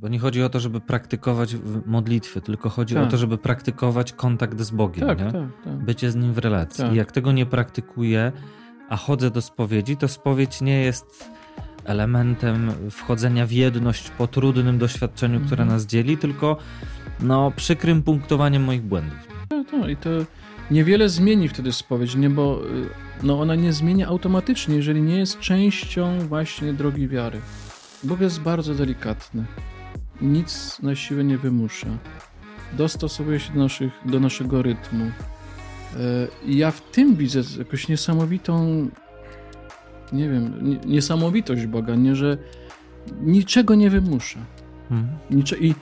Bo 0.00 0.08
nie 0.08 0.18
chodzi 0.18 0.42
o 0.42 0.48
to, 0.48 0.60
żeby 0.60 0.80
praktykować 0.80 1.56
modlitwy, 1.86 2.40
tylko 2.40 2.68
chodzi 2.68 2.94
tak. 2.94 3.04
o 3.04 3.06
to, 3.06 3.16
żeby 3.16 3.38
praktykować 3.38 4.12
kontakt 4.12 4.60
z 4.60 4.70
Bogiem. 4.70 5.08
Tak, 5.08 5.18
nie? 5.18 5.24
tak, 5.32 5.64
tak. 5.64 5.74
Bycie 5.76 6.10
z 6.10 6.16
Nim 6.16 6.32
w 6.32 6.38
relacji. 6.38 6.84
Tak. 6.84 6.92
I 6.92 6.96
jak 6.96 7.12
tego 7.12 7.32
nie 7.32 7.46
praktykuję, 7.46 8.32
a 8.88 8.96
chodzę 8.96 9.30
do 9.30 9.42
spowiedzi, 9.42 9.96
to 9.96 10.08
spowiedź 10.08 10.60
nie 10.60 10.80
jest 10.80 11.30
elementem 11.84 12.72
wchodzenia 12.90 13.46
w 13.46 13.52
jedność 13.52 14.10
po 14.10 14.26
trudnym 14.26 14.78
doświadczeniu, 14.78 15.40
które 15.40 15.62
Mhm. 15.62 15.68
nas 15.68 15.86
dzieli, 15.86 16.18
tylko 16.18 16.56
no, 17.20 17.52
przykrym 17.56 18.02
punktowaniem 18.02 18.64
moich 18.64 18.82
błędów. 18.82 19.18
No, 19.50 19.64
to, 19.70 19.88
I 19.88 19.96
to 19.96 20.10
niewiele 20.70 21.08
zmieni 21.08 21.48
wtedy 21.48 21.72
spowiedź, 21.72 22.14
nie, 22.14 22.30
bo 22.30 22.60
y, 22.66 22.88
no, 23.22 23.40
ona 23.40 23.54
nie 23.54 23.72
zmienia 23.72 24.06
automatycznie, 24.08 24.76
jeżeli 24.76 25.02
nie 25.02 25.18
jest 25.18 25.40
częścią 25.40 26.18
właśnie 26.18 26.72
drogi 26.72 27.08
wiary. 27.08 27.40
Bóg 28.04 28.20
jest 28.20 28.40
bardzo 28.40 28.74
delikatny. 28.74 29.44
Nic 30.20 30.78
na 30.82 30.94
siłę 30.94 31.24
nie 31.24 31.38
wymusza. 31.38 31.86
Dostosowuje 32.72 33.40
się 33.40 33.52
do, 33.52 33.58
naszych, 33.60 33.92
do 34.04 34.20
naszego 34.20 34.62
rytmu. 34.62 35.04
Y, 35.04 35.10
I 36.46 36.56
ja 36.56 36.70
w 36.70 36.80
tym 36.80 37.16
widzę 37.16 37.40
jakąś 37.58 37.88
niesamowitą, 37.88 38.66
nie 40.12 40.28
wiem, 40.28 40.54
nie- 40.62 40.78
niesamowitość 40.86 41.66
Boga, 41.66 41.94
nie, 41.94 42.16
że 42.16 42.38
niczego 43.22 43.74
nie 43.74 43.90
wymusza. 43.90 44.38
Mhm. 44.90 45.18
Nicze- 45.30 45.58
I, 45.58 45.74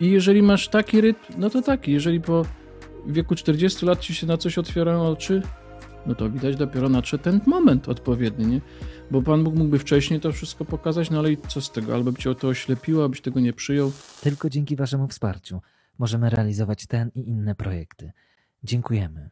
I 0.00 0.10
jeżeli 0.10 0.42
masz 0.42 0.68
taki 0.68 1.00
rytm, 1.00 1.32
no 1.38 1.50
to 1.50 1.62
taki. 1.62 1.92
Jeżeli 1.92 2.20
po 2.20 2.44
wieku 3.06 3.34
40 3.34 3.86
lat 3.86 4.00
ci 4.00 4.14
się 4.14 4.26
na 4.26 4.36
coś 4.36 4.58
otwierają 4.58 5.06
oczy, 5.06 5.42
no 6.06 6.14
to 6.14 6.30
widać 6.30 6.56
dopiero 6.56 6.88
nadszedł 6.88 7.24
ten 7.24 7.40
moment 7.46 7.88
odpowiedni, 7.88 8.46
nie? 8.46 8.60
Bo 9.10 9.22
Pan 9.22 9.44
Bóg 9.44 9.54
mógłby 9.54 9.78
wcześniej 9.78 10.20
to 10.20 10.32
wszystko 10.32 10.64
pokazać, 10.64 11.10
no 11.10 11.18
ale 11.18 11.32
i 11.32 11.36
co 11.48 11.60
z 11.60 11.72
tego? 11.72 11.94
Albo 11.94 12.12
by 12.12 12.18
cię 12.18 12.30
o 12.30 12.34
to 12.34 12.48
oślepiło, 12.48 13.04
abyś 13.04 13.20
tego 13.20 13.40
nie 13.40 13.52
przyjął. 13.52 13.92
Tylko 14.20 14.50
dzięki 14.50 14.76
Waszemu 14.76 15.08
wsparciu 15.08 15.60
możemy 15.98 16.30
realizować 16.30 16.86
ten 16.86 17.10
i 17.14 17.28
inne 17.28 17.54
projekty. 17.54 18.12
Dziękujemy. 18.64 19.30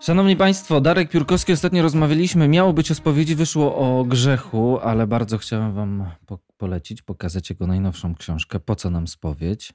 Szanowni 0.00 0.36
Państwo, 0.36 0.80
Darek 0.80 1.10
Piórkowski, 1.10 1.52
ostatnio 1.52 1.82
rozmawialiśmy, 1.82 2.48
miało 2.48 2.72
być 2.72 2.90
o 2.90 2.94
spowiedzi, 2.94 3.34
wyszło 3.34 3.76
o 3.76 4.04
grzechu, 4.04 4.78
ale 4.82 5.06
bardzo 5.06 5.38
chciałem 5.38 5.72
Wam 5.72 6.04
po 6.26 6.38
polecić, 6.60 7.02
pokazać 7.02 7.50
jego 7.50 7.66
najnowszą 7.66 8.14
książkę, 8.14 8.60
Po 8.60 8.76
co 8.76 8.90
nam 8.90 9.08
spowiedź? 9.08 9.72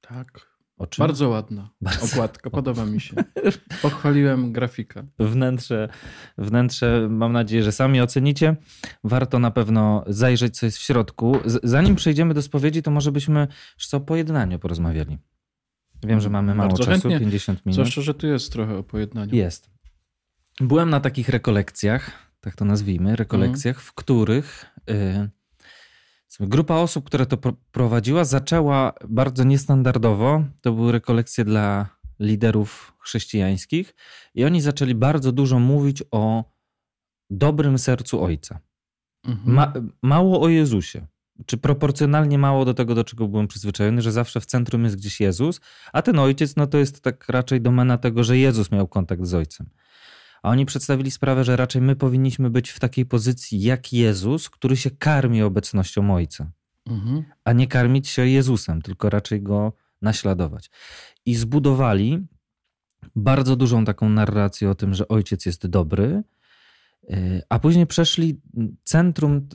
Tak. 0.00 0.54
Bardzo 0.98 1.28
ładna 1.28 1.70
Bardzo. 1.80 2.06
okładka, 2.06 2.50
podoba 2.50 2.86
mi 2.86 3.00
się. 3.00 3.14
Pochwaliłem 3.82 4.52
grafika. 4.52 5.04
wnętrze, 5.18 5.88
wnętrze, 6.38 7.08
mam 7.10 7.32
nadzieję, 7.32 7.62
że 7.62 7.72
sami 7.72 8.00
ocenicie. 8.00 8.56
Warto 9.04 9.38
na 9.38 9.50
pewno 9.50 10.04
zajrzeć, 10.06 10.58
co 10.58 10.66
jest 10.66 10.78
w 10.78 10.80
środku. 10.80 11.38
Zanim 11.62 11.96
przejdziemy 11.96 12.34
do 12.34 12.42
spowiedzi, 12.42 12.82
to 12.82 12.90
może 12.90 13.12
byśmy 13.12 13.48
jeszcze 13.78 13.96
o 13.96 14.00
pojednaniu 14.00 14.58
porozmawiali. 14.58 15.18
Wiem, 16.06 16.20
że 16.20 16.30
mamy 16.30 16.54
mało 16.54 16.68
Bardzo 16.68 16.84
czasu, 16.84 17.08
chętnie. 17.08 17.18
50 17.20 17.66
minut. 17.66 17.74
Zwłaszcza, 17.74 18.02
że 18.02 18.14
tu 18.14 18.26
jest 18.26 18.52
trochę 18.52 18.76
o 18.78 18.82
pojednaniu. 18.82 19.34
Jest. 19.34 19.70
Byłem 20.60 20.90
na 20.90 21.00
takich 21.00 21.28
rekolekcjach, 21.28 22.10
tak 22.40 22.56
to 22.56 22.64
nazwijmy, 22.64 23.16
rekolekcjach, 23.16 23.80
w 23.80 23.92
których 23.92 24.66
y, 24.90 24.94
powiedzmy, 24.94 25.43
grupa 26.40 26.74
osób, 26.74 27.04
która 27.04 27.26
to 27.26 27.36
pro- 27.36 27.56
prowadziła, 27.72 28.24
zaczęła 28.24 28.92
bardzo 29.08 29.44
niestandardowo. 29.44 30.44
To 30.62 30.72
były 30.72 30.92
rekolekcje 30.92 31.44
dla 31.44 31.88
liderów 32.20 32.94
chrześcijańskich 32.98 33.94
i 34.34 34.44
oni 34.44 34.60
zaczęli 34.60 34.94
bardzo 34.94 35.32
dużo 35.32 35.58
mówić 35.58 36.02
o 36.10 36.44
dobrym 37.30 37.78
sercu 37.78 38.24
Ojca. 38.24 38.60
Mhm. 39.24 39.54
Ma, 39.54 39.72
mało 40.02 40.40
o 40.42 40.48
Jezusie. 40.48 41.06
Czy 41.46 41.56
proporcjonalnie 41.56 42.38
mało 42.38 42.64
do 42.64 42.74
tego, 42.74 42.94
do 42.94 43.04
czego 43.04 43.28
byłem 43.28 43.48
przyzwyczajony, 43.48 44.02
że 44.02 44.12
zawsze 44.12 44.40
w 44.40 44.46
centrum 44.46 44.84
jest 44.84 44.96
gdzieś 44.96 45.20
Jezus, 45.20 45.60
a 45.92 46.02
ten 46.02 46.18
ojciec, 46.18 46.56
no 46.56 46.66
to 46.66 46.78
jest 46.78 47.00
tak 47.00 47.28
raczej 47.28 47.60
domena 47.60 47.98
tego, 47.98 48.24
że 48.24 48.38
Jezus 48.38 48.70
miał 48.70 48.88
kontakt 48.88 49.24
z 49.24 49.34
ojcem. 49.34 49.70
A 50.44 50.50
oni 50.50 50.66
przedstawili 50.66 51.10
sprawę, 51.10 51.44
że 51.44 51.56
raczej 51.56 51.82
my 51.82 51.96
powinniśmy 51.96 52.50
być 52.50 52.70
w 52.70 52.80
takiej 52.80 53.06
pozycji 53.06 53.60
jak 53.60 53.92
Jezus, 53.92 54.50
który 54.50 54.76
się 54.76 54.90
karmi 54.90 55.42
obecnością 55.42 56.14
ojca, 56.14 56.50
Mhm. 56.86 57.24
a 57.44 57.52
nie 57.52 57.66
karmić 57.66 58.08
się 58.08 58.26
Jezusem, 58.26 58.82
tylko 58.82 59.10
raczej 59.10 59.42
go 59.42 59.72
naśladować. 60.02 60.70
I 61.26 61.34
zbudowali 61.34 62.26
bardzo 63.16 63.56
dużą 63.56 63.84
taką 63.84 64.08
narrację 64.08 64.70
o 64.70 64.74
tym, 64.74 64.94
że 64.94 65.08
ojciec 65.08 65.46
jest 65.46 65.66
dobry, 65.66 66.22
Yy, 67.08 67.42
A 67.48 67.58
później 67.58 67.86
przeszli, 67.86 68.40
centrum 68.84 69.48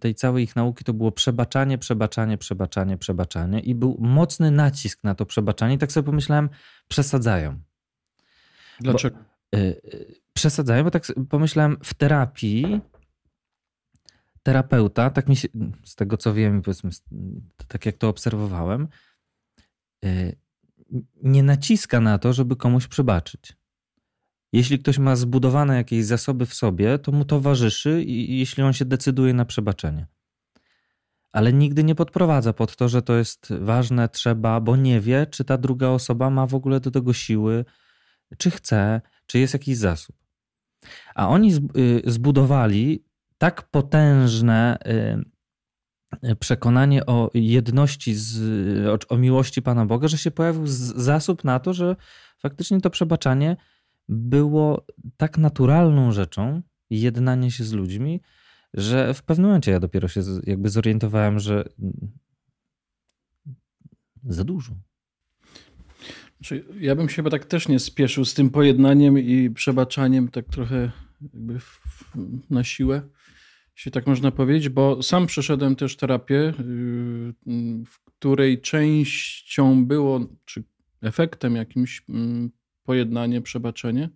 tej 0.00 0.14
całej 0.14 0.44
ich 0.44 0.56
nauki 0.56 0.84
to 0.84 0.94
było 0.94 1.12
przebaczanie, 1.12 1.78
przebaczanie, 1.78 2.38
przebaczanie, 2.38 2.98
przebaczanie 2.98 3.60
i 3.60 3.74
był 3.74 3.96
mocny 4.00 4.50
nacisk 4.50 5.04
na 5.04 5.14
to 5.14 5.26
przebaczanie. 5.26 5.74
I 5.74 5.78
tak 5.78 5.92
sobie 5.92 6.06
pomyślałem, 6.06 6.48
przesadzają. 6.88 7.60
Dlaczego? 8.80 9.18
Yy, 9.18 9.27
Przesadzają, 10.32 10.84
bo 10.84 10.90
tak 10.90 11.12
pomyślałem, 11.28 11.76
w 11.84 11.94
terapii 11.94 12.80
terapeuta, 14.42 15.10
tak 15.10 15.28
mi 15.28 15.36
się, 15.36 15.48
z 15.84 15.94
tego 15.94 16.16
co 16.16 16.34
wiem, 16.34 16.62
powiedzmy, 16.62 16.90
tak 17.68 17.86
jak 17.86 17.96
to 17.96 18.08
obserwowałem, 18.08 18.88
yy, 20.02 20.36
nie 21.22 21.42
naciska 21.42 22.00
na 22.00 22.18
to, 22.18 22.32
żeby 22.32 22.56
komuś 22.56 22.86
przebaczyć. 22.86 23.56
Jeśli 24.52 24.78
ktoś 24.78 24.98
ma 24.98 25.16
zbudowane 25.16 25.76
jakieś 25.76 26.04
zasoby 26.04 26.46
w 26.46 26.54
sobie, 26.54 26.98
to 26.98 27.12
mu 27.12 27.24
towarzyszy, 27.24 28.02
i 28.02 28.38
jeśli 28.38 28.62
on 28.62 28.72
się 28.72 28.84
decyduje 28.84 29.34
na 29.34 29.44
przebaczenie. 29.44 30.06
Ale 31.32 31.52
nigdy 31.52 31.84
nie 31.84 31.94
podprowadza 31.94 32.52
pod 32.52 32.76
to, 32.76 32.88
że 32.88 33.02
to 33.02 33.16
jest 33.16 33.52
ważne, 33.60 34.08
trzeba, 34.08 34.60
bo 34.60 34.76
nie 34.76 35.00
wie, 35.00 35.26
czy 35.26 35.44
ta 35.44 35.58
druga 35.58 35.88
osoba 35.88 36.30
ma 36.30 36.46
w 36.46 36.54
ogóle 36.54 36.80
do 36.80 36.90
tego 36.90 37.12
siły, 37.12 37.64
czy 38.38 38.50
chce, 38.50 39.00
czy 39.28 39.38
jest 39.38 39.52
jakiś 39.52 39.76
zasób. 39.76 40.16
A 41.14 41.28
oni 41.28 41.54
y, 41.54 42.02
zbudowali 42.06 43.04
tak 43.38 43.70
potężne 43.70 44.78
y, 46.22 46.28
y, 46.28 46.36
przekonanie 46.36 47.06
o 47.06 47.30
jedności, 47.34 48.14
z, 48.14 48.36
o, 48.86 49.14
o 49.14 49.18
miłości 49.18 49.62
Pana 49.62 49.86
Boga, 49.86 50.08
że 50.08 50.18
się 50.18 50.30
pojawił 50.30 50.62
zasób 50.66 51.44
na 51.44 51.60
to, 51.60 51.74
że 51.74 51.96
faktycznie 52.38 52.80
to 52.80 52.90
przebaczanie 52.90 53.56
było 54.08 54.86
tak 55.16 55.38
naturalną 55.38 56.12
rzeczą, 56.12 56.62
jednanie 56.90 57.50
się 57.50 57.64
z 57.64 57.72
ludźmi, 57.72 58.20
że 58.74 59.14
w 59.14 59.22
pewnym 59.22 59.46
momencie 59.46 59.70
ja 59.70 59.80
dopiero 59.80 60.08
się 60.08 60.20
jakby 60.44 60.68
zorientowałem, 60.68 61.38
że 61.38 61.64
mm, 61.78 62.18
za 64.24 64.44
dużo. 64.44 64.74
Znaczy, 66.40 66.64
ja 66.80 66.94
bym 66.94 67.08
się 67.08 67.16
chyba 67.16 67.30
tak 67.30 67.44
też 67.44 67.68
nie 67.68 67.78
spieszył 67.78 68.24
z 68.24 68.34
tym 68.34 68.50
pojednaniem 68.50 69.18
i 69.18 69.50
przebaczaniem 69.50 70.28
tak 70.28 70.44
trochę 70.44 70.90
jakby 71.22 71.58
w, 71.58 71.80
na 72.50 72.64
siłę, 72.64 73.02
jeśli 73.76 73.92
tak 73.92 74.06
można 74.06 74.30
powiedzieć, 74.30 74.68
bo 74.68 75.02
sam 75.02 75.26
przeszedłem 75.26 75.76
też 75.76 75.96
terapię, 75.96 76.34
yy, 76.34 77.84
w 77.84 78.04
której 78.04 78.60
częścią 78.60 79.84
było, 79.84 80.26
czy 80.44 80.64
efektem 81.02 81.56
jakimś 81.56 82.02
mm, 82.08 82.50
pojednanie, 82.84 83.40
przebaczenie, 83.40 84.08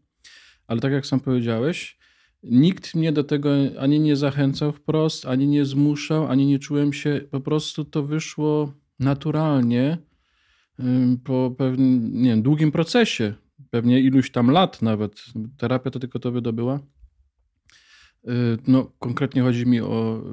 ale 0.66 0.81
tak 0.81 0.93
jak 0.93 1.06
sam 1.06 1.21
powiedziałeś, 1.21 1.99
nikt 2.43 2.94
mnie 2.94 3.12
do 3.12 3.25
tego 3.25 3.50
ani 3.78 4.00
nie 4.00 4.16
zachęcał 4.16 4.72
wprost, 4.72 5.27
ani 5.27 5.47
nie 5.47 5.65
zmuszał, 5.65 6.27
ani 6.27 6.47
nie 6.47 6.59
czułem 6.59 6.93
się, 6.93 7.21
po 7.31 7.41
prostu 7.41 7.84
to 7.84 8.03
wyszło 8.03 8.72
naturalnie, 8.99 9.99
po 11.25 11.55
pewnym, 11.59 12.22
nie 12.22 12.31
wiem, 12.31 12.43
długim 12.43 12.72
procesie, 12.72 13.34
pewnie 13.71 14.00
iluś 14.00 14.31
tam 14.31 14.50
lat 14.50 14.83
nawet, 14.83 15.25
terapia 15.59 15.91
to 15.91 15.99
tylko 15.99 16.19
to 16.19 16.32
wydobyła. 16.32 16.81
Yy, 18.25 18.58
No, 18.67 18.93
konkretnie 18.99 19.43
chodzi 19.43 19.67
mi 19.67 19.81
o 19.81 20.25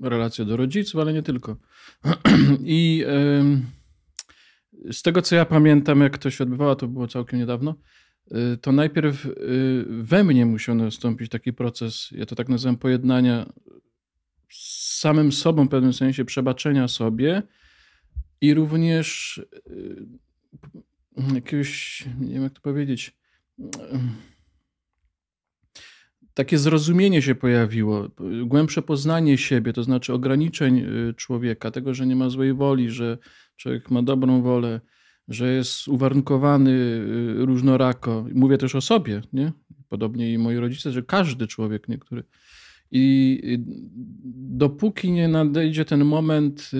yy, 0.00 0.08
relacje 0.08 0.44
do 0.44 0.56
rodziców, 0.56 1.00
ale 1.00 1.12
nie 1.12 1.22
tylko. 1.22 1.56
I 2.64 3.04
z 4.92 5.02
tego, 5.02 5.22
co 5.22 5.36
ja 5.36 5.44
pamiętam, 5.44 6.00
jak 6.00 6.18
to 6.18 6.30
się 6.30 6.44
odbywało, 6.44 6.76
to 6.76 6.88
było 6.88 7.08
całkiem 7.08 7.38
niedawno, 7.38 7.74
yy, 8.30 8.56
to 8.56 8.72
najpierw 8.72 9.28
we 9.88 10.24
mnie 10.24 10.46
musiał 10.46 10.74
nastąpić 10.74 11.30
taki 11.30 11.52
proces, 11.52 12.08
ja 12.10 12.26
to 12.26 12.34
tak 12.34 12.48
nazywam, 12.48 12.76
pojednania 12.76 13.52
z 14.50 14.98
samym 15.00 15.32
sobą, 15.32 15.66
w 15.66 15.68
pewnym 15.68 15.92
sensie 15.92 16.24
przebaczenia 16.24 16.88
sobie, 16.88 17.42
i 18.42 18.54
również 18.54 19.38
y, 19.70 20.06
jakiegoś, 21.34 22.04
nie 22.20 22.34
wiem 22.34 22.42
jak 22.42 22.52
to 22.52 22.60
powiedzieć, 22.60 23.16
y, 23.60 23.64
takie 26.34 26.58
zrozumienie 26.58 27.22
się 27.22 27.34
pojawiło, 27.34 28.08
głębsze 28.44 28.82
poznanie 28.82 29.38
siebie, 29.38 29.72
to 29.72 29.82
znaczy 29.82 30.12
ograniczeń 30.12 30.78
y, 30.78 31.14
człowieka, 31.14 31.70
tego, 31.70 31.94
że 31.94 32.06
nie 32.06 32.16
ma 32.16 32.28
złej 32.28 32.54
woli, 32.54 32.90
że 32.90 33.18
człowiek 33.56 33.90
ma 33.90 34.02
dobrą 34.02 34.42
wolę, 34.42 34.80
że 35.28 35.52
jest 35.52 35.88
uwarunkowany 35.88 37.00
różnorako. 37.44 38.26
Mówię 38.34 38.58
też 38.58 38.74
o 38.74 38.80
sobie, 38.80 39.22
nie? 39.32 39.52
Podobnie 39.88 40.32
i 40.32 40.38
moi 40.38 40.56
rodzice, 40.56 40.92
że 40.92 41.02
każdy 41.02 41.46
człowiek, 41.46 41.88
niektóry. 41.88 42.24
I 42.90 43.40
dopóki 44.34 45.12
nie 45.12 45.28
nadejdzie 45.28 45.84
ten 45.84 46.04
moment 46.04 46.70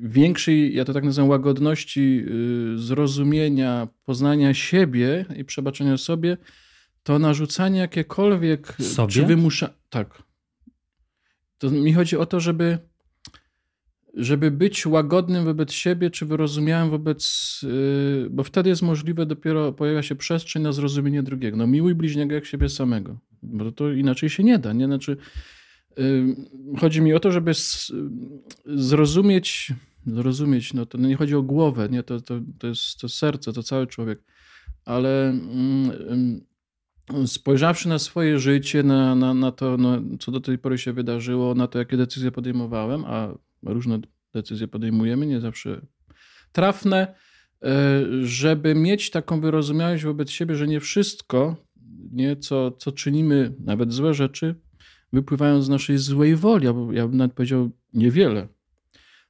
większej, 0.00 0.74
ja 0.74 0.84
to 0.84 0.92
tak 0.92 1.04
nazywam, 1.04 1.28
łagodności, 1.28 2.24
y, 2.74 2.78
zrozumienia, 2.78 3.88
poznania 4.04 4.54
siebie 4.54 5.24
i 5.36 5.44
przebaczenia 5.44 5.96
sobie, 5.96 6.36
to 7.02 7.18
narzucanie 7.18 7.80
jakiekolwiek, 7.80 8.76
sobie? 8.82 9.12
czy 9.12 9.26
wymusza... 9.26 9.70
Tak. 9.90 10.22
To 11.58 11.70
mi 11.70 11.92
chodzi 11.92 12.16
o 12.16 12.26
to, 12.26 12.40
żeby 12.40 12.78
żeby 14.16 14.50
być 14.50 14.86
łagodnym 14.86 15.44
wobec 15.44 15.72
siebie, 15.72 16.10
czy 16.10 16.26
wyrozumiałym 16.26 16.90
wobec, 16.90 17.60
yy, 17.62 18.30
bo 18.30 18.42
wtedy 18.42 18.68
jest 18.68 18.82
możliwe 18.82 19.26
dopiero 19.26 19.72
pojawia 19.72 20.02
się 20.02 20.14
przestrzeń 20.14 20.62
na 20.62 20.72
zrozumienie 20.72 21.22
drugiego. 21.22 21.56
No 21.56 21.66
miłuj 21.66 21.94
bliźniego 21.94 22.34
jak 22.34 22.44
siebie 22.44 22.68
samego, 22.68 23.18
bo 23.42 23.72
to 23.72 23.92
inaczej 23.92 24.30
się 24.30 24.44
nie 24.44 24.58
da, 24.58 24.72
nie? 24.72 24.86
Znaczy, 24.86 25.16
chodzi 26.80 27.02
mi 27.02 27.14
o 27.14 27.20
to, 27.20 27.32
żeby 27.32 27.52
zrozumieć, 28.64 29.72
zrozumieć, 30.06 30.74
no 30.74 30.86
to 30.86 30.98
nie 30.98 31.16
chodzi 31.16 31.34
o 31.34 31.42
głowę, 31.42 31.88
nie? 31.90 32.02
To, 32.02 32.20
to, 32.20 32.40
to 32.58 32.66
jest 32.66 33.00
to 33.00 33.08
serce, 33.08 33.52
to 33.52 33.62
cały 33.62 33.86
człowiek, 33.86 34.22
ale 34.84 35.38
yy, 37.12 37.26
spojrzawszy 37.26 37.88
na 37.88 37.98
swoje 37.98 38.38
życie, 38.38 38.82
na, 38.82 39.14
na, 39.14 39.34
na 39.34 39.52
to, 39.52 39.76
no, 39.76 40.02
co 40.20 40.32
do 40.32 40.40
tej 40.40 40.58
pory 40.58 40.78
się 40.78 40.92
wydarzyło, 40.92 41.54
na 41.54 41.66
to, 41.66 41.78
jakie 41.78 41.96
decyzje 41.96 42.32
podejmowałem, 42.32 43.04
a 43.04 43.34
różne 43.62 43.98
decyzje 44.34 44.68
podejmujemy, 44.68 45.26
nie 45.26 45.40
zawsze 45.40 45.80
trafne, 46.52 47.14
e, 47.62 48.02
żeby 48.22 48.74
mieć 48.74 49.10
taką 49.10 49.40
wyrozumiałość 49.40 50.04
wobec 50.04 50.30
siebie, 50.30 50.54
że 50.56 50.66
nie 50.66 50.80
wszystko, 50.80 51.56
nie, 52.12 52.36
co, 52.36 52.70
co 52.70 52.92
czynimy, 52.92 53.54
nawet 53.64 53.92
złe 53.92 54.14
rzeczy, 54.14 54.54
wypływają 55.16 55.62
z 55.62 55.68
naszej 55.68 55.98
złej 55.98 56.36
woli, 56.36 56.66
albo 56.66 56.92
ja 56.92 57.08
bym 57.08 57.16
nawet 57.16 57.32
powiedział 57.32 57.70
niewiele, 57.94 58.48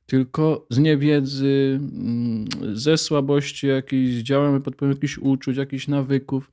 tylko 0.07 0.67
z 0.71 0.79
niewiedzy, 0.79 1.81
mm, 1.81 2.49
ze 2.75 2.99
słabości 2.99 3.67
jakiejś, 3.67 4.23
działamy 4.23 4.61
pod 4.61 4.75
wpływem 4.75 4.97
jakichś 4.97 5.19
uczuć, 5.19 5.57
jakichś 5.57 5.89
nawyków. 5.89 6.53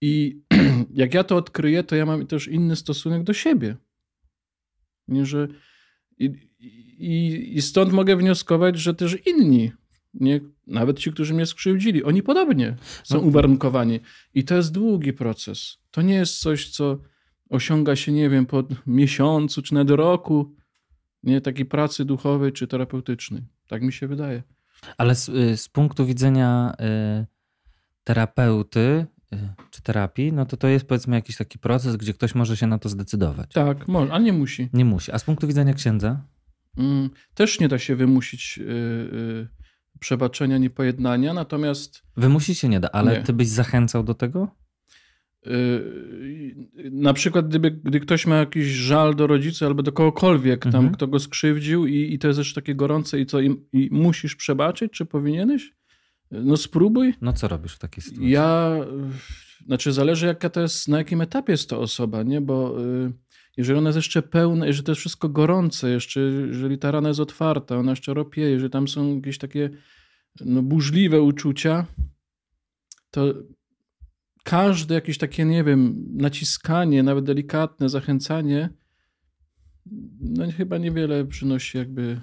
I 0.00 0.40
jak 1.02 1.14
ja 1.14 1.24
to 1.24 1.36
odkryję, 1.36 1.84
to 1.84 1.96
ja 1.96 2.06
mam 2.06 2.26
też 2.26 2.48
inny 2.48 2.76
stosunek 2.76 3.22
do 3.22 3.32
siebie. 3.32 3.76
Nie, 5.08 5.26
że 5.26 5.48
i, 6.18 6.30
i, 6.98 7.50
I 7.56 7.62
stąd 7.62 7.92
mogę 7.92 8.16
wnioskować, 8.16 8.78
że 8.78 8.94
też 8.94 9.26
inni, 9.26 9.72
nie, 10.14 10.40
nawet 10.66 10.98
ci, 10.98 11.12
którzy 11.12 11.34
mnie 11.34 11.46
skrzywdzili, 11.46 12.04
oni 12.04 12.22
podobnie 12.22 12.76
są 13.04 13.14
no. 13.16 13.20
uwarunkowani. 13.20 14.00
I 14.34 14.44
to 14.44 14.56
jest 14.56 14.72
długi 14.72 15.12
proces. 15.12 15.78
To 15.90 16.02
nie 16.02 16.14
jest 16.14 16.38
coś, 16.38 16.70
co 16.70 16.98
osiąga 17.54 17.96
się, 17.96 18.12
nie 18.12 18.30
wiem, 18.30 18.46
po 18.46 18.64
miesiącu 18.86 19.62
czy 19.62 19.74
nawet 19.74 19.90
roku, 19.90 20.54
nie 21.22 21.40
takiej 21.40 21.66
pracy 21.66 22.04
duchowej 22.04 22.52
czy 22.52 22.66
terapeutycznej. 22.66 23.42
Tak 23.66 23.82
mi 23.82 23.92
się 23.92 24.08
wydaje. 24.08 24.42
Ale 24.98 25.14
z, 25.14 25.28
y, 25.28 25.56
z 25.56 25.68
punktu 25.68 26.06
widzenia 26.06 26.72
y, 27.20 27.26
terapeuty 28.04 29.06
y, 29.34 29.36
czy 29.70 29.82
terapii, 29.82 30.32
no 30.32 30.46
to 30.46 30.56
to 30.56 30.68
jest 30.68 30.86
powiedzmy 30.86 31.16
jakiś 31.16 31.36
taki 31.36 31.58
proces, 31.58 31.96
gdzie 31.96 32.14
ktoś 32.14 32.34
może 32.34 32.56
się 32.56 32.66
na 32.66 32.78
to 32.78 32.88
zdecydować. 32.88 33.52
Tak, 33.52 33.88
może, 33.88 34.12
ale 34.12 34.24
nie 34.24 34.32
musi. 34.32 34.68
Nie 34.72 34.84
musi. 34.84 35.12
A 35.12 35.18
z 35.18 35.24
punktu 35.24 35.46
widzenia 35.46 35.74
księdza? 35.74 36.20
Mm, 36.76 37.10
też 37.34 37.60
nie 37.60 37.68
da 37.68 37.78
się 37.78 37.96
wymusić 37.96 38.58
y, 38.58 38.62
y, 38.62 39.48
przebaczenia, 40.00 40.58
niepojednania, 40.58 41.34
natomiast... 41.34 42.02
Wymusić 42.16 42.58
się 42.58 42.68
nie 42.68 42.80
da, 42.80 42.88
ale 42.92 43.18
nie. 43.18 43.22
ty 43.22 43.32
byś 43.32 43.48
zachęcał 43.48 44.04
do 44.04 44.14
tego? 44.14 44.63
Y, 45.46 46.90
na 46.92 47.12
przykład, 47.12 47.48
gdyby, 47.48 47.70
gdy 47.70 48.00
ktoś 48.00 48.26
ma 48.26 48.36
jakiś 48.36 48.66
żal 48.66 49.14
do 49.14 49.26
rodziców 49.26 49.62
albo 49.62 49.82
do 49.82 49.92
kogokolwiek, 49.92 50.66
mhm. 50.66 50.84
tam, 50.84 50.94
kto 50.94 51.06
go 51.06 51.18
skrzywdził 51.18 51.86
i, 51.86 52.14
i 52.14 52.18
to 52.18 52.28
jest 52.28 52.40
też 52.40 52.54
takie 52.54 52.74
gorące 52.74 53.20
i 53.20 53.26
co, 53.26 53.40
i, 53.40 53.56
i 53.72 53.88
musisz 53.92 54.36
przebaczyć, 54.36 54.92
czy 54.92 55.06
powinieneś? 55.06 55.74
No 56.30 56.56
spróbuj. 56.56 57.14
No 57.20 57.32
co 57.32 57.48
robisz 57.48 57.74
w 57.74 57.78
takiej 57.78 58.02
sytuacji? 58.02 58.30
Ja, 58.30 58.76
znaczy 59.66 59.92
zależy 59.92 60.26
jaka 60.26 60.50
to 60.50 60.60
jest, 60.60 60.88
na 60.88 60.98
jakim 60.98 61.20
etapie 61.20 61.52
jest 61.52 61.70
to 61.70 61.80
osoba, 61.80 62.22
nie? 62.22 62.40
Bo 62.40 62.76
jeżeli 63.56 63.78
ona 63.78 63.88
jest 63.88 63.96
jeszcze 63.96 64.22
pełna, 64.22 64.66
jeżeli 64.66 64.84
to 64.84 64.92
jest 64.92 65.00
wszystko 65.00 65.28
gorące, 65.28 65.90
jeszcze 65.90 66.20
jeżeli 66.20 66.78
ta 66.78 66.90
rana 66.90 67.08
jest 67.08 67.20
otwarta, 67.20 67.76
ona 67.76 67.92
jeszcze 67.92 68.14
ropieje, 68.14 68.50
jeżeli 68.50 68.70
tam 68.70 68.88
są 68.88 69.16
jakieś 69.16 69.38
takie 69.38 69.70
no, 70.40 70.62
burzliwe 70.62 71.22
uczucia, 71.22 71.86
to 73.10 73.34
każde 74.44 74.94
jakieś 74.94 75.18
takie, 75.18 75.44
nie 75.44 75.64
wiem, 75.64 76.04
naciskanie, 76.12 77.02
nawet 77.02 77.24
delikatne 77.24 77.88
zachęcanie, 77.88 78.70
no 80.20 80.44
chyba 80.56 80.78
niewiele 80.78 81.24
przynosi 81.24 81.78
jakby 81.78 82.20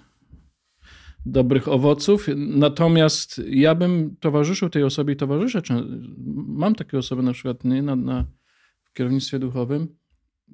dobrych 1.26 1.68
owoców. 1.68 2.28
Natomiast 2.36 3.42
ja 3.48 3.76
bym 3.76 4.16
towarzyszył 4.20 4.70
tej 4.70 4.84
osobie 4.84 5.14
i 5.14 5.18
towarzyszę. 5.18 5.62
Mam 6.48 6.76
takie 6.76 6.98
osoby 6.98 7.24
na 7.24 7.34
przykład 7.34 7.64
nie, 7.64 7.82
na, 7.82 7.96
na, 7.96 8.26
w 8.84 8.94
kierownictwie 8.94 9.40
duchowym, 9.40 9.96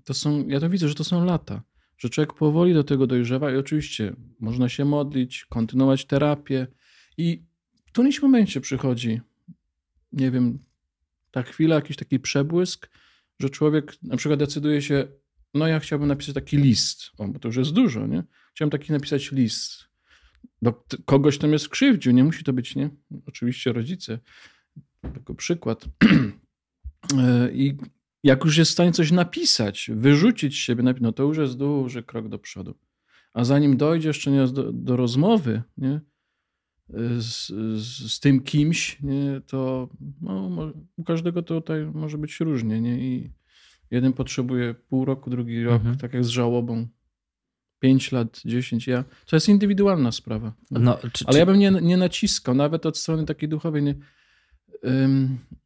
to 0.03 0.13
są, 0.13 0.47
ja 0.47 0.59
to 0.59 0.69
widzę, 0.69 0.87
że 0.87 0.95
to 0.95 1.03
są 1.03 1.25
lata, 1.25 1.63
że 1.97 2.09
człowiek 2.09 2.33
powoli 2.33 2.73
do 2.73 2.83
tego 2.83 3.07
dojrzewa 3.07 3.51
i 3.51 3.57
oczywiście 3.57 4.15
można 4.39 4.69
się 4.69 4.85
modlić, 4.85 5.45
kontynuować 5.45 6.05
terapię 6.05 6.67
i 7.17 7.43
w 7.85 7.91
którymś 7.91 8.21
momencie 8.21 8.61
przychodzi, 8.61 9.21
nie 10.11 10.31
wiem, 10.31 10.59
ta 11.31 11.43
chwila, 11.43 11.75
jakiś 11.75 11.97
taki 11.97 12.19
przebłysk, 12.19 12.89
że 13.39 13.49
człowiek 13.49 14.03
na 14.03 14.17
przykład 14.17 14.39
decyduje 14.39 14.81
się, 14.81 15.07
no 15.53 15.67
ja 15.67 15.79
chciałbym 15.79 16.07
napisać 16.07 16.35
taki 16.35 16.57
list, 16.57 17.11
o, 17.17 17.27
bo 17.27 17.39
to 17.39 17.47
już 17.47 17.57
jest 17.57 17.71
dużo, 17.71 18.07
nie? 18.07 18.23
Chciałem 18.55 18.69
taki 18.69 18.91
napisać 18.91 19.31
list. 19.31 19.87
Do 20.61 20.83
kogoś 21.05 21.37
tam 21.37 21.53
jest 21.53 21.65
skrzywdził, 21.65 22.11
nie 22.11 22.23
musi 22.23 22.43
to 22.43 22.53
być, 22.53 22.75
nie? 22.75 22.89
Oczywiście 23.25 23.73
rodzice, 23.73 24.19
jako 25.03 25.35
przykład. 25.35 25.85
E, 27.17 27.51
I 27.53 27.77
jak 28.23 28.45
już 28.45 28.57
jest 28.57 28.71
w 28.71 28.73
stanie 28.73 28.91
coś 28.91 29.11
napisać, 29.11 29.91
wyrzucić 29.93 30.53
z 30.53 30.57
siebie, 30.57 30.93
no 31.01 31.11
to 31.11 31.23
już 31.23 31.37
jest 31.37 31.57
duży 31.57 32.03
krok 32.03 32.29
do 32.29 32.39
przodu. 32.39 32.77
A 33.33 33.43
zanim 33.43 33.77
dojdzie 33.77 34.07
jeszcze 34.07 34.31
nie 34.31 34.47
do, 34.47 34.71
do 34.73 34.95
rozmowy 34.95 35.63
nie, 35.77 36.01
z, 36.89 37.47
z, 37.75 38.11
z, 38.11 38.19
tym 38.19 38.41
kimś, 38.41 39.01
nie, 39.01 39.41
to 39.47 39.89
no, 40.21 40.71
u 40.97 41.03
każdego 41.03 41.41
to 41.43 41.61
tutaj 41.61 41.85
może 41.93 42.17
być 42.17 42.39
różnie. 42.39 42.81
Nie? 42.81 42.99
I 42.99 43.31
jeden 43.91 44.13
potrzebuje 44.13 44.73
pół 44.73 45.05
roku, 45.05 45.29
drugi 45.29 45.63
rok, 45.63 45.75
mhm. 45.75 45.97
tak 45.97 46.13
jak 46.13 46.25
z 46.25 46.27
żałobą. 46.27 46.87
Pięć 47.79 48.11
lat, 48.11 48.41
dziesięć, 48.45 48.87
ja. 48.87 49.03
To 49.25 49.35
jest 49.35 49.49
indywidualna 49.49 50.11
sprawa. 50.11 50.53
No, 50.71 50.99
czy, 51.13 51.25
Ale 51.27 51.39
ja 51.39 51.45
bym 51.45 51.59
nie, 51.59 51.71
nie 51.71 51.97
naciskał, 51.97 52.55
nawet 52.55 52.85
od 52.85 52.97
strony 52.97 53.25
takiej 53.25 53.49
duchowej. 53.49 53.83
Nie, 53.83 53.95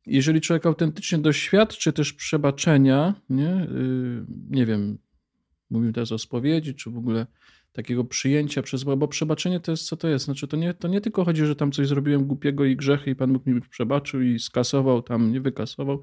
jeżeli 0.05 0.41
człowiek 0.41 0.65
autentycznie 0.65 1.17
doświadczy 1.17 1.93
też 1.93 2.13
przebaczenia, 2.13 3.15
nie, 3.29 3.63
y, 3.63 4.25
nie 4.49 4.65
wiem, 4.65 4.97
mówimy 5.69 5.93
teraz 5.93 6.11
o 6.11 6.17
spowiedzi, 6.17 6.75
czy 6.75 6.89
w 6.89 6.97
ogóle 6.97 7.27
takiego 7.71 8.03
przyjęcia 8.03 8.61
przez 8.61 8.83
Boga, 8.83 8.95
bo 8.95 9.07
przebaczenie 9.07 9.59
to 9.59 9.71
jest 9.71 9.85
co 9.85 9.97
to 9.97 10.07
jest. 10.07 10.25
Znaczy, 10.25 10.47
to 10.47 10.57
nie, 10.57 10.73
to 10.73 10.87
nie 10.87 11.01
tylko 11.01 11.25
chodzi, 11.25 11.45
że 11.45 11.55
tam 11.55 11.71
coś 11.71 11.87
zrobiłem 11.87 12.25
głupiego 12.25 12.65
i 12.65 12.75
grzechy 12.75 13.11
i 13.11 13.15
Pan 13.15 13.33
Bóg 13.33 13.45
mi 13.45 13.61
przebaczył 13.61 14.21
i 14.21 14.39
skasował, 14.39 15.01
tam 15.01 15.31
nie 15.31 15.41
wykasował, 15.41 16.01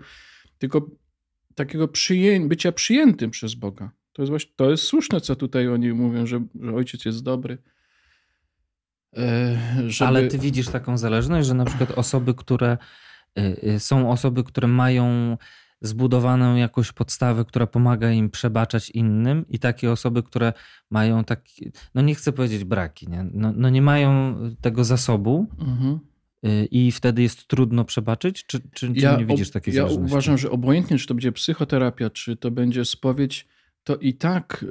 tylko 0.58 0.90
takiego 1.54 1.88
przyję 1.88 2.40
bycia 2.40 2.72
przyjętym 2.72 3.30
przez 3.30 3.54
Boga. 3.54 3.90
To 4.12 4.22
jest 4.22 4.30
właśnie, 4.30 4.52
to 4.56 4.70
jest 4.70 4.84
słuszne, 4.84 5.20
co 5.20 5.36
tutaj 5.36 5.68
oni 5.68 5.92
mówią, 5.92 6.26
że, 6.26 6.44
że 6.60 6.74
ojciec 6.74 7.04
jest 7.04 7.22
dobry. 7.22 7.58
E, 9.16 9.58
żeby... 9.86 10.08
Ale 10.08 10.28
ty 10.28 10.38
widzisz 10.38 10.68
taką 10.68 10.98
zależność, 10.98 11.48
że 11.48 11.54
na 11.54 11.64
przykład 11.64 11.90
osoby, 11.90 12.34
które 12.34 12.78
Y, 13.38 13.70
y, 13.74 13.80
są 13.80 14.10
osoby, 14.10 14.44
które 14.44 14.68
mają 14.68 15.36
zbudowaną 15.80 16.56
jakąś 16.56 16.92
podstawę, 16.92 17.44
która 17.44 17.66
pomaga 17.66 18.12
im 18.12 18.30
przebaczać 18.30 18.90
innym 18.90 19.44
i 19.48 19.58
takie 19.58 19.92
osoby, 19.92 20.22
które 20.22 20.52
mają 20.90 21.24
taki, 21.24 21.72
no 21.94 22.02
nie 22.02 22.14
chcę 22.14 22.32
powiedzieć 22.32 22.64
braki, 22.64 23.08
nie? 23.08 23.26
No, 23.32 23.52
no 23.56 23.70
nie 23.70 23.82
mają 23.82 24.36
tego 24.60 24.84
zasobu 24.84 25.46
mhm. 25.58 25.98
Y, 26.46 26.68
i 26.70 26.92
wtedy 26.92 27.22
jest 27.22 27.46
trudno 27.46 27.84
przebaczyć? 27.84 28.46
Czy, 28.46 28.60
czy, 28.60 28.94
czy 28.94 29.00
ja, 29.00 29.16
nie 29.16 29.26
widzisz 29.26 29.50
takiej 29.50 29.74
Ja 29.74 29.84
uważam, 29.84 30.38
że 30.38 30.50
obojętnie, 30.50 30.98
czy 30.98 31.06
to 31.06 31.14
będzie 31.14 31.32
psychoterapia, 31.32 32.10
czy 32.10 32.36
to 32.36 32.50
będzie 32.50 32.84
spowiedź, 32.84 33.46
to 33.84 33.96
i 33.96 34.14
tak 34.14 34.64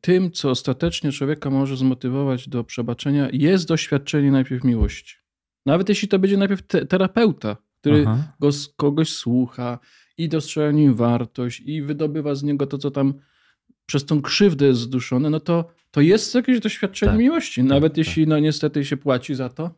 tym, 0.00 0.30
co 0.32 0.50
ostatecznie 0.50 1.12
człowieka 1.12 1.50
może 1.50 1.76
zmotywować 1.76 2.48
do 2.48 2.64
przebaczenia, 2.64 3.28
jest 3.32 3.68
doświadczenie 3.68 4.32
najpierw 4.32 4.64
miłości. 4.64 5.16
Nawet 5.66 5.88
jeśli 5.88 6.08
to 6.08 6.18
będzie 6.18 6.36
najpierw 6.36 6.62
te 6.62 6.86
terapeuta, 6.86 7.56
który 7.80 8.04
go, 8.40 8.50
kogoś 8.76 9.12
słucha 9.12 9.78
i 10.18 10.28
dostrzega 10.28 10.70
nim 10.70 10.94
wartość 10.94 11.60
i 11.60 11.82
wydobywa 11.82 12.34
z 12.34 12.42
niego 12.42 12.66
to, 12.66 12.78
co 12.78 12.90
tam 12.90 13.14
przez 13.86 14.04
tą 14.04 14.22
krzywdę 14.22 14.66
jest 14.66 14.80
zduszone, 14.80 15.30
no 15.30 15.40
to, 15.40 15.70
to 15.90 16.00
jest 16.00 16.34
jakieś 16.34 16.60
doświadczenie 16.60 17.12
tak. 17.12 17.18
miłości. 17.18 17.60
Tak, 17.60 17.70
Nawet 17.70 17.92
tak, 17.92 17.98
jeśli 17.98 18.26
no 18.26 18.38
niestety 18.38 18.84
się 18.84 18.96
płaci 18.96 19.34
za 19.34 19.48
to, 19.48 19.70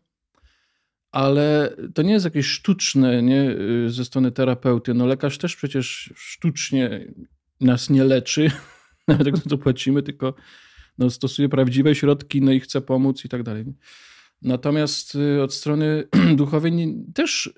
ale 1.12 1.76
to 1.94 2.02
nie 2.02 2.12
jest 2.12 2.24
jakieś 2.24 2.46
sztuczne 2.46 3.22
nie, 3.22 3.50
y, 3.86 3.90
ze 3.90 4.04
strony 4.04 4.32
terapeuty. 4.32 4.94
No 4.94 5.06
lekarz 5.06 5.38
też 5.38 5.56
przecież 5.56 6.12
sztucznie 6.16 7.12
nas 7.60 7.90
nie 7.90 8.04
leczy, 8.04 8.50
nawet 9.08 9.26
jak 9.26 9.36
za 9.36 9.50
to 9.50 9.58
płacimy, 9.58 10.02
tylko 10.02 10.34
no, 10.98 11.10
stosuje 11.10 11.48
prawdziwe 11.48 11.94
środki, 11.94 12.42
no 12.42 12.52
i 12.52 12.60
chce 12.60 12.80
pomóc 12.80 13.24
i 13.24 13.28
tak 13.28 13.42
dalej. 13.42 13.64
Natomiast 14.42 15.14
y, 15.14 15.42
od 15.42 15.54
strony 15.54 16.08
duchowej 16.36 16.96
też 17.14 17.54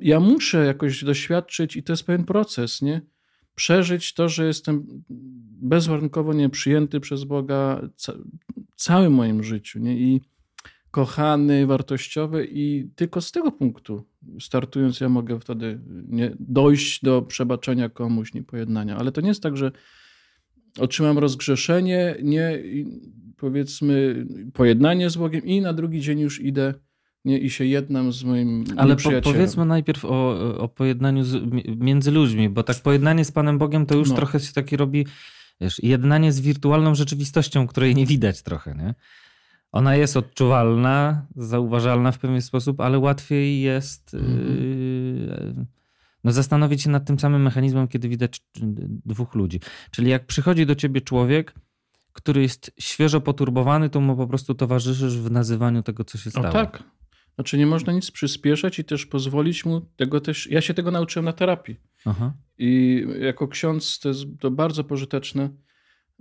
ja 0.00 0.20
muszę 0.20 0.66
jakoś 0.66 1.04
doświadczyć 1.04 1.76
i 1.76 1.82
to 1.82 1.92
jest 1.92 2.04
pewien 2.04 2.24
proces, 2.24 2.82
nie? 2.82 3.00
Przeżyć 3.54 4.14
to, 4.14 4.28
że 4.28 4.46
jestem 4.46 5.04
bezwarunkowo 5.62 6.32
nieprzyjęty 6.32 7.00
przez 7.00 7.24
Boga 7.24 7.88
ca 7.96 8.12
całym 8.76 9.12
moim 9.12 9.42
życiu, 9.42 9.78
nie? 9.78 9.98
I 9.98 10.20
kochany, 10.90 11.66
wartościowy 11.66 12.48
i 12.50 12.90
tylko 12.96 13.20
z 13.20 13.32
tego 13.32 13.52
punktu 13.52 14.04
startując 14.40 15.00
ja 15.00 15.08
mogę 15.08 15.40
wtedy 15.40 15.80
nie, 16.08 16.36
dojść 16.40 17.02
do 17.02 17.22
przebaczenia 17.22 17.88
komuś, 17.88 18.34
nie 18.34 18.42
pojednania. 18.42 18.96
Ale 18.96 19.12
to 19.12 19.20
nie 19.20 19.28
jest 19.28 19.42
tak, 19.42 19.56
że 19.56 19.72
otrzymam 20.78 21.18
rozgrzeszenie, 21.18 22.16
nie, 22.22 22.62
powiedzmy 23.36 24.26
pojednanie 24.52 25.10
z 25.10 25.16
Bogiem 25.16 25.44
i 25.44 25.60
na 25.60 25.72
drugi 25.72 26.00
dzień 26.00 26.20
już 26.20 26.40
idę 26.40 26.74
nie, 27.24 27.38
i 27.38 27.50
się 27.50 27.64
jednam 27.64 28.12
z 28.12 28.24
moim 28.24 28.64
Ale 28.76 28.96
po, 28.96 29.10
powiedzmy 29.22 29.64
najpierw 29.64 30.04
o, 30.04 30.38
o 30.58 30.68
pojednaniu 30.68 31.24
z, 31.24 31.42
między 31.76 32.10
ludźmi, 32.10 32.48
bo 32.48 32.62
tak 32.62 32.76
pojednanie 32.76 33.24
z 33.24 33.32
Panem 33.32 33.58
Bogiem 33.58 33.86
to 33.86 33.94
już 33.94 34.10
no. 34.10 34.16
trochę 34.16 34.40
się 34.40 34.52
taki 34.52 34.76
robi, 34.76 35.06
wiesz, 35.60 35.82
jednanie 35.82 36.32
z 36.32 36.40
wirtualną 36.40 36.94
rzeczywistością, 36.94 37.66
której 37.66 37.94
nie 37.94 38.06
widać 38.06 38.42
trochę, 38.42 38.74
nie? 38.74 38.94
Ona 39.72 39.96
jest 39.96 40.16
odczuwalna, 40.16 41.26
zauważalna 41.36 42.12
w 42.12 42.18
pewien 42.18 42.42
sposób, 42.42 42.80
ale 42.80 42.98
łatwiej 42.98 43.60
jest 43.60 44.12
yy, 44.12 45.66
no, 46.24 46.32
zastanowić 46.32 46.82
się 46.82 46.90
nad 46.90 47.06
tym 47.06 47.18
samym 47.18 47.42
mechanizmem, 47.42 47.88
kiedy 47.88 48.08
widać 48.08 48.42
dwóch 49.06 49.34
ludzi. 49.34 49.60
Czyli 49.90 50.10
jak 50.10 50.26
przychodzi 50.26 50.66
do 50.66 50.74
ciebie 50.74 51.00
człowiek, 51.00 51.54
który 52.12 52.42
jest 52.42 52.72
świeżo 52.78 53.20
poturbowany, 53.20 53.90
to 53.90 54.00
mu 54.00 54.16
po 54.16 54.26
prostu 54.26 54.54
towarzyszysz 54.54 55.18
w 55.18 55.30
nazywaniu 55.30 55.82
tego, 55.82 56.04
co 56.04 56.18
się 56.18 56.30
stało. 56.30 56.48
O 56.48 56.52
tak. 56.52 56.82
Znaczy 57.34 57.58
nie 57.58 57.66
można 57.66 57.92
nic 57.92 58.10
przyspieszać 58.10 58.78
i 58.78 58.84
też 58.84 59.06
pozwolić 59.06 59.64
mu 59.64 59.80
tego 59.80 60.20
też. 60.20 60.50
Ja 60.50 60.60
się 60.60 60.74
tego 60.74 60.90
nauczyłem 60.90 61.24
na 61.24 61.32
terapii. 61.32 61.76
Aha. 62.04 62.34
I 62.58 63.04
jako 63.20 63.48
ksiądz 63.48 63.98
to 63.98 64.08
jest 64.08 64.24
to 64.40 64.50
bardzo 64.50 64.84
pożyteczne 64.84 65.50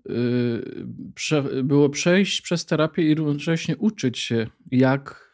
Y, 0.10 1.64
było 1.64 1.90
przejść 1.90 2.42
przez 2.42 2.66
terapię 2.66 3.04
i 3.04 3.16
równocześnie 3.16 3.78
uczyć 3.78 4.20
się, 4.20 4.48
jak 4.72 5.34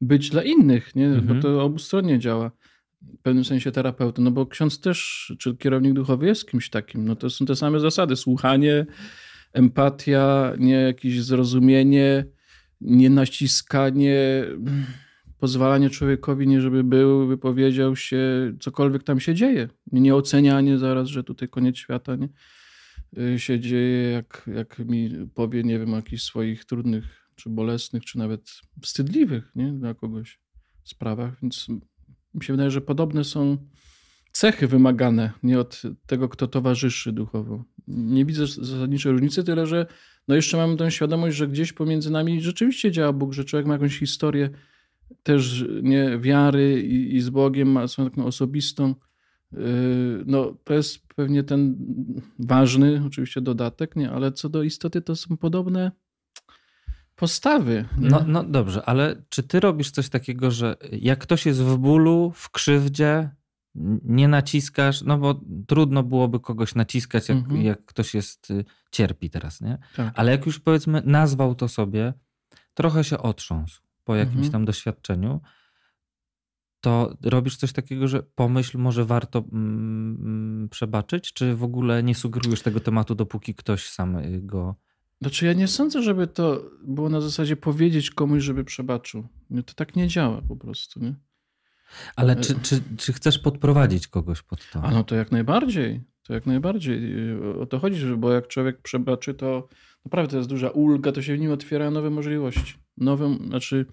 być 0.00 0.30
dla 0.30 0.42
innych, 0.42 0.96
nie? 0.96 1.06
Mhm. 1.06 1.26
bo 1.26 1.42
to 1.42 1.62
obustronnie 1.64 2.18
działa. 2.18 2.50
W 3.02 3.18
pewnym 3.22 3.44
sensie 3.44 3.72
terapeuty, 3.72 4.22
no 4.22 4.30
bo 4.30 4.46
ksiądz 4.46 4.80
też, 4.80 5.32
czy 5.38 5.56
kierownik 5.56 5.92
duchowy 5.92 6.26
jest 6.26 6.50
kimś 6.50 6.70
takim. 6.70 7.04
No 7.04 7.16
to 7.16 7.30
są 7.30 7.46
te 7.46 7.56
same 7.56 7.80
zasady. 7.80 8.16
Słuchanie, 8.16 8.86
empatia, 9.52 10.52
nie 10.58 10.74
jakieś 10.74 11.22
zrozumienie, 11.22 12.24
nie 12.80 13.10
naciskanie, 13.10 14.44
pozwalanie 15.38 15.90
człowiekowi, 15.90 16.48
nie 16.48 16.60
żeby 16.60 16.84
był, 16.84 17.26
wypowiedział 17.26 17.96
się, 17.96 18.52
cokolwiek 18.60 19.02
tam 19.02 19.20
się 19.20 19.34
dzieje. 19.34 19.68
Nie 19.92 20.14
ocenianie 20.14 20.78
zaraz, 20.78 21.08
że 21.08 21.24
tutaj 21.24 21.48
koniec 21.48 21.76
świata, 21.76 22.16
nie? 22.16 22.28
Y, 23.34 23.38
się 23.38 23.60
dzieje, 23.60 24.10
jak, 24.10 24.50
jak 24.54 24.78
mi 24.78 25.10
powie, 25.34 25.62
nie 25.62 25.78
wiem, 25.78 25.90
jakichś 25.90 26.22
swoich 26.22 26.64
trudnych, 26.64 27.30
czy 27.34 27.50
bolesnych, 27.50 28.04
czy 28.04 28.18
nawet 28.18 28.50
wstydliwych 28.82 29.52
nie? 29.54 29.72
dla 29.72 29.94
kogoś 29.94 30.40
sprawach. 30.84 31.40
Więc 31.42 31.66
mi 32.34 32.44
się 32.44 32.52
wydaje, 32.52 32.70
że 32.70 32.80
podobne 32.80 33.24
są 33.24 33.56
cechy 34.38 34.66
wymagane, 34.66 35.32
nie 35.42 35.60
od 35.60 35.82
tego, 36.06 36.28
kto 36.28 36.46
towarzyszy 36.46 37.12
duchowo. 37.12 37.64
Nie 37.88 38.24
widzę 38.24 38.46
zasadniczej 38.46 39.12
różnicy, 39.12 39.44
tyle 39.44 39.66
że 39.66 39.86
no 40.28 40.34
jeszcze 40.34 40.56
mam 40.56 40.76
tę 40.76 40.90
świadomość, 40.90 41.36
że 41.36 41.48
gdzieś 41.48 41.72
pomiędzy 41.72 42.10
nami 42.10 42.40
rzeczywiście 42.40 42.90
działa 42.90 43.12
Bóg, 43.12 43.32
że 43.32 43.44
człowiek 43.44 43.66
ma 43.66 43.72
jakąś 43.72 43.98
historię 43.98 44.50
też 45.22 45.64
nie 45.82 46.18
wiary 46.18 46.82
i, 46.82 47.16
i 47.16 47.20
z 47.20 47.30
Bogiem, 47.30 47.68
ma 47.68 47.88
swoją 47.88 48.10
taką 48.10 48.26
osobistą 48.26 48.94
Yy, 49.52 50.24
no, 50.26 50.56
to 50.64 50.74
jest 50.74 51.06
pewnie 51.16 51.42
ten 51.42 51.76
ważny 52.38 53.02
oczywiście 53.06 53.40
dodatek, 53.40 53.96
nie? 53.96 54.10
ale 54.10 54.32
co 54.32 54.48
do 54.48 54.62
istoty 54.62 55.02
to 55.02 55.16
są 55.16 55.36
podobne 55.36 55.92
postawy. 57.16 57.84
No, 57.98 58.24
no 58.26 58.44
dobrze, 58.44 58.82
ale 58.84 59.22
czy 59.28 59.42
ty 59.42 59.60
robisz 59.60 59.90
coś 59.90 60.08
takiego, 60.08 60.50
że 60.50 60.76
jak 60.92 61.18
ktoś 61.18 61.46
jest 61.46 61.62
w 61.62 61.76
bólu, 61.76 62.32
w 62.34 62.50
krzywdzie, 62.50 63.30
nie 64.04 64.28
naciskasz, 64.28 65.02
no 65.02 65.18
bo 65.18 65.40
trudno 65.66 66.02
byłoby 66.02 66.40
kogoś 66.40 66.74
naciskać, 66.74 67.28
jak, 67.28 67.38
mhm. 67.38 67.62
jak 67.62 67.84
ktoś 67.84 68.14
jest, 68.14 68.50
y, 68.50 68.64
cierpi 68.90 69.30
teraz, 69.30 69.60
nie? 69.60 69.78
Tak. 69.96 70.12
Ale 70.16 70.32
jak 70.32 70.46
już 70.46 70.60
powiedzmy 70.60 71.02
nazwał 71.04 71.54
to 71.54 71.68
sobie, 71.68 72.12
trochę 72.74 73.04
się 73.04 73.18
otrząsł 73.18 73.82
po 74.04 74.16
jakimś 74.16 74.36
mhm. 74.36 74.52
tam 74.52 74.64
doświadczeniu, 74.64 75.40
to 76.80 77.16
robisz 77.22 77.56
coś 77.56 77.72
takiego, 77.72 78.08
że 78.08 78.22
pomyśl, 78.22 78.78
może 78.78 79.04
warto 79.04 79.38
mm, 79.38 80.16
mm, 80.20 80.68
przebaczyć, 80.68 81.32
czy 81.32 81.54
w 81.54 81.64
ogóle 81.64 82.02
nie 82.02 82.14
sugerujesz 82.14 82.62
tego 82.62 82.80
tematu, 82.80 83.14
dopóki 83.14 83.54
ktoś 83.54 83.88
sam 83.88 84.16
y, 84.16 84.40
go. 84.42 84.74
Znaczy, 85.20 85.46
ja 85.46 85.52
nie 85.52 85.68
sądzę, 85.68 86.02
żeby 86.02 86.26
to 86.26 86.62
było 86.84 87.08
na 87.08 87.20
zasadzie 87.20 87.56
powiedzieć 87.56 88.10
komuś, 88.10 88.42
żeby 88.42 88.64
przebaczył. 88.64 89.28
To 89.66 89.74
tak 89.74 89.96
nie 89.96 90.08
działa 90.08 90.42
po 90.42 90.56
prostu. 90.56 91.00
Nie? 91.00 91.14
Ale 92.16 92.32
e, 92.32 92.36
czy, 92.36 92.54
czy, 92.62 92.82
czy 92.96 93.12
chcesz 93.12 93.38
podprowadzić 93.38 94.08
kogoś 94.08 94.42
pod 94.42 94.70
to? 94.70 94.82
A 94.82 94.90
no 94.90 95.04
to 95.04 95.14
jak 95.14 95.32
najbardziej. 95.32 96.00
To 96.22 96.34
jak 96.34 96.46
najbardziej. 96.46 97.28
Y, 97.30 97.60
o 97.60 97.66
to 97.66 97.78
chodzi, 97.78 98.06
bo 98.16 98.32
jak 98.32 98.48
człowiek 98.48 98.82
przebaczy, 98.82 99.34
to 99.34 99.68
naprawdę 100.04 100.30
to 100.30 100.36
jest 100.36 100.48
duża 100.48 100.70
ulga, 100.70 101.12
to 101.12 101.22
się 101.22 101.36
w 101.36 101.40
nim 101.40 101.52
otwierają 101.52 101.90
nowe 101.90 102.10
możliwości. 102.10 102.74
Nowe, 102.96 103.38
znaczy 103.46 103.86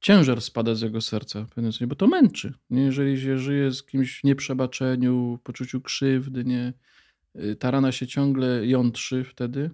ciężar 0.00 0.40
spada 0.40 0.74
z 0.74 0.80
jego 0.80 1.00
serca, 1.00 1.46
bo 1.86 1.94
to 1.94 2.06
męczy. 2.06 2.54
Nie? 2.70 2.82
Jeżeli 2.82 3.20
się 3.20 3.38
żyje 3.38 3.72
z 3.72 3.82
kimś 3.82 4.20
w 4.20 4.24
nieprzebaczeniu, 4.24 5.38
w 5.40 5.42
poczuciu 5.42 5.80
krzywdy, 5.80 6.44
nie? 6.44 6.72
Y, 7.36 7.56
ta 7.56 7.70
rana 7.70 7.92
się 7.92 8.06
ciągle 8.06 8.66
jątrzy 8.66 9.24
wtedy. 9.24 9.70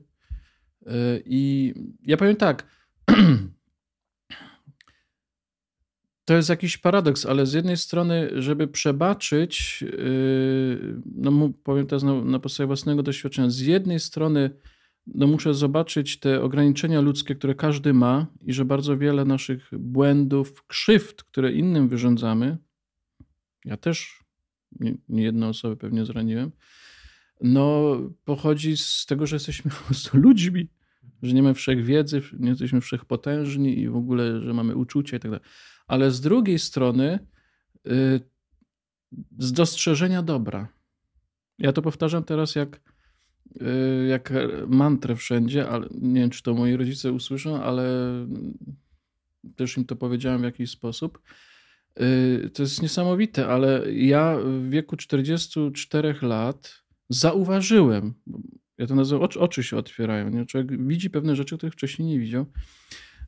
I 1.25 1.75
ja 2.03 2.17
powiem 2.17 2.37
tak, 2.37 2.67
to 6.29 6.35
jest 6.35 6.49
jakiś 6.49 6.79
paradoks, 6.79 7.27
ale 7.27 7.47
z 7.47 7.53
jednej 7.53 7.77
strony, 7.77 8.31
żeby 8.43 8.69
przebaczyć, 8.69 9.85
y, 9.87 11.01
no 11.15 11.51
powiem 11.65 11.87
teraz 11.87 12.03
na, 12.03 12.25
na 12.25 12.39
podstawie 12.39 12.67
własnego 12.67 13.03
doświadczenia, 13.03 13.51
z 13.51 13.61
jednej 13.61 14.01
strony 14.01 14.51
no 15.07 15.27
muszę 15.27 15.55
zobaczyć 15.55 16.21
te 16.21 16.43
ograniczenia 16.43 17.01
ludzkie, 17.01 17.35
które 17.35 17.55
każdy 17.55 17.93
ma 17.93 18.27
i 18.43 18.53
że 18.53 18.65
bardzo 18.65 18.99
wiele 18.99 19.25
naszych 19.25 19.71
błędów, 19.73 20.67
krzywd, 20.67 21.23
które 21.23 21.53
innym 21.53 21.89
wyrządzamy, 21.89 22.59
ja 23.65 23.77
też 23.77 24.25
nie, 24.81 24.95
nie 25.09 25.23
jedną 25.23 25.49
osobę 25.49 25.77
pewnie 25.77 26.05
zraniłem, 26.05 26.53
no 27.41 27.97
pochodzi 28.25 28.77
z 28.77 29.07
tego, 29.07 29.27
że 29.27 29.37
jesteśmy 29.37 29.71
po 29.81 29.85
prostu 29.85 30.19
ludźmi, 30.19 30.69
że 31.23 31.35
nie 31.35 31.43
mamy 31.43 31.55
wszechwiedzy, 31.55 32.23
nie 32.39 32.49
jesteśmy 32.49 32.81
wszechpotężni 32.81 33.79
i 33.79 33.89
w 33.89 33.97
ogóle, 33.97 34.41
że 34.41 34.55
mamy 34.55 34.77
uczucie 34.77 35.17
i 35.17 35.21
tak 35.21 35.31
dalej. 35.31 35.47
Ale 35.89 36.11
z 36.11 36.21
drugiej 36.21 36.59
strony 36.59 37.19
y, 37.87 38.21
z 39.39 39.53
dostrzeżenia 39.53 40.23
dobra. 40.23 40.69
Ja 41.59 41.73
to 41.73 41.83
powtarzam 41.83 42.25
teraz 42.25 42.55
jak 42.55 42.81
Y, 43.63 44.07
jak 44.09 44.33
mantrę 44.69 45.17
wszędzie, 45.17 45.69
ale 45.69 45.89
nie 45.91 46.21
wiem, 46.21 46.31
czy 46.31 46.43
to 46.43 46.55
moi 46.55 46.77
rodzice 46.77 47.13
usłyszą, 47.13 47.63
ale 47.63 47.87
też 49.57 49.77
im 49.77 49.85
to 49.85 49.97
powiedziałem 49.97 50.41
w 50.41 50.45
jakiś 50.45 50.71
sposób. 50.71 51.21
Y, 52.01 52.51
to 52.55 52.63
jest 52.63 52.83
niesamowite, 52.83 53.47
ale 53.47 53.93
ja 53.93 54.37
w 54.45 54.71
wieku 54.71 54.97
44 54.97 56.15
lat 56.23 56.83
zauważyłem, 57.09 58.15
ja 58.79 58.87
to 58.87 58.95
nazywam, 58.95 59.23
oczy, 59.23 59.41
oczy 59.41 59.63
się 59.63 59.77
otwierają, 59.77 60.31
nie? 60.31 60.47
człowiek 60.47 60.87
widzi 60.87 61.11
pewne 61.11 61.37
rzeczy, 61.37 61.57
których 61.57 61.73
wcześniej 61.73 62.09
nie 62.09 62.19
widział, 62.19 62.47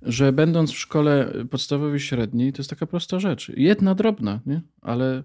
że 0.02 0.33
będąc 0.33 0.71
w 0.71 0.78
szkole 0.78 1.33
podstawowej, 1.50 2.00
średniej, 2.00 2.52
to 2.52 2.61
jest 2.61 2.71
taka 2.71 2.87
prosta 2.87 3.21
rzecz. 3.21 3.52
Jedna 3.57 3.95
drobna, 3.95 4.40
nie? 4.47 4.62
ale 4.83 5.23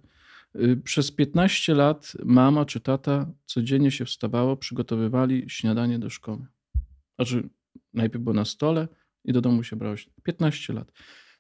Y, 0.56 0.78
przez 0.78 1.12
15 1.12 1.74
lat 1.74 2.14
mama 2.26 2.66
czy 2.66 2.80
tata 2.80 3.32
codziennie 3.46 3.92
się 3.92 4.06
wstawało, 4.06 4.58
przygotowywali 4.58 5.46
śniadanie 5.50 6.00
do 6.00 6.10
szkoły. 6.10 6.46
Znaczy, 7.16 7.50
najpierw 7.94 8.24
było 8.24 8.34
na 8.34 8.46
stole 8.46 8.88
i 9.26 9.34
do 9.34 9.42
domu 9.42 9.64
się 9.64 9.76
brało. 9.76 9.96
15 10.24 10.74
lat. 10.74 10.92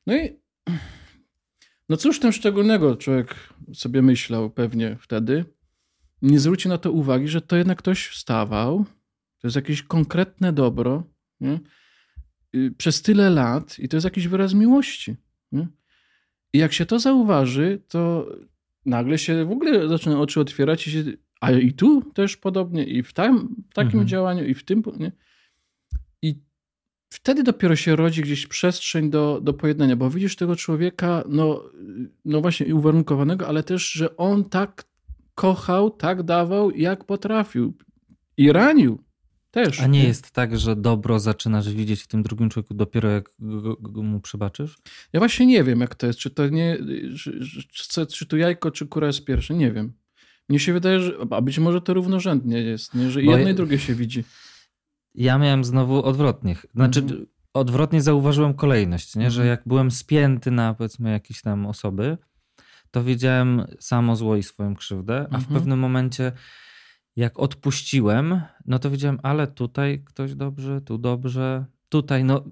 No 0.07 0.15
i 0.17 0.39
no 1.89 1.97
cóż 1.97 2.19
tam 2.19 2.31
szczególnego 2.31 2.95
człowiek 2.95 3.35
sobie 3.73 4.01
myślał 4.01 4.49
pewnie 4.49 4.97
wtedy. 5.01 5.45
Nie 6.21 6.39
zwróci 6.39 6.69
na 6.69 6.77
to 6.77 6.91
uwagi, 6.91 7.27
że 7.27 7.41
to 7.41 7.55
jednak 7.55 7.77
ktoś 7.77 8.07
wstawał. 8.07 8.85
To 9.39 9.47
jest 9.47 9.55
jakieś 9.55 9.83
konkretne 9.83 10.53
dobro 10.53 11.03
nie? 11.39 11.59
Y, 12.55 12.71
przez 12.77 13.01
tyle 13.01 13.29
lat 13.29 13.79
i 13.79 13.89
to 13.89 13.97
jest 13.97 14.05
jakiś 14.05 14.27
wyraz 14.27 14.53
miłości. 14.53 15.15
Nie? 15.51 15.67
I 16.53 16.57
jak 16.57 16.73
się 16.73 16.85
to 16.85 16.99
zauważy, 16.99 17.81
to 17.87 18.29
nagle 18.85 19.17
się 19.17 19.45
w 19.45 19.51
ogóle 19.51 19.89
zaczyna 19.89 20.19
oczy 20.19 20.39
otwierać 20.39 20.87
i 20.87 20.91
się, 20.91 21.03
a 21.41 21.51
i 21.51 21.73
tu 21.73 22.01
też 22.01 22.37
podobnie, 22.37 22.83
i 22.83 23.03
w, 23.03 23.13
tam, 23.13 23.55
w 23.71 23.73
takim 23.73 23.91
Mhm. 23.91 24.07
działaniu, 24.07 24.45
i 24.45 24.53
w 24.53 24.65
tym. 24.65 24.83
Nie? 24.99 25.11
I 26.21 26.39
wtedy 27.09 27.43
dopiero 27.43 27.75
się 27.75 27.95
rodzi 27.95 28.21
gdzieś 28.21 28.47
przestrzeń 28.47 29.09
do, 29.09 29.41
do 29.41 29.53
pojednania, 29.53 29.95
bo 29.95 30.09
widzisz 30.09 30.35
tego 30.35 30.55
człowieka, 30.55 31.23
no, 31.29 31.63
no 32.25 32.41
właśnie, 32.41 32.75
uwarunkowanego, 32.75 33.47
ale 33.47 33.63
też, 33.63 33.91
że 33.91 34.17
on 34.17 34.49
tak 34.49 34.85
kochał, 35.35 35.91
tak 35.91 36.23
dawał, 36.23 36.71
jak 36.71 37.03
potrafił. 37.03 37.73
I 38.37 38.51
ranił 38.51 39.03
też. 39.55 39.81
A 39.81 39.87
nie 39.87 40.03
jest 40.03 40.31
tak, 40.31 40.57
że 40.59 40.75
dobro 40.75 41.19
zaczynasz 41.19 41.69
widzieć 41.69 42.01
w 42.01 42.07
tym 42.07 42.23
drugim 42.23 42.49
człowieku 42.49 42.73
dopiero 42.73 43.09
jak 43.09 43.29
mu 43.93 44.19
przebaczysz? 44.19 44.77
Ja 45.13 45.19
właśnie 45.19 45.45
nie 45.45 45.63
wiem, 45.63 45.79
jak 45.81 45.95
to 45.95 46.07
jest. 46.07 46.19
Czy 46.19 46.29
to 46.29 46.47
nie, 46.49 46.77
czy, 47.71 48.07
czy, 48.07 48.25
to 48.25 48.37
jajko, 48.37 48.71
czy 48.71 48.87
kura 48.87 49.07
jest 49.07 49.25
pierwsze? 49.25 49.53
Nie 49.53 49.71
wiem. 49.71 49.93
Mnie 50.49 50.59
się 50.59 50.73
wydaje, 50.73 50.99
że, 50.99 51.13
a 51.31 51.41
być 51.41 51.59
może 51.59 51.81
to 51.81 51.93
równorzędnie 51.93 52.61
jest, 52.61 52.95
nie? 52.95 53.11
że 53.11 53.21
Bo 53.23 53.31
jedno 53.31 53.45
ja- 53.47 53.51
i 53.53 53.55
drugie 53.55 53.79
się 53.79 53.95
widzi. 53.95 54.23
Ja 55.15 55.37
miałem 55.37 55.63
znowu 55.63 56.03
odwrotnie. 56.03 56.55
Znaczy, 56.75 56.99
Mhm. 56.99 57.25
odwrotnie 57.53 58.01
zauważyłem 58.01 58.53
kolejność, 58.53 59.15
nie? 59.15 59.31
że 59.31 59.41
Mhm. 59.41 59.49
jak 59.49 59.61
byłem 59.67 59.91
spięty 59.91 60.51
na 60.51 60.73
powiedzmy 60.73 61.11
jakieś 61.11 61.41
tam 61.41 61.65
osoby, 61.65 62.17
to 62.91 63.03
wiedziałem 63.03 63.65
samo 63.79 64.15
zło 64.15 64.35
i 64.35 64.43
swoją 64.43 64.75
krzywdę, 64.75 65.19
a 65.31 65.37
w 65.37 65.41
Mhm. 65.41 65.53
pewnym 65.53 65.79
momencie 65.79 66.31
jak 67.15 67.39
odpuściłem, 67.39 68.41
no 68.65 68.79
to 68.79 68.91
wiedziałem, 68.91 69.19
ale 69.23 69.47
tutaj 69.47 70.03
ktoś 70.05 70.35
dobrze, 70.35 70.81
tu 70.81 70.97
dobrze, 70.97 71.65
tutaj 71.89 72.23
no 72.23 72.43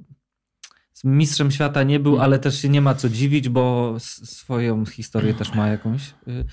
mistrzem 1.04 1.52
świata 1.52 1.84
nie 1.84 2.00
był, 2.00 2.12
Mhm. 2.12 2.26
ale 2.26 2.40
też 2.40 2.62
się 2.62 2.70
nie 2.70 2.82
ma 2.82 2.96
co 2.96 3.10
dziwić, 3.10 3.50
bo 3.50 3.96
swoją 4.00 4.86
historię 4.86 5.34
też 5.34 5.54
ma 5.56 5.68
jakąś. 5.68 6.10
y, 6.28 6.46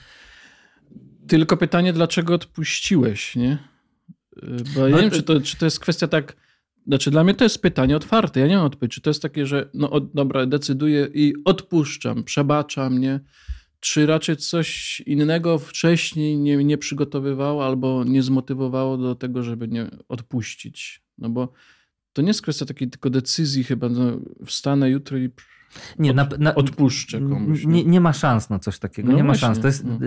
Tylko 1.29 1.57
pytanie, 1.57 1.93
dlaczego 1.93 2.35
odpuściłeś, 2.35 3.37
nie? 3.37 3.59
Y, 4.43 4.64
Bo 4.75 4.88
ja 4.88 4.90
No, 4.90 4.97
nie 4.97 5.02
wiem, 5.02 5.11
czy 5.11 5.23
to, 5.23 5.40
czy 5.40 5.57
to 5.57 5.64
jest 5.64 5.81
kwestia 5.81 6.09
tak. 6.09 6.37
Znaczy, 6.87 7.11
dla 7.11 7.25
mnie 7.25 7.35
to 7.35 7.45
jest 7.45 7.62
pytanie 7.62 7.97
otwarte. 7.97 8.40
Ja 8.40 8.47
nie 8.47 8.57
mam 8.57 8.64
odpowiedzi. 8.67 8.95
Czy 8.95 9.00
to 9.00 9.11
jest 9.11 9.23
takie, 9.23 9.47
że 9.47 9.71
no 9.75 9.90
od, 9.90 10.12
dobra, 10.14 10.47
decyduję 10.47 11.09
i 11.14 11.35
odpuszczam, 11.45 12.25
przebaczam, 12.25 12.99
nie? 12.99 13.21
Czy 13.81 14.07
raczej 14.07 14.37
coś 14.37 15.01
innego 15.01 15.59
wcześniej 15.59 16.39
nie, 16.39 16.65
nie 16.65 16.79
przygotowywało 16.79 17.67
albo 17.67 18.05
nie 18.05 18.23
zmotywowało 18.23 18.97
do 18.97 19.15
tego, 19.15 19.43
żeby 19.43 19.69
nie 19.69 19.91
odpuścić? 20.09 21.03
No 21.19 21.29
bo 21.29 21.53
to 22.13 22.23
nie 22.23 22.29
jest 22.29 22.43
kwestia 22.43 22.67
takiej 22.67 22.91
tylko 22.91 23.11
decyzji 23.11 23.65
chyba, 23.65 23.89
no, 23.89 24.21
wstanę 24.47 24.91
jutro 24.91 25.19
i 25.19 25.31
Nie, 25.99 26.11
od, 26.11 26.17
na, 26.17 26.29
na, 26.39 26.55
odpuszczę 26.55 27.21
komuś. 27.21 27.65
Nie, 27.65 27.85
nie 27.85 28.01
ma 28.01 28.13
szans 28.13 28.51
na 28.51 28.59
coś 28.59 28.79
takiego. 28.79 29.09
No 29.11 29.17
nie 29.17 29.23
ma 29.23 29.27
właśnie, 29.27 29.47
szans. 29.47 29.61
To 29.61 29.67
jest, 29.67 29.85
no. 29.85 29.99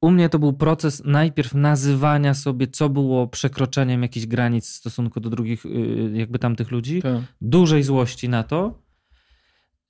U 0.00 0.10
mnie 0.10 0.28
to 0.28 0.38
był 0.38 0.52
proces 0.52 1.02
najpierw 1.04 1.54
nazywania 1.54 2.34
sobie, 2.34 2.66
co 2.66 2.88
było 2.88 3.28
przekroczeniem 3.28 4.02
jakichś 4.02 4.26
granic 4.26 4.68
w 4.68 4.74
stosunku 4.74 5.20
do 5.20 5.30
drugich, 5.30 5.66
y, 5.66 6.12
jakby 6.14 6.38
tamtych 6.38 6.70
ludzi. 6.70 7.02
Tak. 7.02 7.22
Dużej 7.40 7.82
złości 7.82 8.28
na 8.28 8.42
to. 8.42 8.82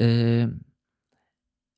Y, 0.03 0.70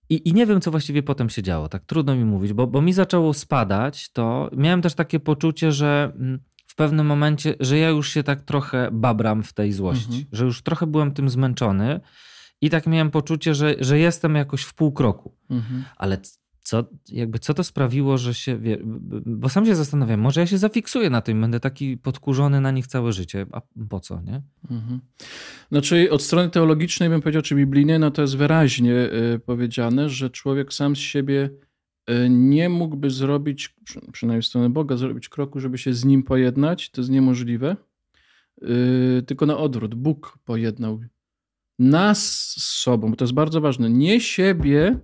I, 0.08 0.28
I 0.28 0.34
nie 0.34 0.46
wiem, 0.46 0.60
co 0.60 0.70
właściwie 0.70 1.02
potem 1.02 1.30
się 1.30 1.42
działo. 1.42 1.68
Tak 1.68 1.84
trudno 1.84 2.16
mi 2.16 2.24
mówić, 2.24 2.52
bo, 2.52 2.66
bo 2.66 2.82
mi 2.82 2.92
zaczęło 2.92 3.34
spadać 3.34 4.12
to. 4.12 4.50
Miałem 4.56 4.82
też 4.82 4.94
takie 4.94 5.20
poczucie, 5.20 5.72
że 5.72 6.12
mm, 6.16 6.38
w 6.66 6.74
pewnym 6.74 7.06
momencie, 7.06 7.54
że 7.60 7.78
ja 7.78 7.88
już 7.88 8.08
się 8.08 8.22
tak 8.22 8.40
trochę 8.40 8.88
babram 8.92 9.42
w 9.42 9.52
tej 9.52 9.72
złości, 9.72 10.04
Mhm. 10.06 10.24
że 10.32 10.44
już 10.44 10.62
trochę 10.62 10.86
byłem 10.86 11.12
tym 11.12 11.28
zmęczony 11.28 12.00
i 12.60 12.70
tak 12.70 12.86
miałem 12.86 13.10
poczucie, 13.10 13.54
że, 13.54 13.74
że 13.80 13.98
jestem 13.98 14.34
jakoś 14.34 14.62
w 14.62 14.74
pół 14.74 14.92
kroku. 14.92 15.36
Mhm. 15.50 15.84
Ale 15.96 16.18
co, 16.72 16.84
jakby 17.08 17.38
co 17.38 17.54
to 17.54 17.64
sprawiło, 17.64 18.18
że 18.18 18.34
się. 18.34 18.58
Wie, 18.58 18.78
bo 19.26 19.48
sam 19.48 19.66
się 19.66 19.74
zastanawiam, 19.74 20.20
może 20.20 20.40
ja 20.40 20.46
się 20.46 20.58
zafiksuję 20.58 21.10
na 21.10 21.20
tym, 21.20 21.40
będę 21.40 21.60
taki 21.60 21.96
podkurzony 21.96 22.60
na 22.60 22.70
nich 22.70 22.86
całe 22.86 23.12
życie. 23.12 23.46
A 23.52 23.60
po 23.88 24.00
co, 24.00 24.20
nie? 24.20 24.42
Mhm. 24.70 25.00
Znaczy, 25.72 26.10
od 26.10 26.22
strony 26.22 26.50
teologicznej 26.50 27.08
bym 27.08 27.20
powiedział, 27.20 27.42
czy 27.42 27.54
biblijnej, 27.54 27.98
no 27.98 28.10
to 28.10 28.22
jest 28.22 28.36
wyraźnie 28.36 28.94
y, 29.34 29.38
powiedziane, 29.46 30.08
że 30.08 30.30
człowiek 30.30 30.72
sam 30.72 30.96
z 30.96 30.98
siebie 30.98 31.50
y, 32.10 32.28
nie 32.30 32.68
mógłby 32.68 33.10
zrobić, 33.10 33.68
przy- 33.84 34.12
przynajmniej 34.12 34.42
w 34.42 34.46
stronę 34.46 34.70
Boga, 34.70 34.96
zrobić 34.96 35.28
kroku, 35.28 35.60
żeby 35.60 35.78
się 35.78 35.94
z 35.94 36.04
nim 36.04 36.22
pojednać. 36.22 36.90
To 36.90 37.00
jest 37.00 37.10
niemożliwe. 37.10 37.76
Y, 38.62 39.22
tylko 39.26 39.46
na 39.46 39.58
odwrót. 39.58 39.94
Bóg 39.94 40.38
pojednał 40.44 41.00
nas 41.78 42.32
z 42.32 42.64
sobą, 42.64 43.10
bo 43.10 43.16
to 43.16 43.24
jest 43.24 43.34
bardzo 43.34 43.60
ważne. 43.60 43.90
Nie 43.90 44.20
siebie. 44.20 44.98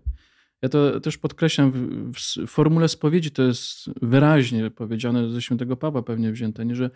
Ja 0.63 0.69
to 0.69 1.01
też 1.01 1.19
podkreślam, 1.19 1.73
w, 2.13 2.47
formule 2.47 2.89
spowiedzi 2.89 3.31
to 3.31 3.43
jest 3.43 3.91
wyraźnie 4.03 4.71
powiedziane 4.71 5.31
ze 5.31 5.43
świętego 5.43 5.77
Pawła 5.77 6.03
pewnie 6.03 6.33
wzięte, 6.33 6.65
nie, 6.67 6.75
że 6.75 6.91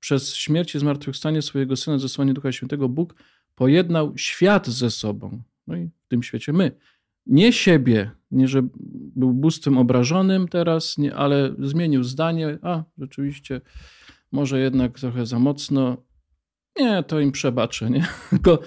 przez 0.00 0.34
śmierć 0.34 0.74
i 0.74 0.78
zmartwychwstanie 0.78 1.42
swojego 1.42 1.76
Syna, 1.76 1.98
zesłanie 1.98 2.34
Ducha 2.34 2.52
Świętego, 2.52 2.88
Bóg 2.88 3.14
pojednał 3.54 4.12
świat 4.16 4.68
ze 4.68 4.90
sobą. 4.90 5.42
No 5.66 5.76
i 5.76 5.90
w 6.04 6.08
tym 6.08 6.22
świecie 6.22 6.52
my. 6.52 6.76
Nie 7.26 7.52
siebie, 7.52 8.10
nie 8.30 8.48
że 8.48 8.62
był 9.16 9.32
bóstwem 9.32 9.78
obrażonym 9.78 10.48
teraz, 10.48 10.98
nie, 10.98 11.14
ale 11.14 11.54
zmienił 11.58 12.04
zdanie. 12.04 12.58
A, 12.62 12.84
rzeczywiście, 12.98 13.60
może 14.32 14.60
jednak 14.60 15.00
trochę 15.00 15.26
za 15.26 15.38
mocno. 15.38 16.04
Nie, 16.78 17.02
to 17.02 17.20
im 17.20 17.32
przebaczę, 17.32 17.90
nie? 17.90 18.06
Tylko 18.30 18.58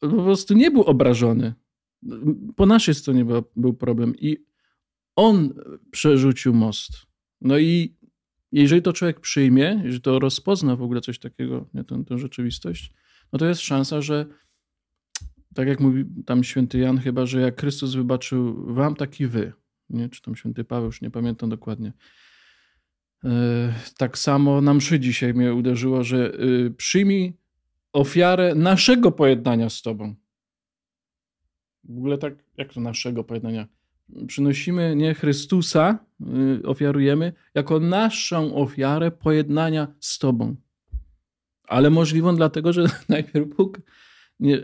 po 0.00 0.08
prostu 0.08 0.54
nie 0.54 0.70
był 0.70 0.82
obrażony. 0.82 1.54
Po 2.56 2.66
naszej 2.66 2.94
stronie 2.94 3.24
był, 3.56 3.74
problem 3.74 4.14
i 4.16 4.36
on 5.16 5.54
przerzucił 5.90 6.54
most. 6.54 6.92
No 7.40 7.58
i 7.58 7.96
jeżeli 8.52 8.82
to 8.82 8.92
człowiek 8.92 9.20
przyjmie, 9.20 9.80
jeżeli 9.84 10.00
to 10.00 10.18
rozpozna 10.18 10.76
w 10.76 10.82
ogóle 10.82 11.00
coś 11.00 11.18
takiego, 11.18 11.68
nie, 11.74 11.84
tę, 11.84 12.04
tę 12.04 12.18
rzeczywistość, 12.18 12.92
no 13.32 13.38
to 13.38 13.46
jest 13.46 13.60
szansa, 13.60 14.00
że 14.00 14.26
tak 15.54 15.68
jak 15.68 15.80
mówi 15.80 16.04
tam 16.26 16.44
święty 16.44 16.78
Jan 16.78 16.98
chyba, 16.98 17.26
że 17.26 17.40
jak 17.40 17.60
Chrystus 17.60 17.94
wybaczył 17.94 18.74
wam, 18.74 18.94
tak 18.94 19.20
i 19.20 19.26
wy. 19.26 19.52
Nie? 19.90 20.08
Czy 20.08 20.22
tam 20.22 20.36
święty 20.36 20.64
Paweł, 20.64 20.86
już 20.86 21.02
nie 21.02 21.10
pamiętam 21.10 21.50
dokładnie. 21.50 21.92
E, 23.24 23.74
Tak 23.98 24.18
samo 24.18 24.60
na 24.60 24.74
mszy 24.74 25.00
dzisiaj 25.00 25.34
mnie 25.34 25.54
uderzyło, 25.54 26.04
że 26.04 26.40
y, 26.40 26.70
przyjmij 26.70 27.36
ofiarę 27.92 28.54
naszego 28.54 29.12
pojednania 29.12 29.70
z 29.70 29.82
tobą. 29.82 30.14
W 31.88 31.98
ogóle 31.98 32.18
tak, 32.18 32.34
jak 32.56 32.72
to 32.72 32.80
naszego 32.80 33.24
pojednania? 33.24 33.66
Przynosimy 34.26 34.96
nie 34.96 35.14
Chrystusa, 35.14 35.98
y, 36.60 36.66
ofiarujemy, 36.66 37.32
jako 37.54 37.80
naszą 37.80 38.54
ofiarę 38.54 39.10
pojednania 39.10 39.88
z 40.00 40.18
Tobą. 40.18 40.56
Ale 41.64 41.90
możliwą 41.90 42.36
dlatego, 42.36 42.72
że 42.72 42.86
najpierw 43.08 43.56
Bóg, 43.56 43.80
nie, 44.40 44.62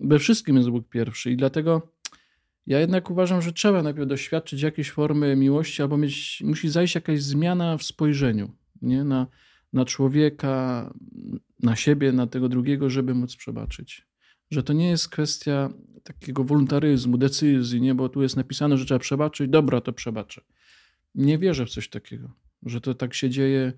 we 0.00 0.18
wszystkim 0.18 0.56
jest 0.56 0.70
Bóg 0.70 0.88
pierwszy 0.88 1.30
i 1.30 1.36
dlatego 1.36 1.92
ja 2.66 2.80
jednak 2.80 3.10
uważam, 3.10 3.42
że 3.42 3.52
trzeba 3.52 3.82
najpierw 3.82 4.08
doświadczyć 4.08 4.62
jakiejś 4.62 4.90
formy 4.90 5.36
miłości 5.36 5.82
albo 5.82 5.96
mieć, 5.96 6.42
musi 6.46 6.68
zajść 6.68 6.94
jakaś 6.94 7.22
zmiana 7.22 7.76
w 7.76 7.82
spojrzeniu 7.82 8.50
nie? 8.82 9.04
Na, 9.04 9.26
na 9.72 9.84
człowieka, 9.84 10.94
na 11.62 11.76
siebie, 11.76 12.12
na 12.12 12.26
tego 12.26 12.48
drugiego, 12.48 12.90
żeby 12.90 13.14
móc 13.14 13.36
przebaczyć. 13.36 14.06
Że 14.50 14.62
to 14.62 14.72
nie 14.72 14.88
jest 14.88 15.08
kwestia 15.08 15.68
takiego 16.04 16.44
wolontaryzmu, 16.44 17.18
decyzji, 17.18 17.80
nie? 17.80 17.94
bo 17.94 18.08
tu 18.08 18.22
jest 18.22 18.36
napisane, 18.36 18.78
że 18.78 18.84
trzeba 18.84 18.98
przebaczyć, 19.00 19.50
dobra, 19.50 19.80
to 19.80 19.92
przebaczę. 19.92 20.40
Nie 21.14 21.38
wierzę 21.38 21.66
w 21.66 21.70
coś 21.70 21.88
takiego, 21.88 22.30
że 22.62 22.80
to 22.80 22.94
tak 22.94 23.14
się 23.14 23.30
dzieje. 23.30 23.72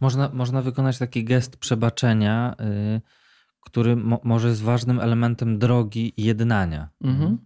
Można, 0.00 0.28
można 0.32 0.62
wykonać 0.62 0.98
taki 0.98 1.24
gest 1.24 1.56
przebaczenia, 1.56 2.54
y, 2.96 3.00
który 3.60 3.96
mo, 3.96 4.20
może 4.24 4.48
jest 4.48 4.62
ważnym 4.62 5.00
elementem 5.00 5.58
drogi 5.58 6.12
jednania. 6.16 6.88
Mhm. 7.00 7.38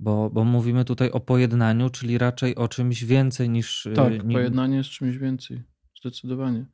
Bo, 0.00 0.30
bo 0.30 0.44
mówimy 0.44 0.84
tutaj 0.84 1.10
o 1.10 1.20
pojednaniu, 1.20 1.90
czyli 1.90 2.18
raczej 2.18 2.56
o 2.56 2.68
czymś 2.68 3.04
więcej 3.04 3.50
niż. 3.50 3.86
y, 3.86 3.92
Tak, 3.92 4.24
ni- 4.24 4.34
pojednanie 4.34 4.76
jest 4.76 4.90
czymś 4.90 5.16
więcej, 5.16 5.62
zdecydowanie. 6.00 6.66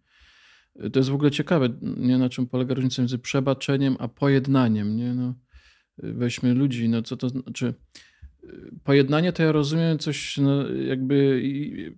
To 0.93 0.99
jest 0.99 1.09
w 1.09 1.15
ogóle 1.15 1.31
ciekawe, 1.31 1.69
nie 1.83 2.19
na 2.19 2.29
czym 2.29 2.47
polega 2.47 2.75
różnica 2.75 3.03
między 3.03 3.19
przebaczeniem 3.19 3.97
a 3.99 4.09
pojednaniem. 4.09 4.97
Nie? 4.97 5.15
No, 5.15 5.35
weźmy 5.99 6.55
ludzi, 6.55 6.89
no 6.89 7.03
co 7.03 7.17
to 7.17 7.29
znaczy. 7.29 7.75
Pojednanie 8.85 9.33
to 9.33 9.43
ja 9.43 9.53
rozumiem 9.53 9.99
coś 9.99 10.39
no, 10.39 10.69
jakby 10.69 11.43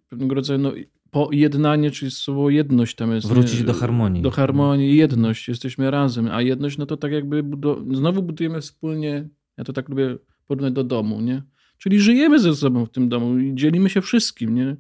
pewnego 0.09 0.35
rodzaju 0.35 0.59
no, 0.59 0.73
pojednanie, 1.11 1.91
czyli 1.91 2.11
słowo 2.11 2.51
jedność 2.51 2.97
tam 2.97 3.13
jest. 3.13 3.29
Wrócić 3.29 3.61
nie? 3.61 3.67
do 3.67 3.73
harmonii. 3.73 4.23
Do 4.23 4.31
harmonii, 4.31 4.97
jedność, 4.97 5.49
jesteśmy 5.49 5.91
razem, 5.91 6.29
a 6.31 6.43
jedność 6.43 6.79
no 6.79 6.87
to 6.87 6.97
tak 6.97 7.13
jakby 7.13 7.43
budo- 7.43 7.97
znowu 7.97 8.23
budujemy 8.23 8.61
wspólnie, 8.61 9.29
ja 9.57 9.65
to 9.65 9.73
tak 9.73 9.89
lubię 9.89 10.19
porównać 10.47 10.73
do 10.73 10.85
domu, 10.85 11.21
nie? 11.21 11.43
Czyli 11.79 12.01
żyjemy 12.01 12.39
ze 12.39 12.55
sobą 12.55 12.87
w 12.87 12.91
tym 12.91 13.09
domu 13.09 13.39
i 13.39 13.55
dzielimy 13.55 13.91
się 13.91 14.01
wszystkim, 14.01 14.55
nie? 14.55 14.77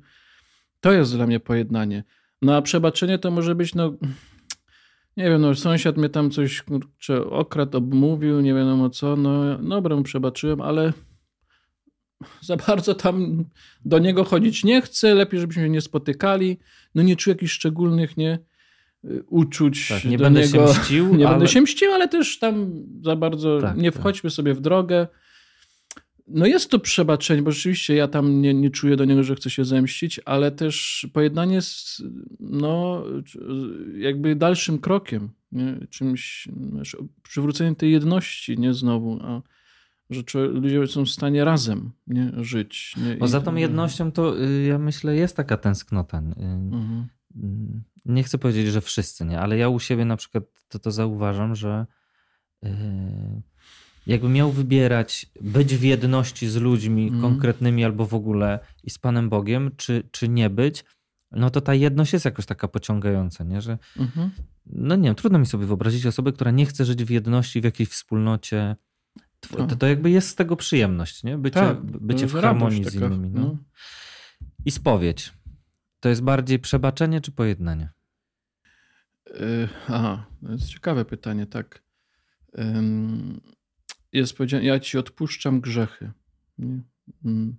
To 0.81 0.93
jest 0.93 1.17
dla 1.17 1.27
mnie 1.27 1.41
pojednanie. 1.41 2.05
No 2.43 2.57
a 2.57 2.63
przebaczenie 2.63 3.19
to 3.19 3.31
może 3.31 3.55
być, 3.55 3.75
no 3.75 3.93
nie 5.17 5.25
wiem, 5.25 5.41
no 5.41 5.55
sąsiad 5.55 5.97
mnie 5.97 6.09
tam 6.09 6.31
coś 6.31 6.63
kurczę, 6.63 7.25
okradł, 7.31 7.79
obmówił, 7.79 8.41
nie 8.41 8.55
wiadomo 8.55 8.91
co, 8.91 9.17
no 9.17 9.59
dobra, 9.59 9.97
mu 9.97 10.03
przebaczyłem, 10.03 10.61
ale 10.61 10.93
za 12.41 12.57
bardzo 12.57 12.95
tam 12.95 13.45
do 13.85 13.99
niego 13.99 14.25
chodzić 14.25 14.65
nie 14.65 14.83
chcę, 14.83 15.15
lepiej 15.15 15.41
żebyśmy 15.41 15.63
się 15.63 15.69
nie 15.69 15.81
spotykali, 15.81 16.59
no 16.95 17.03
nie 17.03 17.17
czuję 17.17 17.35
jakichś 17.35 17.53
szczególnych, 17.53 18.17
nie, 18.17 18.39
y, 19.05 19.23
uczuć 19.29 19.89
Tak, 19.89 20.05
nie 20.05 20.19
do 20.19 20.25
będę 20.25 20.41
niego. 20.41 20.73
się 20.73 20.81
mścił, 20.81 21.15
Nie 21.17 21.27
ale... 21.29 21.35
będę 21.39 21.49
się 21.53 21.61
mścił, 21.61 21.93
ale 21.93 22.09
też 22.09 22.39
tam 22.39 22.71
za 23.05 23.17
bardzo 23.17 23.61
Tak, 23.61 23.77
nie 23.77 23.93
tak. 23.93 24.01
wchodźmy 24.01 24.31
sobie 24.31 24.55
w 24.55 24.61
drogę. 24.61 25.07
No 26.31 26.47
jest 26.47 26.71
to 26.71 26.79
przebaczenie, 26.79 27.43
bo 27.43 27.51
rzeczywiście 27.53 27.95
ja 27.95 28.09
tam 28.09 28.41
nie, 28.41 28.55
nie 28.55 28.71
czuję 28.71 28.97
do 28.97 29.05
niego, 29.05 29.23
że 29.23 29.35
chcę 29.35 29.51
się 29.51 29.65
zemścić, 29.65 30.21
ale 30.25 30.51
też 30.51 31.07
pojednanie 31.13 31.55
jest 31.55 32.03
no, 32.41 33.05
jakby 33.99 34.37
dalszym 34.37 34.79
krokiem, 34.79 35.31
nie? 35.53 35.87
czymś, 35.91 36.49
przywróceniem 37.23 37.75
tej 37.75 37.93
jedności, 37.93 38.59
nie 38.59 38.75
znowu, 38.75 39.19
a 39.23 39.43
że 40.11 40.23
ludzie 40.49 40.87
są 40.87 41.05
w 41.05 41.11
stanie 41.11 41.45
razem 41.45 41.91
nie? 42.07 42.33
żyć. 42.37 42.95
Nie? 42.97 43.17
Bo 43.17 43.27
I- 43.27 43.29
za 43.29 43.41
tą 43.41 43.55
jednością 43.55 44.13
to 44.13 44.43
y, 44.43 44.63
ja 44.65 44.79
myślę 44.79 45.17
jest 45.17 45.37
taka 45.37 45.57
tęsknota. 45.57 46.19
Y, 46.19 46.23
Mhm. 46.43 47.07
Mm, 47.37 47.83
nie 48.05 48.23
chcę 48.23 48.39
powiedzieć, 48.39 48.67
że 48.67 48.81
wszyscy, 48.81 49.25
nie, 49.25 49.41
ale 49.41 49.59
ja 49.59 49.69
u 49.69 49.81
siebie 49.81 50.05
na 50.05 50.17
przykład 50.17 50.45
to, 50.69 50.79
to 50.79 50.91
zauważam, 50.91 51.55
że 51.55 51.87
yy, 52.63 52.71
jakby 54.09 54.29
miał 54.29 54.53
wybierać 54.53 55.27
być 55.41 55.77
w 55.77 55.83
jedności 55.83 56.49
z 56.49 56.57
ludźmi 56.57 57.03
Mhm. 57.05 57.23
konkretnymi 57.23 57.85
albo 57.85 58.07
w 58.07 58.15
ogóle 58.15 58.59
i 58.85 58.91
z 58.91 58.99
Panem 58.99 59.29
Bogiem, 59.29 59.71
czy, 59.77 60.09
czy 60.11 60.29
nie 60.29 60.51
być, 60.51 60.85
no 61.31 61.51
to 61.51 61.61
ta 61.61 61.75
jedność 61.75 62.13
jest 62.13 62.25
jakoś 62.25 62.47
taka 62.47 62.69
pociągająca, 62.69 63.45
nie? 63.45 63.61
że 63.61 63.79
Mhm. 63.97 64.31
no 64.67 64.97
nie 64.97 65.03
wiem, 65.09 65.15
trudno 65.15 65.39
mi 65.39 65.47
sobie 65.47 65.67
wyobrazić 65.67 66.07
osobę, 66.07 66.33
która 66.33 66.51
nie 66.51 66.67
chce 66.67 66.85
żyć 66.85 67.05
w 67.05 67.11
jedności, 67.11 67.61
w 67.61 67.65
jakiejś 67.65 67.89
wspólnocie. 67.89 68.77
Tw- 69.41 69.67
To, 69.69 69.77
to 69.77 69.87
jakby 69.87 70.11
jest 70.11 70.29
z 70.29 70.35
tego 70.35 70.57
przyjemność, 70.57 71.25
nie? 71.25 71.39
Bycie, 71.39 71.61
Tak, 71.61 71.81
bycie 71.83 72.27
w 72.27 72.33
harmonii 72.33 72.79
radość 72.79 72.97
z 72.97 73.01
taka, 73.01 73.15
innymi. 73.15 73.31
No. 73.35 73.41
no. 73.41 73.57
I 74.65 74.71
spowiedź. 74.71 75.33
To 76.01 76.09
jest 76.09 76.23
bardziej 76.23 76.59
przebaczenie 76.59 77.21
czy 77.21 77.33
pojednanie? 77.33 77.91
Y, 79.31 79.69
Aha, 79.89 80.27
to 80.47 80.53
jest 80.53 80.69
ciekawe 80.69 81.05
pytanie, 81.05 81.47
tak. 81.47 81.83
Ym, 82.59 83.41
Jest 84.13 84.37
powiedziane, 84.37 84.65
ja 84.65 84.81
ci 84.81 84.99
odpuszczam 84.99 85.61
grzechy. 85.61 86.13
Mm. 87.25 87.57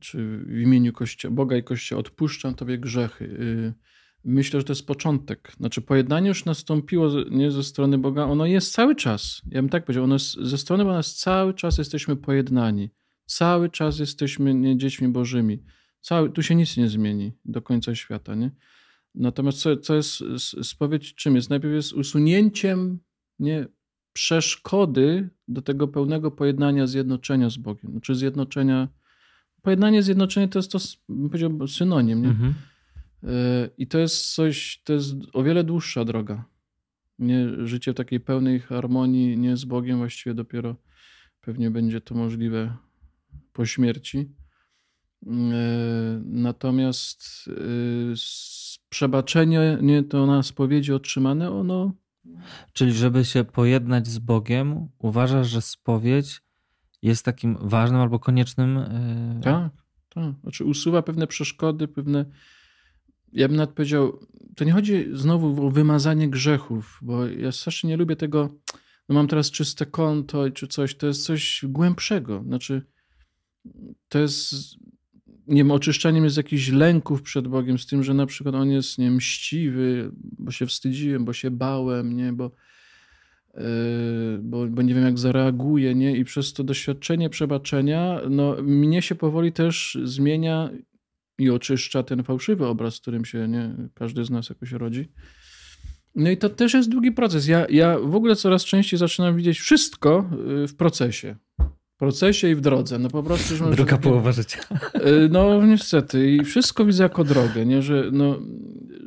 Czy 0.00 0.38
w 0.38 0.58
imieniu 0.58 0.92
Kościoła, 0.92 1.34
Boga 1.34 1.56
i 1.56 1.62
Kościoła 1.62 2.00
odpuszczam 2.00 2.54
tobie 2.54 2.78
grzechy. 2.78 3.24
Y, 3.24 3.74
Myślę, 4.24 4.60
że 4.60 4.64
to 4.64 4.72
jest 4.72 4.86
początek. 4.86 5.52
Znaczy 5.56 5.80
pojednanie 5.80 6.28
już 6.28 6.44
nastąpiło 6.44 7.08
nie 7.30 7.50
ze 7.50 7.64
strony 7.64 7.98
Boga, 7.98 8.24
ono 8.24 8.46
jest 8.46 8.72
cały 8.72 8.96
czas. 8.96 9.42
Ja 9.50 9.62
bym 9.62 9.68
tak 9.68 9.84
powiedział, 9.84 10.04
ono 10.04 10.14
jest, 10.14 10.34
ze 10.34 10.58
strony 10.58 10.84
Boga 10.84 10.96
jest 10.96 11.20
cały 11.20 11.54
czas 11.54 11.78
jesteśmy 11.78 12.16
pojednani. 12.16 12.90
Cały 13.26 13.70
czas 13.70 13.98
jesteśmy 13.98 14.54
nie, 14.54 14.76
dziećmi 14.76 15.08
Bożymi. 15.08 15.62
Cały, 16.00 16.30
tu 16.30 16.42
się 16.42 16.54
nic 16.54 16.76
nie 16.76 16.88
zmieni 16.88 17.32
do 17.44 17.62
końca 17.62 17.94
świata, 17.94 18.34
nie? 18.34 18.50
Natomiast 19.14 19.58
co, 19.58 19.76
co 19.76 19.94
jest 19.94 20.22
spowiedź 20.62 21.14
czym 21.14 21.36
jest? 21.36 21.50
Najpierw 21.50 21.74
jest 21.74 21.92
usunięciem 21.92 22.98
nie, 23.38 23.66
przeszkody 24.20 25.30
do 25.48 25.62
tego 25.62 25.88
pełnego 25.88 26.30
pojednania, 26.30 26.86
zjednoczenia 26.86 27.50
z 27.50 27.56
Bogiem. 27.56 27.92
Znaczy 27.92 28.14
zjednoczenia... 28.14 28.88
Pojednanie, 29.62 30.02
zjednoczenie 30.02 30.48
to 30.48 30.58
jest 30.58 30.72
to, 30.72 30.78
bym 31.08 31.30
powiedział, 31.30 31.68
synonim. 31.68 32.22
Nie? 32.22 32.28
Mhm. 32.28 32.54
E, 33.22 33.68
I 33.78 33.86
to 33.86 33.98
jest 33.98 34.34
coś, 34.34 34.82
to 34.84 34.92
jest 34.92 35.14
o 35.32 35.42
wiele 35.42 35.64
dłuższa 35.64 36.04
droga. 36.04 36.44
Nie, 37.18 37.66
życie 37.66 37.92
w 37.92 37.94
takiej 37.94 38.20
pełnej 38.20 38.60
harmonii 38.60 39.38
nie 39.38 39.56
z 39.56 39.64
Bogiem 39.64 39.98
właściwie 39.98 40.34
dopiero 40.34 40.76
pewnie 41.40 41.70
będzie 41.70 42.00
to 42.00 42.14
możliwe 42.14 42.76
po 43.52 43.66
śmierci. 43.66 44.18
E, 45.26 45.30
Natomiast 46.24 47.22
e, 47.48 47.52
przebaczenie, 48.88 49.78
nie 49.82 50.02
to 50.02 50.26
na 50.26 50.42
spowiedzi 50.42 50.92
otrzymane, 50.92 51.50
ono 51.50 51.92
Czyli 52.72 52.92
żeby 52.92 53.24
się 53.24 53.44
pojednać 53.44 54.06
z 54.06 54.18
Bogiem, 54.18 54.88
uważasz, 54.98 55.48
że 55.48 55.62
spowiedź 55.62 56.42
jest 57.02 57.24
takim 57.24 57.58
ważnym 57.60 58.00
albo 58.00 58.18
koniecznym. 58.18 58.76
yy, 59.34 59.40
Tak, 59.42 59.72
tak. 60.08 60.34
Znaczy 60.42 60.64
usuwa 60.64 61.02
pewne 61.02 61.26
przeszkody, 61.26 61.88
pewne. 61.88 62.24
Ja 63.32 63.48
bym 63.48 63.56
nawet 63.56 63.74
powiedział, 63.74 64.26
to 64.56 64.64
nie 64.64 64.72
chodzi 64.72 65.06
znowu 65.12 65.66
o 65.66 65.70
wymazanie 65.70 66.28
grzechów, 66.28 66.98
bo 67.02 67.26
ja 67.26 67.52
strasznie 67.52 67.90
nie 67.90 67.96
lubię 67.96 68.16
tego, 68.16 68.58
no 69.08 69.14
mam 69.14 69.28
teraz 69.28 69.50
czyste 69.50 69.86
konto 69.86 70.50
czy 70.50 70.66
coś, 70.66 70.96
to 70.96 71.06
jest 71.06 71.24
coś 71.24 71.64
głębszego. 71.68 72.42
Znaczy, 72.42 72.86
to 74.08 74.18
jest, 74.18 74.54
nie 75.50 75.56
wiem, 75.56 75.70
oczyszczaniem 75.70 76.24
jest 76.24 76.36
jakichś 76.36 76.68
lęków 76.68 77.22
przed 77.22 77.48
Bogiem, 77.48 77.78
z 77.78 77.86
tym, 77.86 78.02
że 78.02 78.14
na 78.14 78.26
przykład 78.26 78.54
On 78.54 78.70
jest, 78.70 78.98
nie 78.98 79.10
mściwy, 79.10 80.10
bo 80.38 80.50
się 80.50 80.66
wstydziłem, 80.66 81.24
bo 81.24 81.32
się 81.32 81.50
bałem, 81.50 82.16
nie, 82.16 82.32
bo 82.32 82.50
Yy, 83.54 84.38
bo, 84.42 84.66
bo 84.66 84.82
nie 84.82 84.94
wiem, 84.94 85.04
jak 85.04 85.18
zareaguje, 85.18 85.94
nie? 85.94 86.16
I 86.16 86.24
przez 86.24 86.52
to 86.52 86.64
doświadczenie 86.64 87.30
przebaczenia, 87.30 88.20
no, 88.30 88.56
mnie 88.62 89.02
się 89.02 89.14
powoli 89.14 89.52
też 89.52 89.98
zmienia 90.04 90.70
i 91.38 91.50
oczyszcza 91.50 92.02
ten 92.02 92.22
fałszywy 92.22 92.66
obraz, 92.66 92.94
z 92.94 93.00
którym 93.00 93.24
się 93.24 93.48
nie, 93.48 93.74
każdy 93.94 94.24
z 94.24 94.30
nas 94.30 94.48
jakoś 94.48 94.72
rodzi. 94.72 95.08
No 96.14 96.30
i 96.30 96.36
to 96.36 96.48
też 96.48 96.74
jest 96.74 96.88
długi 96.88 97.12
proces. 97.12 97.48
Ja, 97.48 97.66
ja 97.70 97.98
w 97.98 98.14
ogóle 98.14 98.36
coraz 98.36 98.64
częściej 98.64 98.98
zaczynam 98.98 99.36
widzieć 99.36 99.58
wszystko 99.58 100.30
yy, 100.46 100.68
w 100.68 100.76
procesie. 100.76 101.36
Procesie 102.00 102.48
i 102.50 102.54
w 102.54 102.60
drodze. 102.60 102.98
No 102.98 103.08
po 103.10 103.22
prostu, 103.22 103.56
że 103.56 103.70
Druga 103.70 103.98
połowa 103.98 104.32
życia. 104.32 104.58
Y, 104.94 105.28
No 105.30 105.66
niestety 105.66 106.30
i 106.30 106.44
wszystko 106.44 106.84
widzę 106.84 107.02
jako 107.02 107.24
drogę, 107.24 107.66
nie? 107.66 107.82
Że, 107.82 108.08
no, 108.12 108.40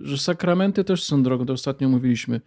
że 0.03 0.17
sakramenty 0.17 0.84
też 0.84 1.03
są 1.03 1.23
drogą, 1.23 1.45
to 1.45 1.53
ostatnio 1.53 1.89
mówiliśmy. 1.89 2.41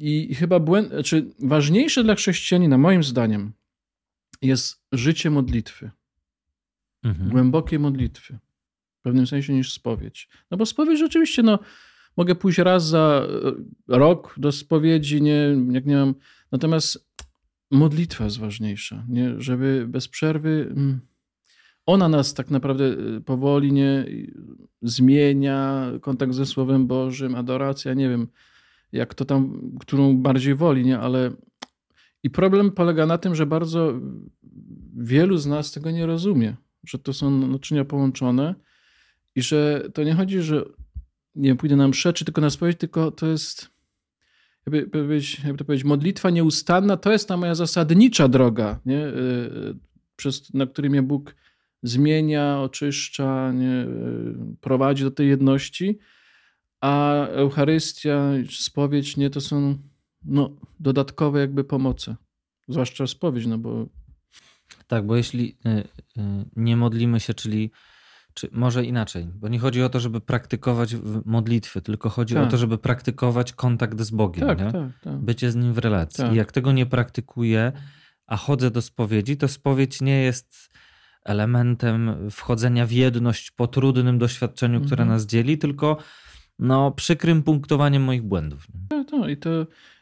I 0.00 0.34
chyba 0.34 0.60
błęd, 0.60 0.92
czy 1.04 1.30
ważniejsze 1.42 2.04
dla 2.04 2.14
chrześcijanina, 2.14 2.78
moim 2.78 3.04
zdaniem, 3.04 3.52
jest 4.42 4.82
życie 4.92 5.30
modlitwy, 5.30 5.90
Mhm. 7.04 7.30
głębokiej 7.30 7.78
modlitwy, 7.78 8.38
w 9.00 9.02
pewnym 9.02 9.26
sensie 9.26 9.52
niż 9.52 9.72
spowiedź. 9.72 10.28
No 10.50 10.56
bo 10.56 10.66
spowiedź 10.66 10.98
rzeczywiście, 10.98 11.42
no, 11.42 11.58
mogę 12.16 12.34
pójść 12.34 12.58
raz 12.58 12.86
za 12.88 13.26
e, 13.88 13.98
rok 13.98 14.34
do 14.36 14.52
spowiedzi, 14.52 15.22
nie, 15.22 15.56
jak 15.70 15.86
nie 15.86 15.96
mam. 15.96 16.14
Natomiast 16.52 17.08
modlitwa 17.74 18.24
jest 18.24 18.38
ważniejsza, 18.38 19.04
nie? 19.08 19.34
żeby 19.40 19.86
bez 19.88 20.08
przerwy. 20.08 20.68
mm, 20.70 21.00
Ona 21.86 22.08
nas 22.08 22.34
tak 22.34 22.50
naprawdę 22.50 22.84
y, 22.84 23.20
powoli 23.20 23.72
nie 23.72 24.04
zmienia, 24.82 25.90
kontakt 26.00 26.34
ze 26.34 26.46
Słowem 26.46 26.86
Bożym, 26.86 27.34
adoracja, 27.34 27.94
nie 27.94 28.08
wiem, 28.08 28.28
jak 28.92 29.14
to 29.14 29.24
tam, 29.24 29.70
którą 29.80 30.16
bardziej 30.16 30.54
woli, 30.54 30.84
nie, 30.84 30.98
ale 30.98 31.30
i 32.22 32.30
problem 32.30 32.70
polega 32.70 33.06
na 33.06 33.18
tym, 33.18 33.34
że 33.34 33.46
bardzo 33.46 34.00
wielu 34.96 35.36
z 35.38 35.46
nas 35.46 35.72
tego 35.72 35.90
nie 35.90 36.06
rozumie, 36.06 36.56
że 36.84 36.98
to 36.98 37.12
są 37.12 37.30
naczynia 37.30 37.84
połączone 37.84 38.54
i 39.34 39.42
że 39.42 39.88
to 39.94 40.04
nie 40.04 40.14
chodzi, 40.14 40.40
że 40.40 40.64
nie 41.34 41.56
pójdę 41.56 41.76
na 41.76 41.88
mszę, 41.88 42.12
czy 42.12 42.24
tylko 42.24 42.40
na 42.40 42.50
spowiedź, 42.50 42.78
tylko 42.78 43.10
to 43.10 43.26
jest 43.26 43.73
jakby, 44.66 44.86
powiedzieć, 44.86 45.40
jakby 45.44 45.58
to 45.58 45.64
powiedzieć, 45.64 45.84
modlitwa 45.84 46.30
nieustanna 46.30 46.96
to 46.96 47.12
jest 47.12 47.28
ta 47.28 47.36
moja 47.36 47.54
zasadnicza 47.54 48.28
droga, 48.28 48.80
nie? 48.86 49.06
Y, 49.06 49.74
Przez, 50.16 50.54
na 50.54 50.66
której 50.66 50.90
mnie 50.90 51.02
Bóg 51.02 51.34
zmienia, 51.82 52.60
oczyszcza, 52.60 53.52
nie? 53.52 53.82
Y, 53.82 54.56
prowadzi 54.60 55.02
do 55.04 55.10
tej 55.10 55.28
jedności, 55.28 55.98
a 56.80 57.26
Eucharystia, 57.26 58.30
spowiedź, 58.50 59.16
nie, 59.16 59.30
to 59.30 59.40
są 59.40 59.78
no, 60.24 60.50
dodatkowe 60.80 61.40
jakby 61.40 61.64
pomoce. 61.64 62.16
Zwłaszcza 62.68 63.06
spowiedź, 63.06 63.46
no 63.46 63.58
bo 63.58 63.86
Tak, 64.86 65.06
bo 65.06 65.16
jeśli 65.16 65.56
y, 65.66 65.84
nie 66.56 66.76
modlimy 66.76 67.20
się, 67.20 67.34
czyli 67.34 67.70
czy 68.34 68.48
może 68.52 68.84
inaczej, 68.84 69.26
bo 69.40 69.48
nie 69.48 69.58
chodzi 69.58 69.82
o 69.82 69.88
to, 69.88 70.00
żeby 70.00 70.20
praktykować 70.20 70.96
modlitwy, 71.24 71.80
tylko 71.82 72.08
chodzi 72.08 72.36
o 72.38 72.40
Tak. 72.42 72.50
to, 72.50 72.56
żeby 72.56 72.78
praktykować 72.78 73.52
kontakt 73.52 74.00
z 74.00 74.10
Bogiem, 74.10 74.48
tak, 74.48 74.58
nie? 74.58 74.72
tak, 74.72 74.88
tak. 75.02 75.16
bycie 75.18 75.50
z 75.50 75.56
nim 75.56 75.72
w 75.72 75.78
relacji. 75.78 76.24
Tak. 76.24 76.32
I 76.32 76.36
jak 76.36 76.52
tego 76.52 76.72
nie 76.72 76.86
praktykuję, 76.86 77.72
a 78.26 78.36
chodzę 78.36 78.70
do 78.70 78.82
spowiedzi, 78.82 79.36
to 79.36 79.48
spowiedź 79.48 80.00
nie 80.00 80.22
jest 80.22 80.70
elementem 81.24 82.30
wchodzenia 82.30 82.86
w 82.86 82.92
jedność 82.92 83.50
po 83.50 83.66
trudnym 83.66 84.18
doświadczeniu, 84.18 84.80
które 84.80 85.02
Mhm. 85.02 85.08
nas 85.08 85.26
dzieli, 85.26 85.58
tylko 85.58 85.96
no, 86.58 86.90
przykrym 86.90 87.42
punktowaniem 87.42 88.02
moich 88.02 88.22
błędów. 88.22 88.66
Tak, 88.88 89.10
tak. 89.10 89.30
I 89.30 89.36
to 89.36 89.50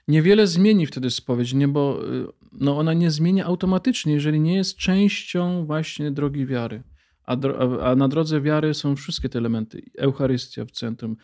niewiele 0.09 0.47
zmieni 0.47 0.87
wtedy 0.87 1.11
spowiedź, 1.11 1.55
nie? 1.55 1.69
bo 1.69 2.01
y, 2.15 2.27
no, 2.53 2.79
ona 2.79 2.93
nie 2.93 3.11
zmienia 3.11 3.45
automatycznie, 3.45 4.13
jeżeli 4.13 4.41
nie 4.41 4.55
jest 4.57 4.77
częścią 4.77 5.65
właśnie 5.67 6.11
drogi 6.11 6.47
wiary. 6.47 6.83
A, 7.25 7.37
dro- 7.37 7.83
a- 7.83 7.97
na 7.97 8.09
drodze 8.09 8.41
wiary 8.41 8.75
są 8.75 8.97
wszystkie 8.97 9.29
te 9.29 9.39
elementy. 9.39 9.83
Eucharystia 9.99 10.65
w 10.65 10.71
centrum, 10.71 11.17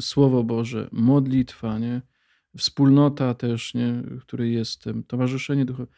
Słowo 0.00 0.44
Boże, 0.44 0.88
modlitwa, 0.92 1.78
nie? 1.78 2.02
wspólnota 2.58 3.34
też, 3.34 3.74
nie? 3.74 3.92
w 3.92 4.20
której 4.20 4.52
jestem, 4.54 5.04
towarzyszenie 5.04 5.64
duchowe. 5.64 5.92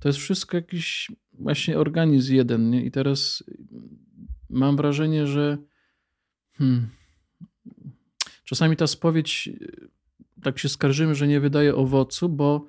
To 0.00 0.08
jest 0.08 0.18
wszystko 0.18 0.56
jakiś 0.56 1.12
właśnie 1.32 1.78
organizm 1.78 2.34
jeden. 2.34 2.70
Nie? 2.70 2.84
I 2.84 2.90
teraz 2.90 3.44
mam 4.50 4.76
wrażenie, 4.76 5.26
że 5.26 5.58
hmm, 6.52 6.88
czasami 8.44 8.76
ta 8.76 8.86
spowiedź, 8.86 9.50
tak 10.42 10.58
się 10.58 10.68
skarżymy, 10.68 11.14
że 11.14 11.28
nie 11.28 11.40
wydaje 11.40 11.76
owocu, 11.76 12.28
bo 12.28 12.66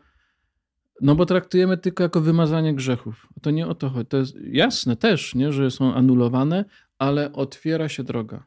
no 1.02 1.16
bo 1.16 1.26
traktujemy 1.26 1.78
tylko 1.78 2.04
jako 2.04 2.22
wymazanie 2.22 2.76
grzechów. 2.76 3.28
To 3.42 3.52
nie 3.52 3.68
o 3.68 3.76
to 3.76 3.90
chodzi. 3.90 4.10
To 4.10 4.18
jest 4.18 4.36
jasne 4.44 4.96
też, 4.96 5.36
nie, 5.36 5.52
że 5.52 5.72
są 5.72 5.94
anulowane, 5.94 6.66
ale 7.00 7.34
otwiera 7.34 7.90
się 7.90 8.04
droga. 8.04 8.44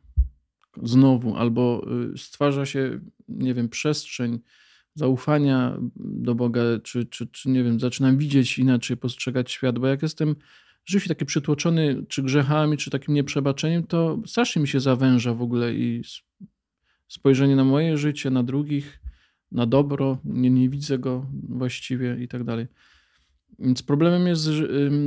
Znowu, 0.82 1.36
albo 1.36 1.86
y, 2.14 2.18
stwarza 2.18 2.66
się, 2.66 3.00
nie 3.28 3.54
wiem, 3.54 3.68
przestrzeń 3.68 4.40
zaufania 4.94 5.78
do 5.96 6.34
Boga, 6.34 6.62
czy, 6.82 7.04
czy, 7.04 7.26
czy 7.26 7.48
nie 7.48 7.64
wiem, 7.64 7.80
zaczynam 7.80 8.18
widzieć 8.18 8.58
inaczej, 8.58 8.96
postrzegać 8.96 9.50
świat, 9.50 9.78
bo 9.78 9.86
jak 9.86 10.02
jestem 10.02 10.36
rzeczywiście 10.84 11.08
taki 11.08 11.24
przytłoczony 11.24 12.04
czy 12.08 12.22
grzechami, 12.22 12.76
czy 12.76 12.90
takim 12.90 13.14
nieprzebaczeniem, 13.14 13.86
to 13.86 14.18
strasznie 14.26 14.62
mi 14.62 14.68
się 14.68 14.80
zawęża 14.80 15.34
w 15.34 15.42
ogóle 15.42 15.74
i 15.74 16.02
spojrzenie 17.08 17.56
na 17.56 17.64
moje 17.64 17.96
życie, 17.96 18.30
na 18.30 18.42
drugich, 18.42 19.00
na 19.54 19.66
dobro, 19.66 20.18
nie, 20.24 20.50
nie 20.50 20.68
widzę 20.68 20.98
go 20.98 21.26
właściwie 21.48 22.22
i 22.22 22.28
tak 22.28 22.44
dalej. 22.44 22.66
Więc 23.58 23.82
problemem 23.82 24.26
jest 24.26 24.48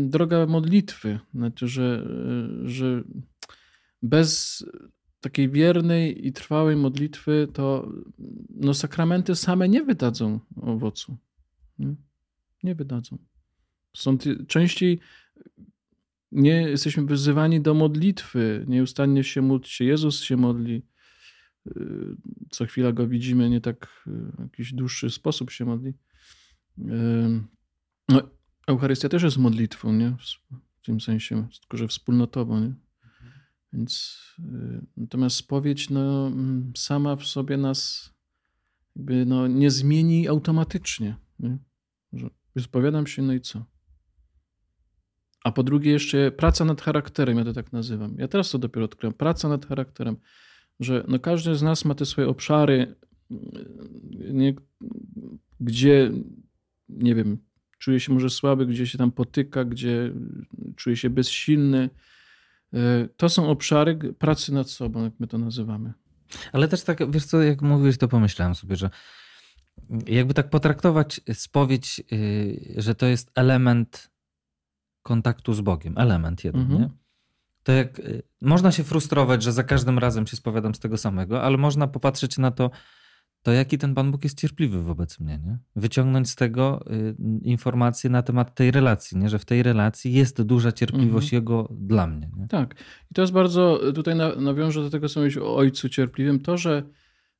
droga 0.03 0.45
modlitwy, 0.45 1.19
znaczy, 1.33 1.67
że, 1.67 2.07
że 2.63 3.03
bez 4.01 4.65
takiej 5.21 5.49
wiernej 5.49 6.27
i 6.27 6.33
trwałej 6.33 6.75
modlitwy 6.75 7.47
to 7.53 7.91
no, 8.49 8.73
sakramenty 8.73 9.35
same 9.35 9.69
nie 9.69 9.83
wydadzą 9.83 10.39
owocu. 10.61 11.17
Nie, 11.79 11.95
nie 12.63 12.75
wydadzą. 12.75 13.17
Są 13.93 14.17
częściej 14.47 14.99
nie 16.31 16.61
jesteśmy 16.61 17.05
wyzywani 17.05 17.61
do 17.61 17.73
modlitwy. 17.73 18.65
Nieustannie 18.67 19.23
się 19.23 19.41
módlcie. 19.41 19.85
Jezus 19.85 20.21
się 20.21 20.37
modli. 20.37 20.81
Y, 21.77 22.15
co 22.49 22.65
chwila 22.65 22.91
go 22.91 23.07
widzimy, 23.07 23.49
nie 23.49 23.61
tak 23.61 24.03
y, 24.07 24.11
w 24.11 24.39
jakiś 24.39 24.73
dłuższy 24.73 25.09
sposób 25.09 25.51
się 25.51 25.65
modli. 25.65 25.93
Y, 26.79 26.83
no, 28.09 28.21
Eucharystia 28.67 29.09
też 29.09 29.23
jest 29.23 29.37
modlitwą, 29.37 29.93
nie? 29.93 30.15
W 30.81 30.85
tym 30.85 31.01
sensie, 31.01 31.47
tylko 31.59 31.77
że 31.77 31.87
wspólnotowo, 31.87 32.59
nie? 32.59 32.73
Więc 33.73 34.17
natomiast 34.97 35.35
spowiedź 35.35 35.89
no, 35.89 36.27
mm, 36.27 36.73
sama 36.77 37.15
w 37.15 37.25
sobie 37.25 37.57
nas 37.57 38.09
jakby, 38.97 39.25
no, 39.25 39.47
nie 39.47 39.71
zmieni 39.71 40.27
automatycznie. 40.27 41.17
Nie? 41.39 41.57
Że 42.13 42.29
wyspowiadam 42.55 43.07
się, 43.07 43.21
no 43.21 43.33
i 43.33 43.41
co? 43.41 43.65
A 45.43 45.51
po 45.51 45.63
drugie 45.63 45.91
jeszcze 45.91 46.31
praca 46.31 46.65
nad 46.65 46.81
charakterem, 46.81 47.37
ja 47.37 47.43
to 47.43 47.53
tak 47.53 47.73
nazywam. 47.73 48.15
Ja 48.17 48.27
teraz 48.27 48.49
to 48.49 48.57
dopiero 48.59 48.85
odkryłem. 48.85 49.13
Praca 49.13 49.49
nad 49.49 49.65
charakterem 49.65 50.17
że 50.79 51.03
no 51.07 51.19
każdy 51.19 51.55
z 51.55 51.61
nas 51.61 51.85
ma 51.85 51.95
te 51.95 52.05
swoje 52.05 52.27
obszary, 52.27 52.95
nie, 54.31 54.53
gdzie, 55.59 56.11
nie 56.89 57.15
wiem, 57.15 57.37
czuje 57.77 57.99
się 57.99 58.13
może 58.13 58.29
słaby, 58.29 58.65
gdzie 58.65 58.87
się 58.87 58.97
tam 58.97 59.11
potyka, 59.11 59.65
gdzie 59.65 60.13
czuje 60.75 60.97
się 60.97 61.09
bezsilny. 61.09 61.89
E, 62.73 63.07
to 63.17 63.29
są 63.29 63.49
obszary 63.49 64.13
pracy 64.13 64.53
nad 64.53 64.69
sobą, 64.69 65.03
jak 65.03 65.13
my 65.19 65.27
to 65.27 65.37
nazywamy. 65.37 65.93
Ale 66.51 66.67
też 66.67 66.83
tak, 66.83 67.11
wiesz 67.11 67.25
co, 67.25 67.41
jak 67.41 67.61
mówisz, 67.61 67.97
to 67.97 68.07
pomyślałem 68.07 68.55
sobie, 68.55 68.75
że 68.75 68.89
jakby 70.07 70.33
tak 70.33 70.49
potraktować 70.49 71.21
spowiedź, 71.33 72.03
y, 72.11 72.73
że 72.77 72.95
to 72.95 73.05
jest 73.05 73.31
element 73.35 74.11
kontaktu 75.03 75.53
z 75.53 75.61
Bogiem, 75.61 75.97
element 75.97 76.43
jeden, 76.43 76.61
mhm. 76.61 76.81
nie? 76.81 76.89
To 77.67 77.73
jak 77.73 77.99
y, 77.99 78.23
można 78.41 78.71
się 78.71 78.83
frustrować, 78.83 79.43
że 79.43 79.51
za 79.51 79.63
każdym 79.63 79.99
razem 79.99 80.27
się 80.27 80.37
spowiadam 80.37 80.75
z 80.75 80.79
tego 80.79 80.97
samego, 80.97 81.43
ale 81.43 81.57
można 81.57 81.87
popatrzeć 81.87 82.37
na 82.37 82.51
to, 82.51 82.71
to 83.43 83.51
jaki 83.51 83.77
ten 83.77 83.93
Pan 83.93 84.11
Bóg 84.11 84.23
jest 84.23 84.39
cierpliwy 84.39 84.83
wobec 84.83 85.19
mnie, 85.19 85.39
nie? 85.45 85.57
Wyciągnąć 85.75 86.29
z 86.29 86.35
tego 86.35 86.85
y, 86.91 87.15
informacje 87.41 88.09
na 88.09 88.21
temat 88.21 88.55
tej 88.55 88.71
relacji, 88.71 89.17
nie? 89.17 89.29
Że 89.29 89.39
w 89.39 89.45
tej 89.45 89.63
relacji 89.63 90.13
jest 90.13 90.41
duża 90.41 90.71
cierpliwość 90.71 91.25
mhm. 91.25 91.41
Jego 91.41 91.69
dla 91.71 92.07
mnie. 92.07 92.29
Nie? 92.37 92.47
Tak. 92.47 92.75
I 93.11 93.13
to 93.13 93.21
jest 93.21 93.33
bardzo, 93.33 93.79
tutaj 93.95 94.15
nawiążę 94.37 94.81
do 94.81 94.89
tego, 94.89 95.09
co 95.09 95.19
mówisz 95.19 95.37
o 95.37 95.55
Ojcu 95.55 95.89
Cierpliwym, 95.89 96.39
to, 96.39 96.57
że 96.57 96.83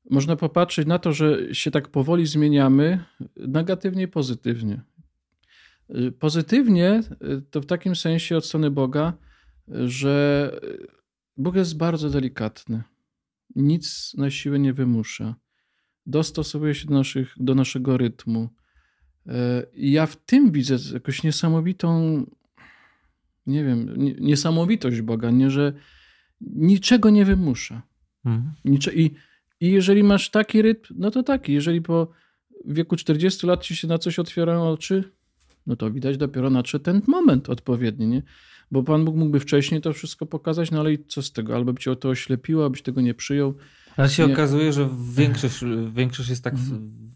można 0.10 0.36
popatrzeć 0.36 0.88
na 0.88 1.00
to, 1.00 1.14
że 1.14 1.56
się 1.56 1.72
tak 1.72 1.88
powoli 1.88 2.26
zmieniamy, 2.26 3.04
negatywnie 3.36 4.04
i 4.04 4.08
pozytywnie. 4.08 4.82
Y, 5.96 6.12
pozytywnie 6.12 7.02
to 7.52 7.62
w 7.62 7.66
takim 7.66 7.96
sensie 7.96 8.38
od 8.38 8.46
strony 8.46 8.72
Boga, 8.72 9.14
że 9.68 10.52
Bóg 11.38 11.56
jest 11.56 11.78
bardzo 11.78 12.10
delikatny. 12.10 12.84
Nic 13.56 14.14
na 14.18 14.30
siłę 14.32 14.60
nie 14.60 14.74
wymusza. 14.74 15.36
Dostosowuje 16.06 16.76
się 16.76 16.88
do, 16.88 16.94
naszych, 16.94 17.34
do 17.38 17.56
naszego 17.56 17.98
rytmu. 17.98 18.50
I 19.74 19.92
ja 19.92 20.06
w 20.06 20.16
tym 20.16 20.52
widzę 20.52 20.78
jakąś 20.94 21.24
niesamowitą, 21.24 22.24
nie 23.46 23.64
wiem, 23.64 23.96
niesamowitość 24.20 25.02
Boga, 25.02 25.32
nie, 25.32 25.50
że 25.50 25.74
niczego 26.42 27.10
nie 27.10 27.26
wymusza. 27.26 27.82
Mhm. 28.26 28.54
Nicze, 28.66 28.94
i, 28.94 29.16
I 29.60 29.72
jeżeli 29.72 30.04
masz 30.04 30.30
taki 30.30 30.62
rytm, 30.62 30.94
no 30.98 31.12
to 31.12 31.24
taki. 31.24 31.54
Jeżeli 31.54 31.82
po 31.82 32.12
wieku 32.66 32.96
40 32.96 33.48
lat 33.48 33.64
ci 33.64 33.76
się 33.76 33.88
na 33.88 33.98
coś 33.98 34.20
otwierają 34.20 34.70
oczy, 34.70 35.17
no 35.68 35.76
to 35.76 35.92
widać 35.92 36.18
dopiero 36.18 36.50
nadszedł 36.50 36.86
ten 36.86 37.02
moment 37.08 37.50
odpowiedni. 37.50 38.08
Nie? 38.08 38.24
Bo 38.72 38.84
Pan 38.84 39.06
Bóg 39.06 39.16
mógłby 39.16 39.40
wcześniej 39.40 39.82
to 39.82 39.94
wszystko 39.94 40.26
pokazać, 40.26 40.72
no 40.72 40.80
ale 40.80 40.94
i 40.94 41.06
co 41.08 41.22
z 41.22 41.32
tego? 41.32 41.56
Albo 41.56 41.74
by 41.74 41.80
cię 41.80 41.92
o 41.92 41.96
to 41.96 42.10
oślepiło, 42.10 42.66
abyś 42.66 42.82
tego 42.82 43.02
nie 43.02 43.14
przyjął. 43.14 43.54
Ale 43.98 44.10
się 44.10 44.28
nie... 44.28 44.34
okazuje, 44.34 44.74
że 44.74 44.90
większość, 45.14 45.56
większość 45.94 46.30
jest 46.30 46.44
tak 46.44 46.54
mhm. 46.54 47.07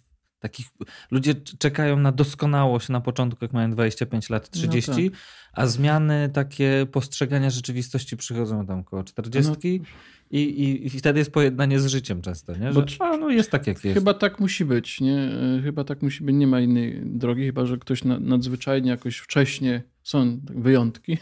Takich 0.42 0.68
ludzie 1.12 1.36
czekają 1.36 1.98
na 2.00 2.12
doskonałość 2.12 2.90
na 2.90 3.02
początku, 3.02 3.46
jak 3.46 3.54
mają 3.54 3.72
25 3.72 4.30
lat, 4.30 4.50
30, 4.50 4.92
no 4.92 4.98
tak. 4.98 5.20
a 5.54 5.68
zmiany 5.68 6.30
takie 6.34 6.88
postrzegania 6.92 7.50
rzeczywistości 7.50 8.18
przychodzą 8.18 8.66
tam 8.66 8.80
około 8.80 9.04
40 9.04 9.52
no. 9.52 9.86
i, 10.32 10.42
i, 10.42 10.86
i 10.86 10.90
wtedy 10.90 11.20
jest 11.20 11.32
pojednanie 11.32 11.80
z 11.80 11.86
życiem 11.86 12.22
często, 12.22 12.56
nie? 12.56 12.74
Że, 12.74 12.86
a, 13.00 13.18
no 13.18 13.30
jest 13.30 13.52
tak 13.52 13.68
jak 13.68 13.84
jest. 13.84 13.94
Chyba 13.94 14.14
tak 14.14 14.40
musi 14.40 14.66
być, 14.66 15.02
nie? 15.02 15.32
Chyba 15.64 15.84
tak 15.84 16.02
musi 16.02 16.24
być, 16.24 16.36
nie 16.36 16.48
ma 16.48 16.60
innej 16.60 17.02
drogi, 17.06 17.46
chyba 17.46 17.66
że 17.66 17.78
ktoś 17.78 18.04
na, 18.04 18.20
nadzwyczajnie 18.20 18.90
jakoś 18.90 19.18
wcześnie 19.18 19.84
są 20.04 20.40
wyjątki 20.44 21.18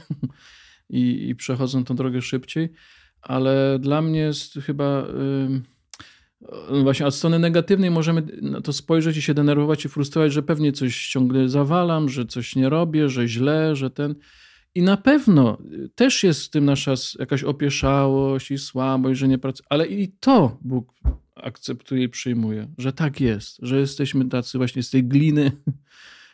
i, 0.89 1.29
i 1.29 1.35
przechodzą 1.35 1.83
tą 1.83 1.95
drogę 1.95 2.21
szybciej, 2.21 2.69
ale 3.21 3.79
dla 3.79 4.01
mnie 4.01 4.19
jest 4.19 4.53
chyba. 4.53 5.05
No 5.49 5.78
właśnie 6.83 7.05
od 7.05 7.15
strony 7.15 7.39
negatywnej 7.39 7.91
możemy 7.91 8.23
na 8.41 8.61
to 8.61 8.73
spojrzeć 8.73 9.17
i 9.17 9.21
się 9.21 9.33
denerwować 9.33 9.85
i 9.85 9.89
frustrować, 9.89 10.33
że 10.33 10.43
pewnie 10.43 10.71
coś 10.71 11.07
ciągle 11.07 11.49
zawalam, 11.49 12.09
że 12.09 12.25
coś 12.25 12.55
nie 12.55 12.69
robię, 12.69 13.09
że 13.09 13.27
źle, 13.27 13.75
że 13.75 13.89
ten. 13.89 14.15
I 14.75 14.81
na 14.81 14.97
pewno 14.97 15.57
też 15.95 16.23
jest 16.23 16.45
w 16.45 16.49
tym 16.49 16.65
nasza 16.65 16.93
jakaś 17.19 17.43
opieszałość 17.43 18.51
i 18.51 18.57
słabość, 18.57 19.19
że 19.19 19.27
nie 19.27 19.37
pracuje, 19.37 19.67
ale 19.69 19.87
i 19.87 20.07
to 20.19 20.57
Bóg 20.61 20.93
akceptuje 21.35 22.03
i 22.03 22.09
przyjmuje, 22.09 22.67
że 22.77 22.93
tak 22.93 23.21
jest, 23.21 23.57
że 23.61 23.79
jesteśmy 23.79 24.29
tacy 24.29 24.57
właśnie 24.57 24.83
z 24.83 24.89
tej 24.89 25.03
gliny, 25.03 25.51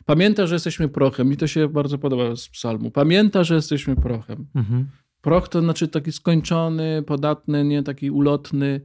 Pamięta, 0.05 0.47
że 0.47 0.55
jesteśmy 0.55 0.89
prochem. 0.89 1.29
Mi 1.29 1.37
to 1.37 1.47
się 1.47 1.67
bardzo 1.67 1.97
podoba 1.97 2.35
z 2.35 2.49
psalmu. 2.49 2.91
Pamięta, 2.91 3.43
że 3.43 3.55
jesteśmy 3.55 3.95
prochem. 3.95 4.47
Mhm. 4.55 4.87
Proch 5.21 5.49
to 5.49 5.61
znaczy 5.61 5.87
taki 5.87 6.11
skończony, 6.11 7.03
podatny, 7.07 7.63
nie 7.63 7.83
taki 7.83 8.11
ulotny. 8.11 8.81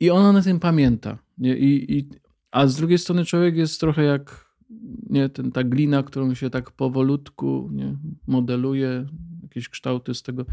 I 0.00 0.10
ona 0.10 0.32
na 0.32 0.42
tym 0.42 0.60
pamięta. 0.60 1.18
Nie? 1.38 1.56
I, 1.58 1.98
i, 1.98 2.08
a 2.50 2.66
z 2.66 2.76
drugiej 2.76 2.98
strony 2.98 3.24
człowiek 3.24 3.56
jest 3.56 3.80
trochę 3.80 4.02
jak 4.02 4.54
nie, 5.10 5.28
ten, 5.28 5.52
ta 5.52 5.64
glina, 5.64 6.02
którą 6.02 6.34
się 6.34 6.50
tak 6.50 6.70
powolutku 6.70 7.70
nie, 7.72 7.96
modeluje, 8.26 9.06
jakieś 9.42 9.68
kształty 9.68 10.14
z 10.14 10.22
tego. 10.22 10.46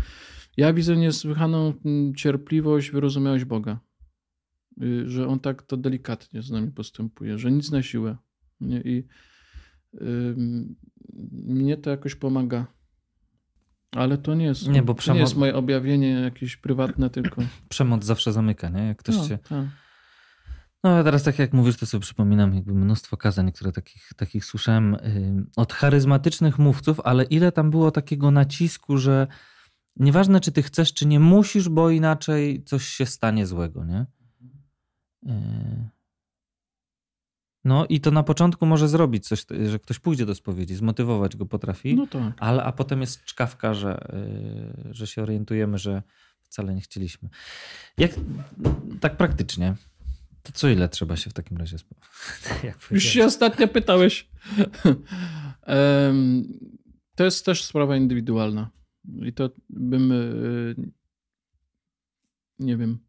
Ja 0.57 0.73
widzę 0.73 0.97
niesłychaną 0.97 1.73
cierpliwość, 2.15 2.91
wyrozumiałość 2.91 3.45
Boga. 3.45 3.79
Y, 4.83 5.09
że 5.09 5.27
On 5.27 5.39
tak 5.39 5.61
to 5.61 5.77
delikatnie 5.77 6.41
z 6.41 6.51
nami 6.51 6.71
postępuje, 6.71 7.37
że 7.37 7.51
nic 7.51 7.71
na 7.71 7.83
siłę. 7.83 8.17
Nie? 8.61 8.81
I 8.81 9.07
mnie 11.31 11.77
to 11.77 11.89
jakoś 11.89 12.15
pomaga. 12.15 12.67
Ale 13.95 14.17
to 14.17 14.33
nie 14.33 14.45
jest, 14.45 14.67
nie, 14.67 14.83
bo 14.83 14.93
przemoc... 14.93 15.15
nie 15.15 15.21
jest 15.21 15.35
moje 15.35 15.55
objawienie 15.55 16.09
jakieś 16.09 16.57
prywatne 16.57 17.09
tylko. 17.09 17.41
Przemoc 17.69 18.03
zawsze 18.03 18.33
zamyka, 18.33 18.69
nie? 18.69 18.87
Jak 18.87 18.97
ktoś 18.97 19.15
no. 19.15 19.37
Tak. 19.49 19.65
No 20.83 20.89
a 20.89 21.03
teraz 21.03 21.23
tak 21.23 21.39
jak 21.39 21.53
mówisz, 21.53 21.77
to 21.77 21.85
sobie 21.85 22.01
przypominam 22.01 22.55
jakby 22.55 22.73
mnóstwo 22.73 23.17
kazań, 23.17 23.51
które 23.51 23.71
takich, 23.71 24.09
takich 24.15 24.45
słyszałem 24.45 24.97
od 25.55 25.73
charyzmatycznych 25.73 26.59
mówców, 26.59 26.99
ale 26.99 27.23
ile 27.23 27.51
tam 27.51 27.71
było 27.71 27.91
takiego 27.91 28.31
nacisku, 28.31 28.97
że 28.97 29.27
nieważne 29.95 30.39
czy 30.39 30.51
ty 30.51 30.63
chcesz, 30.63 30.93
czy 30.93 31.07
nie 31.07 31.19
musisz, 31.19 31.69
bo 31.69 31.89
inaczej 31.89 32.63
coś 32.63 32.85
się 32.85 33.05
stanie 33.05 33.47
złego, 33.47 33.85
nie? 33.85 34.05
Yy. 35.23 36.00
No 37.63 37.85
i 37.89 38.01
to 38.01 38.11
na 38.11 38.23
początku 38.23 38.65
może 38.65 38.87
zrobić 38.87 39.27
coś, 39.27 39.45
że 39.69 39.79
ktoś 39.79 39.99
pójdzie 39.99 40.25
do 40.25 40.35
spowiedzi, 40.35 40.75
zmotywować 40.75 41.35
go 41.35 41.45
potrafi, 41.45 41.95
No 41.95 42.07
tak. 42.07 42.33
ale 42.37 42.63
a 42.63 42.71
potem 42.71 43.01
jest 43.01 43.23
czkawka, 43.23 43.73
że, 43.73 44.07
yy, 44.85 44.93
że 44.93 45.07
się 45.07 45.23
orientujemy, 45.23 45.77
że 45.77 46.03
wcale 46.41 46.75
nie 46.75 46.81
chcieliśmy. 46.81 47.29
Jak 47.97 48.11
tak 48.99 49.17
praktycznie, 49.17 49.75
to 50.43 50.51
co 50.51 50.69
ile 50.69 50.89
trzeba 50.89 51.15
się 51.15 51.29
w 51.29 51.33
takim 51.33 51.57
razie? 51.57 51.77
Już 52.91 53.03
się 53.03 53.25
ostatnio 53.25 53.67
pytałeś. 53.67 54.27
To 57.15 57.23
jest 57.25 57.45
też 57.45 57.63
sprawa 57.65 57.95
indywidualna. 57.97 58.69
I 59.25 59.33
to 59.33 59.49
bym, 59.69 60.11
y, 60.11 60.75
nie 62.59 62.77
wiem. 62.77 62.99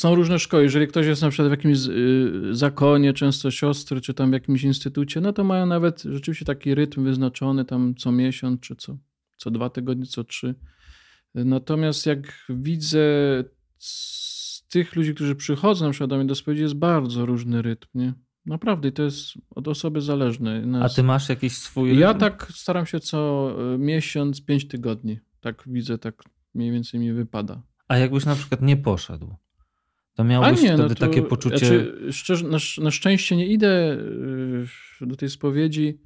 Są 0.00 0.14
różne 0.14 0.38
szkoły. 0.38 0.62
Jeżeli 0.62 0.86
ktoś 0.86 1.06
jest 1.06 1.22
na 1.22 1.28
przykład 1.28 1.48
w 1.48 1.50
jakimś 1.50 1.78
y, 1.86 2.54
zakonie, 2.54 3.12
często 3.12 3.50
siostry, 3.50 4.00
czy 4.00 4.14
tam 4.14 4.30
w 4.30 4.32
jakimś 4.32 4.62
instytucie, 4.62 5.20
no 5.20 5.32
to 5.32 5.44
mają 5.44 5.66
nawet 5.66 6.02
rzeczywiście 6.02 6.44
taki 6.44 6.74
rytm 6.74 7.04
wyznaczony 7.04 7.64
tam 7.64 7.94
co 7.94 8.12
miesiąc, 8.12 8.60
czy 8.60 8.76
co, 8.76 8.96
co 9.36 9.50
dwa 9.50 9.70
tygodnie, 9.70 10.06
co 10.06 10.24
trzy. 10.24 10.54
Natomiast 11.34 12.06
jak 12.06 12.46
widzę 12.48 13.00
z 13.78 14.66
tych 14.68 14.96
ludzi, 14.96 15.14
którzy 15.14 15.34
przychodzą 15.34 15.84
na 15.84 15.90
przykład 15.90 16.10
do 16.10 16.16
mnie 16.16 16.26
do 16.26 16.34
spowiedzi, 16.34 16.62
jest 16.62 16.74
bardzo 16.74 17.26
różny 17.26 17.62
rytm, 17.62 17.88
nie? 17.94 18.14
Naprawdę, 18.46 18.88
i 18.88 18.92
to 18.92 19.02
jest 19.02 19.26
od 19.50 19.68
osoby 19.68 20.00
zależne. 20.00 20.62
A 20.64 20.66
Nas- 20.66 20.94
ty 20.94 21.02
masz 21.02 21.28
jakiś 21.28 21.56
swój 21.56 21.98
ja 21.98 22.08
rytm? 22.08 22.20
tak 22.20 22.52
staram 22.54 22.86
się 22.86 23.00
co 23.00 23.50
y, 23.74 23.78
miesiąc, 23.78 24.44
pięć 24.44 24.68
tygodni. 24.68 25.18
Tak 25.40 25.62
widzę, 25.66 25.98
tak 25.98 26.22
mniej 26.54 26.72
więcej 26.72 27.00
mi 27.00 27.12
wypada. 27.12 27.62
A 27.88 27.96
jakbyś 27.96 28.24
na 28.24 28.34
przykład 28.34 28.62
nie 28.62 28.76
poszedł, 28.76 29.34
to 30.20 30.24
miałbyś 30.24 30.58
wtedy 30.60 30.76
no 30.82 30.88
to- 30.88 30.94
takie 30.94 31.22
poczucie... 31.22 31.58
Znaczy, 31.58 32.12
szczerze, 32.12 32.48
na, 32.48 32.58
na 32.78 32.90
szczęście 32.90 33.36
nie 33.36 33.46
idę 33.46 33.92
y, 35.02 35.06
do 35.06 35.16
tej 35.16 35.30
spowiedzi, 35.30 36.00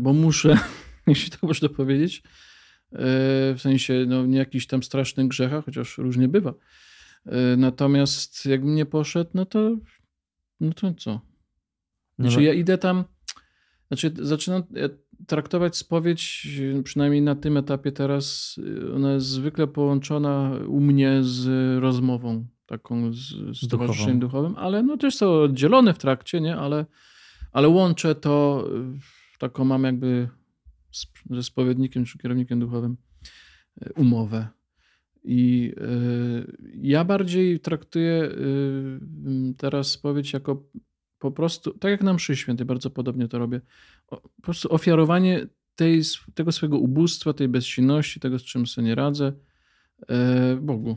bo 0.00 0.12
muszę, 0.12 0.58
jeśli 1.06 1.30
tak 1.30 1.42
można 1.42 1.68
powiedzieć. 1.68 2.16
Y, 2.16 2.98
W 3.54 3.56
sensie, 3.58 4.04
no 4.08 4.26
nie 4.26 4.38
jakiś 4.38 4.66
tam 4.66 4.82
strasznych 4.82 5.28
grzechach, 5.28 5.64
chociaż 5.64 5.98
różnie 5.98 6.28
bywa. 6.28 6.54
Y, 7.26 7.56
Natomiast 7.56 8.46
jakbym 8.46 8.74
nie 8.74 8.86
poszedł, 8.86 9.30
no 9.34 9.46
to, 9.46 9.76
no 10.60 10.72
to 10.72 10.94
co? 10.94 11.20
Nie 12.18 12.30
Znaczy 12.30 12.42
ja 12.42 12.54
idę 12.54 12.78
tam, 12.78 13.04
znaczy 13.88 14.12
zaczynam 14.22 14.62
traktować 15.26 15.76
spowiedź, 15.76 16.48
y, 16.78 16.82
przynajmniej 16.82 17.22
na 17.22 17.34
tym 17.34 17.56
etapie 17.56 17.92
teraz, 17.92 18.56
y, 18.58 18.94
ona 18.94 19.12
jest 19.12 19.26
zwykle 19.26 19.66
połączona 19.66 20.52
u 20.68 20.80
mnie 20.80 21.18
z 21.22 21.48
rozmową 21.82 22.46
taką 22.66 23.12
z, 23.12 23.18
z 23.60 23.68
towarzyszeniem 23.68 24.18
duchowym, 24.18 24.54
ale 24.56 24.82
no 24.82 24.96
też 24.96 25.16
są 25.16 25.32
oddzielone 25.32 25.94
w 25.94 25.98
trakcie, 25.98 26.40
nie? 26.40 26.56
Ale, 26.56 26.86
ale 27.52 27.68
łączę 27.68 28.14
to, 28.14 28.66
y, 28.96 29.38
taką 29.38 29.64
mam 29.64 29.84
jakby 29.84 30.28
z, 30.90 31.06
ze 31.30 31.42
spowiednikiem 31.42 32.04
czy 32.04 32.18
kierownikiem 32.18 32.60
duchowym 32.60 32.96
umowę. 33.96 34.48
I 35.28 35.72
y, 35.78 36.56
ja 36.82 37.04
bardziej 37.04 37.60
traktuję 37.60 38.24
y, 38.24 39.54
teraz 39.56 39.90
spowiedź 39.90 40.32
jako 40.32 40.62
po 41.18 41.30
prostu, 41.30 41.78
tak 41.78 41.90
jak 41.90 42.02
na 42.02 42.14
mszy 42.14 42.36
świętej, 42.36 42.66
bardzo 42.66 42.90
podobnie 42.90 43.28
to 43.28 43.38
robię, 43.38 43.60
po 44.06 44.42
prostu 44.42 44.74
ofiarowanie 44.74 45.46
tej, 45.76 46.02
tego 46.34 46.52
swojego 46.52 46.78
ubóstwa, 46.78 47.32
tej 47.32 47.48
bezsilności, 47.48 48.20
tego, 48.20 48.38
z 48.38 48.42
czym 48.42 48.66
sobie 48.66 48.86
nie 48.86 48.94
radzę, 48.94 49.32
e, 50.08 50.56
Bogu. 50.56 50.96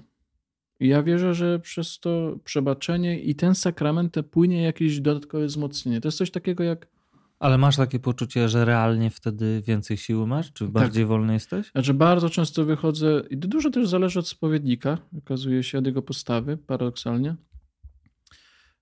I 0.79 0.87
ja 0.87 1.03
wierzę, 1.03 1.33
że 1.33 1.59
przez 1.59 1.99
to 1.99 2.39
przebaczenie 2.43 3.19
i 3.19 3.35
ten 3.35 3.55
sakrament 3.55 4.13
te 4.13 4.23
płynie 4.23 4.61
jakieś 4.61 4.99
dodatkowe 4.99 5.45
wzmocnienie. 5.45 6.01
To 6.01 6.07
jest 6.07 6.17
coś 6.17 6.31
takiego 6.31 6.63
jak 6.63 6.87
Ale 7.39 7.57
masz 7.57 7.77
takie 7.77 7.99
poczucie, 7.99 8.49
że 8.49 8.65
realnie 8.65 9.09
wtedy 9.09 9.61
więcej 9.65 9.97
siły 9.97 10.27
masz? 10.27 10.53
Czy 10.53 10.67
bardziej 10.67 11.05
wolny 11.05 11.33
jesteś? 11.33 11.71
Znaczy 11.71 11.93
bardzo 11.93 12.29
często 12.29 12.65
wychodzę, 12.65 13.23
i 13.29 13.37
dużo 13.37 13.69
też 13.69 13.87
zależy 13.87 14.19
od 14.19 14.27
spowiednika, 14.27 14.97
okazuje 15.17 15.63
się, 15.63 15.77
od 15.77 15.85
jego 15.85 16.01
postawy, 16.01 16.57
paradoksalnie. 16.57 17.35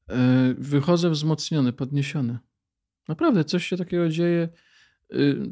E, 0.10 0.54
Wychodzę 0.58 1.10
wzmocniony, 1.10 1.74
podniesiony. 1.74 2.38
Naprawdę 3.08 3.44
coś 3.44 3.68
się 3.68 3.78
takiego 3.78 4.10
dzieje, 4.10 4.50
y, 5.14 5.50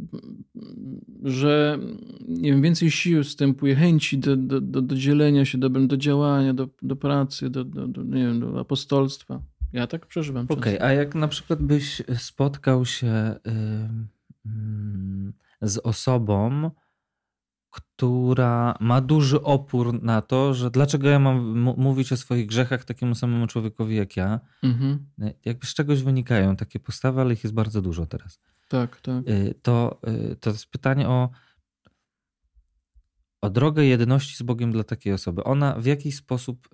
że 1.24 1.80
nie 2.28 2.52
wiem, 2.52 2.62
więcej 2.62 2.92
siły 2.92 3.24
wstępuje, 3.24 3.76
chęci 3.76 4.18
do, 4.18 4.36
do, 4.38 4.62
do, 4.62 4.82
do 4.82 4.96
dzielenia 4.96 5.46
się 5.46 5.58
dobrem, 5.58 5.88
do 5.88 5.98
działania, 5.98 6.54
do, 6.54 6.70
do 6.82 6.96
pracy, 6.96 7.50
do, 7.50 7.64
do, 7.64 7.88
do, 7.88 8.04
nie 8.04 8.28
wiem, 8.28 8.40
do 8.40 8.60
apostolstwa. 8.60 9.42
Ja 9.74 9.88
tak 9.88 10.06
przeżywam. 10.06 10.46
Okej, 10.50 10.74
często. 10.74 10.86
a 10.86 10.92
jak 10.92 11.16
na 11.16 11.28
przykład 11.28 11.62
byś 11.62 12.02
spotkał 12.18 12.86
się 12.86 13.36
ym, 13.48 14.08
ym, 14.46 15.34
z 15.62 15.78
osobą, 15.78 16.72
która 17.76 18.78
ma 18.80 19.02
duży 19.02 19.42
opór 19.42 20.04
na 20.04 20.22
to, 20.22 20.54
że 20.54 20.72
dlaczego 20.72 21.10
ja 21.10 21.20
mam 21.20 21.60
mówić 21.78 22.12
o 22.12 22.18
swoich 22.18 22.46
grzechach 22.46 22.86
takiemu 22.86 23.16
samemu 23.16 23.48
człowiekowi 23.48 23.96
jak 23.96 24.18
ja? 24.18 24.40
Mhm. 24.64 25.06
Jakby 25.46 25.68
z 25.68 25.74
czegoś 25.74 26.04
wynikają 26.04 26.56
takie 26.56 26.80
postawy, 26.80 27.22
ale 27.22 27.34
ich 27.34 27.44
jest 27.44 27.54
bardzo 27.54 27.82
dużo 27.82 28.06
teraz. 28.06 28.40
Tak, 28.68 29.02
tak. 29.02 29.28
Y, 29.28 29.54
To, 29.62 30.00
y, 30.32 30.36
to 30.36 30.50
jest 30.50 30.72
pytanie 30.72 31.08
o, 31.08 31.30
o 33.42 33.50
drogę 33.50 33.86
jedności 33.86 34.36
z 34.36 34.42
Bogiem 34.42 34.72
dla 34.72 34.84
takiej 34.84 35.14
osoby. 35.14 35.44
Ona 35.44 35.76
w 35.80 35.86
jakiś 35.86 36.16
sposób 36.16 36.70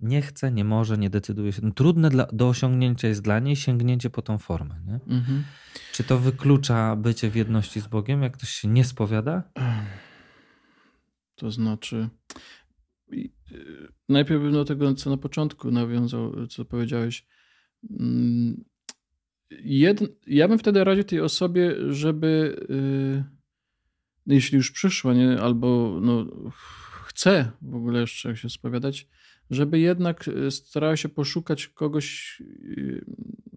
nie 0.00 0.22
chce, 0.22 0.52
nie 0.52 0.64
może, 0.64 0.98
nie 0.98 1.10
decyduje 1.10 1.52
się. 1.52 1.62
No, 1.62 1.70
trudne 1.70 2.10
dla, 2.10 2.26
do 2.32 2.48
osiągnięcia 2.48 3.08
jest 3.08 3.22
dla 3.22 3.38
niej 3.38 3.56
sięgnięcie 3.56 4.10
po 4.10 4.22
tą 4.22 4.38
formę. 4.38 4.74
Nie? 4.86 4.94
Mhm. 4.94 5.44
Czy 5.92 6.04
to 6.04 6.18
wyklucza 6.18 6.96
bycie 6.96 7.30
w 7.30 7.36
jedności 7.36 7.80
z 7.80 7.86
Bogiem, 7.86 8.22
jak 8.22 8.32
ktoś 8.32 8.48
się 8.48 8.68
nie 8.68 8.84
spowiada? 8.84 9.42
To 11.34 11.50
znaczy, 11.50 12.08
y, 13.12 13.30
najpierw 14.08 14.42
bym 14.42 14.52
do 14.52 14.64
tego, 14.64 14.94
co 14.94 15.10
na 15.10 15.16
początku 15.16 15.70
nawiązał, 15.70 16.46
co 16.46 16.64
powiedziałeś. 16.64 17.26
Mm, 18.00 18.64
Jed, 19.64 20.00
ja 20.26 20.48
bym 20.48 20.58
wtedy 20.58 20.84
radził 20.84 21.04
tej 21.04 21.20
osobie, 21.20 21.74
żeby, 21.88 22.56
y, 22.70 23.24
jeśli 24.26 24.56
już 24.56 24.70
przyszła, 24.70 25.14
nie, 25.14 25.40
albo 25.40 25.98
no, 26.02 26.26
chce 27.04 27.52
w 27.62 27.74
ogóle 27.74 28.00
jeszcze 28.00 28.36
się 28.36 28.50
spowiadać, 28.50 29.08
żeby 29.50 29.78
jednak 29.78 30.28
y, 30.28 30.50
starała 30.50 30.96
się 30.96 31.08
poszukać 31.08 31.68
kogoś 31.68 32.36
y, 32.40 33.04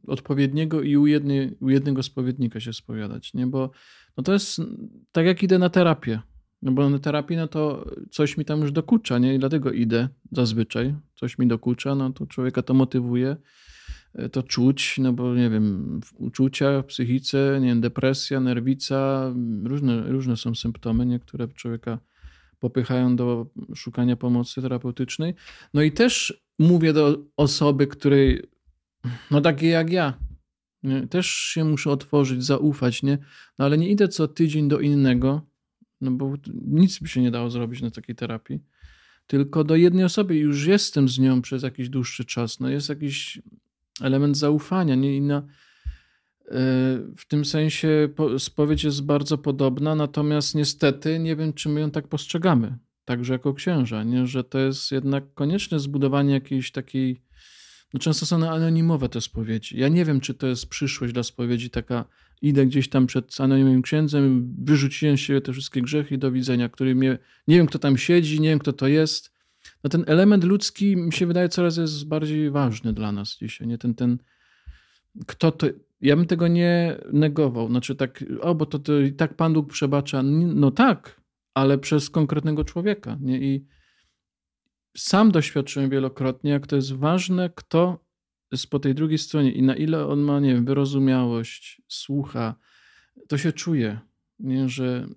odpowiedniego 0.07 0.81
i 0.81 0.97
u, 0.97 1.07
jednej, 1.07 1.57
u 1.59 1.69
jednego 1.69 2.03
spowiednika 2.03 2.59
się 2.59 2.73
spowiadać, 2.73 3.33
nie? 3.33 3.47
Bo 3.47 3.71
no 4.17 4.23
to 4.23 4.33
jest 4.33 4.61
tak 5.11 5.25
jak 5.25 5.43
idę 5.43 5.59
na 5.59 5.69
terapię. 5.69 6.21
No 6.65 6.71
bo 6.71 6.89
na 6.89 6.99
terapii, 6.99 7.38
no 7.38 7.47
to 7.47 7.86
coś 8.12 8.38
mi 8.38 8.45
tam 8.45 8.62
już 8.62 8.71
dokucza, 8.71 9.17
nie? 9.17 9.36
I 9.36 9.39
dlatego 9.39 9.71
idę 9.71 10.10
zazwyczaj. 10.32 10.95
Coś 11.15 11.38
mi 11.38 11.47
dokucza, 11.47 11.95
no 11.95 12.13
to 12.13 12.28
człowieka 12.28 12.62
to 12.62 12.73
motywuje. 12.73 13.36
e, 14.13 14.30
To 14.30 14.43
czuć, 14.43 14.95
no 14.97 15.13
bo 15.13 15.36
nie 15.36 15.49
wiem, 15.49 15.99
uczucia 16.17 16.82
w 16.82 16.86
psychice, 16.86 17.58
nie 17.62 17.67
wiem, 17.67 17.82
depresja, 17.82 18.39
nerwica, 18.39 19.32
różne, 19.63 20.01
różne 20.01 20.38
są 20.38 20.56
symptomy, 20.56 21.06
nie? 21.06 21.19
które 21.19 21.47
człowieka 21.47 21.99
popychają 22.60 23.15
do 23.15 23.47
szukania 23.75 24.15
pomocy 24.15 24.62
terapeutycznej. 24.62 25.34
No 25.73 25.82
i 25.82 25.91
też 25.91 26.43
mówię 26.60 26.93
do 26.93 27.17
osoby, 27.38 27.88
której, 27.88 28.43
no 29.32 29.41
takiej 29.41 29.69
jak 29.69 29.91
ja, 29.91 30.13
nie? 30.84 31.08
też 31.08 31.28
się 31.28 31.63
muszę 31.63 31.91
otworzyć, 31.91 32.43
zaufać, 32.43 33.04
nie? 33.04 33.17
No 33.60 33.65
ale 33.65 33.78
nie 33.78 33.89
idę 33.89 34.08
co 34.08 34.28
tydzień 34.28 34.67
do 34.67 34.80
innego, 34.80 35.54
no 36.05 36.11
bo 36.11 36.33
nic 36.67 36.99
by 36.99 37.07
się 37.07 37.21
nie 37.21 37.31
dało 37.31 37.49
zrobić 37.49 37.81
na 37.81 37.91
takiej 37.91 38.15
terapii. 38.15 38.59
Tylko 39.27 39.63
do 39.63 39.75
jednej 39.75 40.05
osoby 40.05 40.35
już 40.35 40.65
jestem 40.65 41.09
z 41.09 41.19
nią 41.19 41.41
przez 41.41 41.63
jakiś 41.63 41.89
dłuższy 41.89 42.25
czas. 42.25 42.59
No 42.59 42.69
jest 42.69 42.89
jakiś 42.89 43.41
element 44.01 44.37
zaufania. 44.37 44.95
Nie? 44.95 45.17
I 45.17 45.21
na, 45.21 45.37
e, 45.37 45.43
w 47.17 47.27
tym 47.27 47.45
sensie 47.45 48.10
po- 48.15 48.39
spowiedź 48.39 48.83
jest 48.83 49.03
bardzo 49.03 49.37
podobna, 49.37 49.95
natomiast 49.95 50.56
niestety 50.56 51.19
nie 51.19 51.35
wiem, 51.35 51.53
czy 51.53 51.69
my 51.69 51.79
ją 51.79 51.91
tak 51.91 52.08
postrzegamy, 52.08 52.77
także 53.06 53.33
jako 53.33 53.53
księża, 53.53 54.03
nie? 54.03 54.27
że 54.27 54.43
to 54.43 54.60
jest 54.60 54.91
jednak 54.91 55.33
konieczne 55.33 55.79
zbudowanie 55.79 56.33
jakiejś 56.33 56.71
takiej. 56.71 57.21
No 57.94 58.00
często 58.00 58.25
są 58.25 58.50
anonimowe 58.50 59.10
te 59.10 59.21
spowiedzi. 59.21 59.79
Ja 59.79 59.88
nie 59.88 60.06
wiem, 60.06 60.19
czy 60.19 60.33
to 60.33 60.48
jest 60.48 60.69
przyszłość 60.69 61.13
dla 61.13 61.23
spowiedzi 61.23 61.69
taka 61.69 62.06
idę 62.42 62.65
gdzieś 62.65 62.90
tam 62.90 63.08
przed 63.08 63.42
anonimowym 63.42 63.81
księdzem, 63.81 64.56
wyrzuciłem 64.58 65.17
siebie 65.17 65.42
te 65.42 65.54
wszystkie 65.54 65.81
grzechy 65.81 66.17
do 66.17 66.31
widzenia, 66.31 66.69
który 66.69 66.96
mnie, 66.96 67.17
nie 67.48 67.58
wiem 67.58 67.65
kto 67.65 67.79
tam 67.79 67.98
siedzi, 67.98 68.42
nie 68.42 68.50
wiem 68.50 68.60
kto 68.60 68.73
to 68.73 68.88
jest. 68.88 69.36
No 69.83 69.90
ten 69.90 70.04
element 70.08 70.44
ludzki 70.44 70.98
mi 70.98 71.13
się 71.13 71.27
wydaje 71.27 71.50
coraz 71.50 71.77
jest 71.77 72.08
bardziej 72.08 72.52
ważny 72.52 72.94
dla 72.94 73.12
nas 73.12 73.38
dzisiaj, 73.38 73.67
nie? 73.67 73.77
Ten, 73.77 73.96
ten, 73.96 74.17
kto 75.27 75.52
to, 75.52 75.67
ja 76.02 76.15
bym 76.15 76.25
tego 76.25 76.48
nie 76.48 76.98
negował, 77.13 77.69
znaczy 77.69 77.96
tak, 77.96 78.23
o, 78.42 78.56
bo 78.56 78.65
to, 78.65 78.79
to 78.79 79.00
i 79.00 79.13
tak 79.13 79.33
Pan 79.33 79.54
Bóg 79.54 79.69
przebacza, 79.69 80.23
no 80.23 80.71
tak, 80.71 81.21
ale 81.54 81.77
przez 81.77 82.10
konkretnego 82.10 82.63
człowieka, 82.63 83.17
nie? 83.21 83.40
I 83.40 83.65
sam 84.98 85.31
doświadczyłem 85.31 85.89
wielokrotnie, 85.89 86.52
jak 86.52 86.67
to 86.67 86.75
jest 86.75 86.93
ważne, 86.93 87.50
kto 87.56 88.06
jest 88.52 88.69
po 88.69 88.79
tej 88.79 88.96
drugiej 88.96 89.17
stronie 89.17 89.52
i 89.52 89.63
na 89.63 89.75
ile 89.75 90.08
on 90.08 90.19
ma, 90.19 90.39
nie 90.39 90.54
wiem, 90.54 90.65
wyrozumiałość, 90.65 91.81
słucha, 91.87 92.56
to 93.27 93.37
się 93.37 93.54
czuje, 93.54 94.00
nie, 94.39 94.69
że 94.69 95.08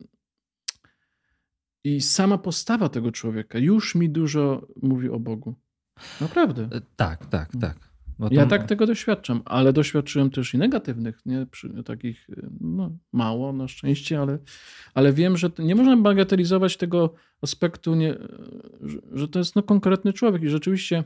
i 1.84 2.00
sama 2.00 2.38
postawa 2.38 2.88
tego 2.88 3.12
człowieka 3.12 3.58
już 3.58 3.94
mi 3.94 4.10
dużo 4.10 4.66
mówi 4.82 5.10
o 5.10 5.20
Bogu. 5.20 5.54
Naprawdę. 6.20 6.68
E, 6.72 6.80
tak, 6.96 7.26
tak, 7.26 7.56
Ja 8.30 8.46
tak 8.46 8.66
tego 8.66 8.86
doświadczam, 8.86 9.42
ale 9.44 9.72
doświadczyłem 9.72 10.30
też 10.30 10.54
i 10.54 10.58
negatywnych, 10.58 11.20
nie? 11.26 11.46
Przy, 11.50 11.82
takich 11.84 12.26
no, 12.60 12.90
mało 13.12 13.52
na 13.52 13.68
szczęście, 13.68 14.20
ale, 14.20 14.38
ale 14.94 15.12
wiem, 15.12 15.36
że 15.36 15.50
nie 15.58 15.74
można 15.74 15.96
bagatelizować 15.96 16.76
tego 16.76 17.14
aspektu, 17.42 17.94
nie, 17.94 18.14
że, 18.80 18.98
że 19.12 19.28
to 19.28 19.38
jest 19.38 19.56
no, 19.56 19.62
konkretny 19.62 20.12
człowiek 20.12 20.42
i 20.42 20.48
rzeczywiście 20.48 21.04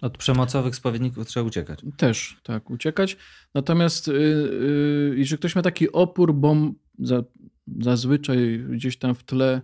od 0.00 0.18
przemocowych 0.18 0.76
spowiedników 0.76 1.26
trzeba 1.26 1.46
uciekać. 1.46 1.80
Też, 1.96 2.40
tak, 2.42 2.70
uciekać. 2.70 3.16
Natomiast 3.54 4.08
yy, 4.08 4.14
yy, 4.14 5.18
jeżeli 5.18 5.38
ktoś 5.38 5.56
ma 5.56 5.62
taki 5.62 5.92
opór, 5.92 6.34
bo 6.34 6.56
za, 6.98 7.24
zazwyczaj 7.80 8.64
gdzieś 8.70 8.96
tam 8.96 9.14
w 9.14 9.24
tle 9.24 9.60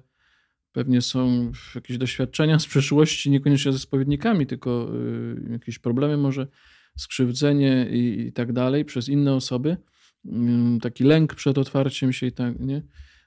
pewnie 0.72 1.02
są 1.02 1.52
jakieś 1.74 1.98
doświadczenia 1.98 2.58
z 2.58 2.66
przeszłości, 2.66 3.30
niekoniecznie 3.30 3.72
ze 3.72 3.78
spowiednikami, 3.78 4.46
tylko 4.46 4.90
yy, 5.44 5.52
jakieś 5.52 5.78
problemy 5.78 6.16
może, 6.16 6.46
skrzywdzenie 6.96 7.86
i, 7.90 8.20
i, 8.20 8.32
tak 8.32 8.52
dalej 8.52 8.84
przez 8.84 9.08
inne 9.08 9.34
osoby, 9.34 9.76
taki 10.82 11.04
lęk 11.04 11.34
przed 11.34 11.58
otwarciem 11.58 12.12
się 12.12 12.26
i 12.26 12.32
tak, 12.32 12.60
nie? 12.60 12.82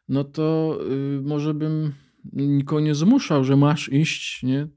No 0.10 0.24
to 0.24 0.78
y, 1.18 1.22
może 1.22 1.54
bym 1.54 1.94
nikogo 2.34 2.82
nie 2.82 2.96
zmuszał, 2.96 3.44
że 3.44 3.56
masz 3.56 3.90
iść, 3.92 4.44
nie? 4.44 4.68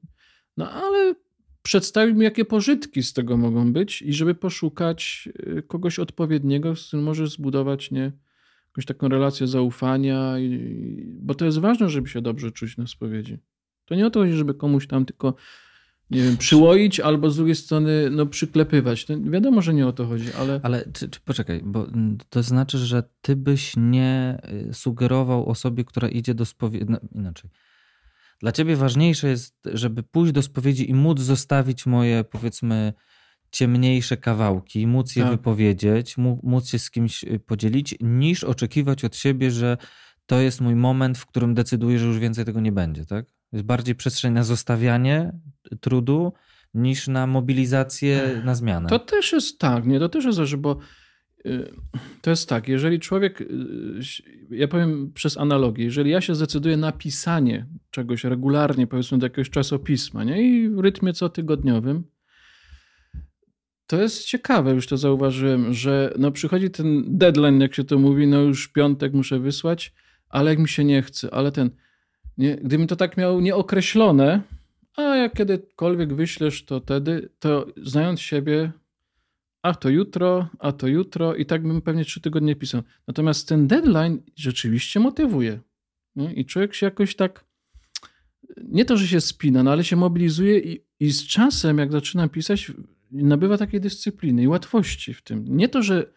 No 0.57 0.71
ale 0.71 1.15
przedstawił 1.63 2.15
mi, 2.15 2.25
jakie 2.25 2.45
pożytki 2.45 3.03
z 3.03 3.13
tego 3.13 3.37
mogą 3.37 3.73
być 3.73 4.03
i 4.03 4.13
żeby 4.13 4.35
poszukać 4.35 5.29
y, 5.59 5.63
kogoś 5.63 5.99
odpowiedniego, 5.99 6.77
z 6.77 6.87
którym 6.87 7.05
możesz 7.05 7.31
zbudować 7.31 7.91
nie, 7.91 8.13
jakąś 8.69 8.85
taką 8.85 9.09
relację 9.09 9.47
zaufania, 9.47 10.39
i, 10.39 11.05
bo 11.21 11.35
to 11.35 11.45
jest 11.45 11.59
ważne, 11.59 11.89
żeby 11.89 12.09
się 12.09 12.23
dobrze 12.23 12.51
czuć 12.51 12.77
na 12.77 12.87
spowiedzi. 12.87 13.39
To 13.85 13.95
nie 13.95 14.07
o 14.07 14.11
to 14.11 14.21
chodzi, 14.21 14.33
żeby 14.33 14.55
komuś 14.55 14.87
tam 14.87 15.05
tylko 15.05 15.35
nie 16.11 16.23
wiem, 16.23 16.37
przyłoić 16.37 17.01
albo 17.01 17.31
z 17.31 17.37
drugiej 17.37 17.57
strony 17.57 18.11
no, 18.11 18.27
przyklepywać. 18.27 19.07
Wiadomo, 19.21 19.63
że 19.63 19.75
nie 19.75 19.87
o 19.87 19.93
to 19.93 20.07
chodzi, 20.07 20.33
ale... 20.39 20.61
Ale 20.63 20.85
czy, 20.93 21.09
czy, 21.09 21.21
poczekaj, 21.21 21.61
bo 21.65 21.87
to 22.31 22.43
znaczy, 22.43 22.79
że 22.79 23.03
ty 23.21 23.37
byś 23.37 23.73
nie 23.77 24.39
y, 24.71 24.75
sugerował 24.75 25.47
osobie, 25.47 25.85
która 25.85 26.09
idzie 26.09 26.35
do 26.35 26.45
spowiedzi... 26.45 26.85
No, 26.89 26.99
inaczej 27.15 27.51
dla 28.41 28.53
ciebie 28.53 28.77
ważniejsze 28.77 29.29
jest, 29.29 29.69
żeby 29.73 30.03
pójść 30.03 30.33
do 30.33 30.43
spowiedzi 30.43 30.91
i 30.91 30.95
móc 30.95 31.21
zostawić 31.21 31.87
moje, 31.87 32.25
powiedzmy, 32.25 32.93
ciemniejsze 33.51 34.17
kawałki, 34.17 34.87
móc 34.87 35.17
je 35.17 35.23
tak. 35.23 35.33
wypowiedzieć, 35.33 36.17
móc 36.43 36.69
się 36.69 36.79
z 36.79 36.91
kimś 36.91 37.25
y, 37.25 37.41
podzielić, 37.41 37.95
niż 38.01 38.45
oczekiwać 38.45 39.05
od 39.05 39.17
siebie, 39.17 39.51
że 39.51 39.77
to 40.27 40.41
jest 40.41 40.61
mój 40.61 40.75
moment, 40.75 41.19
w 41.19 41.27
którym 41.27 41.55
decyduję, 41.55 41.99
że 41.99 42.07
już 42.07 42.19
więcej 42.19 42.45
tego 42.45 42.61
nie 42.61 42.73
będzie, 42.73 43.07
tak? 43.07 43.27
Jest 43.53 43.65
bardziej 43.65 43.95
przestrzeń 43.95 44.33
na 44.33 44.45
zostawianie 44.45 45.33
trudu 45.81 46.33
niż 46.75 47.09
na 47.09 47.27
mobilizację, 47.27 48.43
na 48.45 48.55
zmianę. 48.55 48.89
To 48.89 48.99
też 48.99 49.33
jest 49.33 49.59
tak, 49.59 49.87
nie? 49.87 49.99
To 49.99 50.09
też 50.09 50.25
jest, 50.25 50.39
że 50.39 50.57
bo 50.57 50.79
Y, 51.47 51.71
to 52.23 52.31
jest 52.31 52.49
tak, 52.49 52.69
jeżeli 52.69 53.01
człowiek, 53.01 53.41
y, 53.41 53.47
ja 54.51 54.69
powiem 54.69 55.13
przez 55.13 55.39
analogię, 55.39 55.85
jeżeli 55.85 56.11
ja 56.11 56.21
się 56.21 56.35
zdecyduję 56.35 56.77
na 56.77 56.93
pisanie 56.93 57.67
czegoś 57.91 58.25
regularnie, 58.25 58.87
powiedzmy 58.87 59.19
do 59.19 59.27
jakiegoś 59.27 59.51
czasopisma, 59.51 60.25
nie? 60.25 60.43
i 60.43 60.69
w 60.69 60.79
rytmie 60.79 61.13
cotygodniowym, 61.13 62.05
to 63.87 64.03
jest 64.03 64.25
ciekawe, 64.25 64.75
już 64.75 64.87
to 64.87 64.97
zauważyłem, 64.97 65.75
że 65.75 66.15
no 66.19 66.33
przychodzi 66.33 66.71
ten 66.71 67.19
deadline, 67.19 67.61
jak 67.61 67.75
się 67.75 67.85
to 67.85 67.99
mówi, 67.99 68.27
no 68.27 68.41
już 68.41 68.69
piątek 68.69 69.15
muszę 69.15 69.39
wysłać, 69.39 69.95
ale 70.29 70.51
jak 70.51 70.59
mi 70.59 70.69
się 70.69 70.85
nie 70.85 71.03
chce, 71.03 71.35
ale 71.35 71.53
ten, 71.53 71.71
nie, 72.39 72.57
gdybym 72.57 72.87
to 72.87 72.97
tak 72.97 73.17
miał 73.17 73.41
nieokreślone, 73.41 74.43
a 74.97 75.03
jak 75.03 75.35
kiedykolwiek 75.35 76.15
wyślesz 76.15 76.65
to 76.65 76.81
wtedy, 76.81 77.29
to 77.39 77.67
znając 77.77 78.21
siebie, 78.21 78.73
a 79.63 79.75
to 79.75 79.89
jutro, 79.89 80.49
a 80.59 80.73
to 80.73 80.87
jutro 80.87 81.35
i 81.35 81.47
tak 81.47 81.63
bym 81.63 81.83
pewnie 81.83 82.05
trzy 82.05 82.21
tygodnie 82.21 82.57
pisał. 82.57 82.83
Natomiast 83.07 83.49
ten 83.49 83.67
deadline 83.67 84.23
rzeczywiście 84.37 85.01
motywuje. 85.01 85.61
Nie? 86.17 86.33
I 86.33 86.45
człowiek 86.45 86.75
się 86.75 86.87
jakoś 86.87 87.17
tak, 87.17 87.45
nie 88.57 88.85
to, 88.85 88.97
że 88.97 89.07
się 89.07 89.21
spina, 89.21 89.63
no 89.63 89.73
ale 89.73 89.85
się 89.85 89.97
mobilizuje 89.97 90.59
i, 90.59 90.85
i 91.01 91.11
z 91.11 91.27
czasem, 91.27 91.79
jak 91.79 91.93
zaczyna 91.93 92.29
pisać, 92.29 92.73
nabywa 93.11 93.59
takiej 93.59 93.81
dyscypliny 93.81 94.43
i 94.43 94.49
łatwości 94.49 95.15
w 95.15 95.23
tym. 95.23 95.57
Nie 95.57 95.69
to, 95.69 95.83
że 95.83 96.13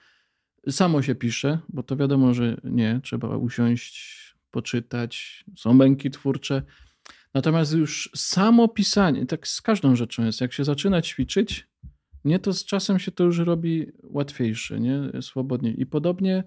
samo 0.69 1.01
się 1.01 1.15
pisze, 1.15 1.59
bo 1.69 1.83
to 1.83 1.95
wiadomo, 1.95 2.33
że 2.33 2.61
nie, 2.63 2.99
trzeba 3.03 3.37
usiąść, 3.37 4.20
poczytać, 4.51 5.45
są 5.57 5.73
męki 5.73 6.11
twórcze. 6.11 6.61
Natomiast 7.33 7.73
już 7.73 8.09
samo 8.15 8.67
pisanie, 8.67 9.25
tak 9.25 9.47
z 9.47 9.61
każdą 9.61 9.95
rzeczą 9.95 10.25
jest, 10.25 10.41
jak 10.41 10.53
się 10.53 10.63
zaczyna 10.63 11.01
ćwiczyć, 11.01 11.67
nie, 12.25 12.39
to 12.39 12.53
z 12.53 12.65
czasem 12.65 12.99
się 12.99 13.11
to 13.11 13.23
już 13.23 13.39
robi 13.39 13.87
łatwiejsze, 14.03 14.79
nie? 14.79 15.21
swobodniej. 15.21 15.81
I 15.81 15.85
podobnie 15.85 16.43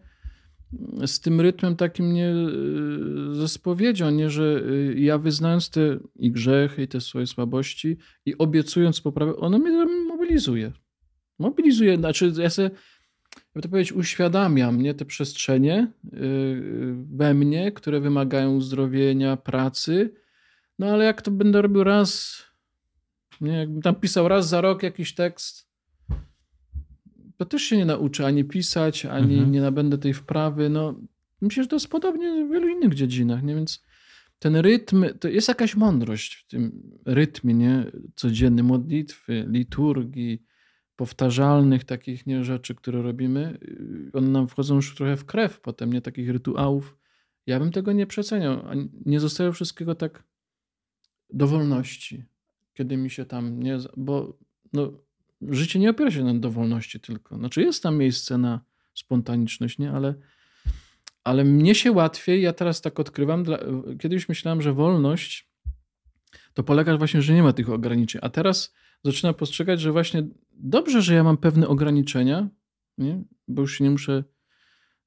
z 1.07 1.21
tym 1.21 1.41
rytmem 1.41 1.77
takim 1.77 2.13
nie 2.13 2.29
y, 2.29 3.35
ze 3.35 3.49
spowiedzią, 3.49 4.11
nie, 4.11 4.31
że 4.31 4.63
y, 4.69 4.95
ja 4.99 5.19
wyznając 5.19 5.71
te 5.71 5.99
i 6.17 6.33
grzechy, 6.33 6.83
i 6.83 6.89
te 6.89 7.01
swoje 7.01 7.27
słabości 7.27 7.97
i 8.27 8.39
obiecując 8.39 9.01
poprawę, 9.01 9.37
ono 9.37 9.59
mnie 9.59 9.87
mobilizuje. 10.09 10.73
Mobilizuje, 11.39 11.97
znaczy 11.97 12.33
ja 12.39 12.51
sobie, 12.51 12.71
jakby 13.37 13.61
to 13.63 13.69
powiedzieć, 13.69 13.93
uświadamiam 13.93 14.81
nie, 14.81 14.95
te 14.95 15.05
przestrzenie 15.05 15.93
y, 16.15 16.95
we 17.13 17.35
mnie, 17.35 17.73
które 17.73 18.01
wymagają 18.01 18.57
uzdrowienia, 18.57 19.37
pracy, 19.37 20.15
no 20.79 20.87
ale 20.87 21.05
jak 21.05 21.23
to 21.23 21.31
będę 21.31 21.63
robił 21.63 21.85
raz 21.85 22.43
nie, 23.41 23.53
jakbym 23.53 23.83
tam 23.83 23.95
pisał 23.95 24.29
raz 24.29 24.49
za 24.49 24.61
rok 24.61 24.83
jakiś 24.83 25.15
tekst, 25.15 25.69
to 27.37 27.45
też 27.45 27.63
się 27.63 27.77
nie 27.77 27.85
nauczę 27.85 28.27
ani 28.27 28.45
pisać, 28.45 29.07
ani 29.07 29.35
mhm. 29.35 29.53
nie 29.53 29.61
nabędę 29.61 29.99
tej 29.99 30.15
wprawy. 30.15 30.69
No, 30.69 31.01
myślę, 31.41 31.63
że 31.63 31.69
to 31.69 31.77
jest 31.77 31.89
podobnie 31.89 32.47
w 32.47 32.51
wielu 32.51 32.69
innych 32.69 32.95
dziedzinach, 32.95 33.43
nie? 33.43 33.55
Więc 33.55 33.83
ten 34.39 34.57
rytm, 34.57 35.05
to 35.21 35.29
jest 35.29 35.49
jakaś 35.49 35.77
mądrość 35.77 36.35
w 36.35 36.47
tym 36.47 36.83
rytmie, 37.07 37.55
nie? 37.55 37.85
Codziennej 38.17 38.65
modlitwy, 38.65 39.47
liturgii, 39.49 40.43
powtarzalnych 40.97 41.85
takich 41.85 42.27
nie, 42.27 42.45
rzeczy, 42.45 42.75
które 42.75 43.03
robimy. 43.03 43.59
One 44.13 44.29
nam 44.29 44.49
wchodzą 44.49 44.75
już 44.75 44.95
trochę 44.95 45.17
w 45.17 45.25
krew 45.25 45.61
potem, 45.61 45.93
nie? 45.93 46.01
Takich 46.01 46.31
rytuałów. 46.31 46.99
Ja 47.47 47.59
bym 47.59 47.73
tego 47.73 47.93
nie 47.93 48.07
przeceniał. 48.07 48.65
Nie 49.07 49.21
zostawiał 49.21 49.53
wszystkiego 49.53 49.95
tak 49.95 50.23
do 51.31 51.47
wolności 51.47 52.25
kiedy 52.75 52.97
mi 52.97 53.11
się 53.11 53.25
tam 53.25 53.63
nie. 53.63 53.79
Bo 53.97 54.39
no, 54.73 54.93
życie 55.43 55.79
nie 55.79 55.91
opiera 55.91 56.11
się 56.11 56.25
na 56.25 56.35
dowolności 56.35 57.01
tylko. 57.01 57.37
Znaczy, 57.37 57.63
jest 57.63 57.83
tam 57.83 57.97
miejsce 57.97 58.39
na 58.39 58.61
spontaniczność, 58.95 59.79
nie? 59.79 59.93
Ale, 59.93 60.15
ale 61.25 61.45
mnie 61.45 61.75
się 61.75 61.93
łatwiej, 61.93 62.43
ja 62.43 62.53
teraz 62.53 62.81
tak 62.81 63.01
odkrywam. 63.01 63.45
Dla, 63.45 63.59
kiedyś 63.99 64.29
myślałem, 64.29 64.63
że 64.63 64.73
wolność 64.73 65.49
to 66.55 66.63
polega 66.63 66.97
właśnie, 66.97 67.23
że 67.23 67.35
nie 67.35 67.43
ma 67.43 67.53
tych 67.53 67.71
ograniczeń. 67.71 68.21
A 68.25 68.29
teraz 68.29 68.75
zaczynam 69.05 69.35
postrzegać, 69.35 69.81
że 69.81 69.93
właśnie 69.93 70.27
dobrze, 70.53 71.03
że 71.03 71.15
ja 71.15 71.25
mam 71.25 71.37
pewne 71.37 71.69
ograniczenia, 71.69 72.49
nie? 72.99 73.25
bo 73.49 73.63
już 73.63 73.79
się 73.79 73.85
nie 73.85 73.91
muszę, 73.91 74.25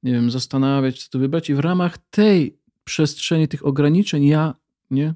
nie 0.03 0.11
wiem, 0.11 0.31
zastanawiać, 0.31 1.03
co 1.03 1.09
tu 1.09 1.19
wybrać. 1.19 1.49
I 1.49 1.55
w 1.55 1.59
ramach 1.59 1.97
tej 1.97 2.59
przestrzeni, 2.83 3.47
tych 3.47 3.65
ograniczeń, 3.65 4.25
ja 4.25 4.55
nie, 4.91 5.13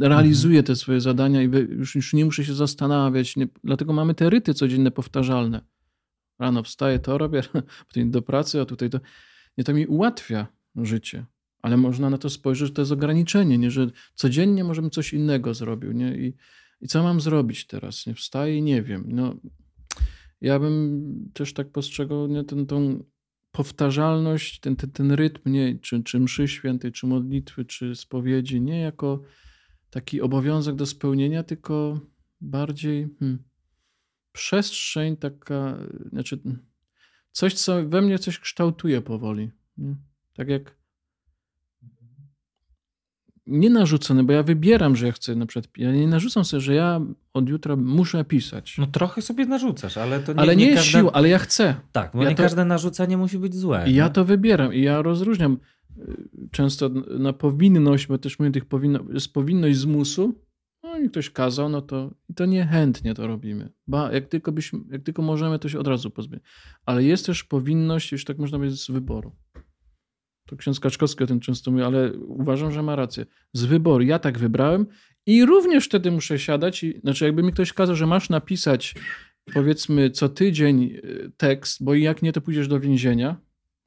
realizuję 0.00 0.62
te 0.62 0.76
swoje 0.76 1.00
zadania 1.00 1.42
i 1.42 1.50
już, 1.68 1.94
już 1.94 2.12
nie 2.12 2.24
muszę 2.24 2.44
się 2.44 2.54
zastanawiać. 2.54 3.36
Nie, 3.36 3.48
dlatego 3.64 3.92
mamy 3.92 4.14
te 4.14 4.30
ryty 4.30 4.54
codzienne 4.54 4.90
powtarzalne. 4.90 5.60
Rano 6.38 6.62
wstaję, 6.62 6.98
to 6.98 7.18
robię, 7.18 7.42
potem 7.88 8.10
do 8.10 8.22
pracy, 8.22 8.60
a 8.60 8.64
tutaj 8.64 8.90
to. 8.90 9.00
Nie, 9.58 9.64
to 9.64 9.74
mi 9.74 9.86
ułatwia 9.86 10.46
życie. 10.76 11.26
Ale 11.62 11.76
można 11.76 12.10
na 12.10 12.18
to 12.18 12.30
spojrzeć, 12.30 12.68
że 12.68 12.74
to 12.74 12.82
jest 12.82 12.92
ograniczenie, 12.92 13.58
nie? 13.58 13.70
że 13.70 13.86
codziennie 14.14 14.64
możemy 14.64 14.90
coś 14.90 15.12
innego 15.12 15.54
zrobić. 15.54 15.90
Nie? 15.94 16.16
I, 16.16 16.34
I 16.82 16.88
co 16.88 17.02
mam 17.02 17.20
zrobić 17.20 17.66
teraz? 17.66 18.06
Nie 18.06 18.14
wstaję 18.14 18.56
i 18.56 18.62
nie 18.62 18.82
wiem. 18.82 19.04
No, 19.08 19.34
ja 20.40 20.58
bym 20.58 21.30
też 21.34 21.54
tak 21.54 21.72
postrzegał 21.72 22.26
nie, 22.26 22.44
ten, 22.44 22.66
tą 22.66 23.04
powtarzalność, 23.52 24.60
ten, 24.60 24.76
ten, 24.76 24.90
ten 24.90 25.12
rytm, 25.12 25.52
nie, 25.52 25.78
czy, 25.78 26.02
czy 26.02 26.20
mszy 26.20 26.48
świętej, 26.48 26.92
czy 26.92 27.06
modlitwy, 27.06 27.64
czy 27.64 27.96
spowiedzi, 27.96 28.60
nie 28.60 28.80
jako 28.80 29.22
taki 29.90 30.20
obowiązek 30.20 30.74
do 30.74 30.86
spełnienia, 30.86 31.42
tylko 31.42 32.00
bardziej 32.40 33.08
hmm, 33.18 33.44
przestrzeń 34.32 35.16
taka, 35.16 35.78
znaczy 36.10 36.40
coś, 37.32 37.54
co 37.54 37.88
we 37.88 38.02
mnie 38.02 38.18
coś 38.18 38.38
kształtuje 38.38 39.00
powoli. 39.00 39.50
Nie? 39.76 39.96
Tak 40.34 40.48
jak 40.48 40.81
nie 43.46 43.70
narzucony, 43.70 44.24
bo 44.24 44.32
ja 44.32 44.42
wybieram, 44.42 44.96
że 44.96 45.06
ja 45.06 45.12
chcę 45.12 45.34
na 45.34 45.46
przykład. 45.46 45.72
Ja 45.76 45.92
nie 45.92 46.06
narzucam 46.08 46.44
sobie, 46.44 46.60
że 46.60 46.74
ja 46.74 47.00
od 47.34 47.48
jutra 47.48 47.76
muszę 47.76 48.24
pisać. 48.24 48.78
No 48.78 48.86
trochę 48.86 49.22
sobie 49.22 49.46
narzucasz, 49.46 49.96
ale 49.96 50.20
to 50.20 50.32
nie, 50.32 50.40
ale 50.40 50.56
nie, 50.56 50.64
nie 50.64 50.70
jest 50.70 50.82
każda... 50.82 50.98
siła, 50.98 51.12
ale 51.12 51.28
ja 51.28 51.38
chcę. 51.38 51.74
Tak, 51.92 52.10
bo 52.14 52.22
Ja 52.22 52.30
nie 52.30 52.36
to- 52.36 52.42
każde 52.42 52.64
narzucanie 52.64 53.16
musi 53.16 53.38
być 53.38 53.54
złe. 53.54 53.84
I 53.86 53.94
ja 53.94 54.10
to 54.10 54.24
wybieram 54.24 54.74
i 54.74 54.82
ja 54.82 55.02
rozróżniam 55.02 55.58
y, 55.98 56.48
często 56.50 56.88
na 57.18 57.32
powinność, 57.32 58.06
bo 58.06 58.18
też 58.18 58.38
mówię 58.38 58.50
tych 58.50 58.64
powinno, 58.64 59.00
jest 59.12 59.32
powinność 59.32 59.78
zmusu. 59.78 60.34
No 60.82 60.98
i 60.98 61.10
ktoś 61.10 61.30
kazał, 61.30 61.68
no 61.68 61.82
to, 61.82 62.10
i 62.28 62.34
to 62.34 62.46
niechętnie 62.46 63.14
to 63.14 63.26
robimy. 63.26 63.72
Ba, 63.86 64.12
jak 64.12 64.28
tylko, 64.28 64.52
byśmy, 64.52 64.78
jak 64.90 65.02
tylko 65.02 65.22
możemy, 65.22 65.58
to 65.58 65.68
się 65.68 65.78
od 65.78 65.86
razu 65.88 66.10
pozbyć. 66.10 66.42
Ale 66.86 67.04
jest 67.04 67.26
też 67.26 67.44
powinność, 67.44 68.12
już 68.12 68.24
tak 68.24 68.38
można 68.38 68.58
powiedzieć, 68.58 68.80
z 68.80 68.90
wyboru. 68.90 69.32
To 70.46 70.56
ksiądz 70.56 70.80
Kaczkowski 70.80 71.24
o 71.24 71.26
tym 71.26 71.40
często 71.40 71.70
mówi, 71.70 71.82
ale 71.82 72.12
uważam, 72.12 72.72
że 72.72 72.82
ma 72.82 72.96
rację. 72.96 73.26
Z 73.52 73.64
wyboru. 73.64 74.04
Ja 74.04 74.18
tak 74.18 74.38
wybrałem 74.38 74.86
i 75.26 75.44
również 75.44 75.84
wtedy 75.84 76.10
muszę 76.10 76.38
siadać 76.38 76.84
i, 76.84 77.00
znaczy 77.00 77.24
jakby 77.24 77.42
mi 77.42 77.52
ktoś 77.52 77.72
kazał, 77.72 77.96
że 77.96 78.06
masz 78.06 78.30
napisać 78.30 78.94
powiedzmy 79.54 80.10
co 80.10 80.28
tydzień 80.28 80.82
y, 80.84 81.32
tekst, 81.36 81.84
bo 81.84 81.94
jak 81.94 82.22
nie, 82.22 82.32
to 82.32 82.40
pójdziesz 82.40 82.68
do 82.68 82.80
więzienia 82.80 83.36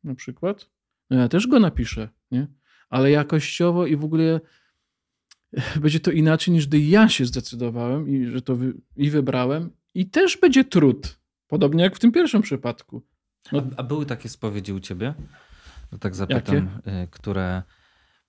na 0.03 0.15
przykład, 0.15 0.69
no 1.09 1.17
ja 1.17 1.27
też 1.29 1.47
go 1.47 1.59
napiszę, 1.59 2.09
nie? 2.31 2.47
Ale 2.89 3.11
jakościowo 3.11 3.85
i 3.85 3.95
w 3.95 4.03
ogóle 4.03 4.39
będzie 5.81 5.99
to 5.99 6.11
inaczej 6.11 6.53
niż 6.53 6.67
gdy 6.67 6.79
ja 6.79 7.09
się 7.09 7.25
zdecydowałem 7.25 8.09
i 8.09 8.25
że 8.25 8.41
to 8.41 8.55
wy, 8.55 8.73
i 8.97 9.09
wybrałem 9.09 9.69
i 9.93 10.05
też 10.09 10.37
będzie 10.37 10.63
trud. 10.63 11.17
Podobnie 11.47 11.83
jak 11.83 11.95
w 11.95 11.99
tym 11.99 12.11
pierwszym 12.11 12.41
przypadku. 12.41 13.01
No- 13.51 13.67
A, 13.77 13.79
a 13.79 13.83
były 13.83 14.05
takie 14.05 14.29
spowiedzi 14.29 14.73
u 14.73 14.79
ciebie? 14.79 15.13
To 15.95 15.99
tak 15.99 16.15
zapytam, 16.15 16.55
Jakie? 16.55 16.91
y, 17.03 17.07
które. 17.11 17.63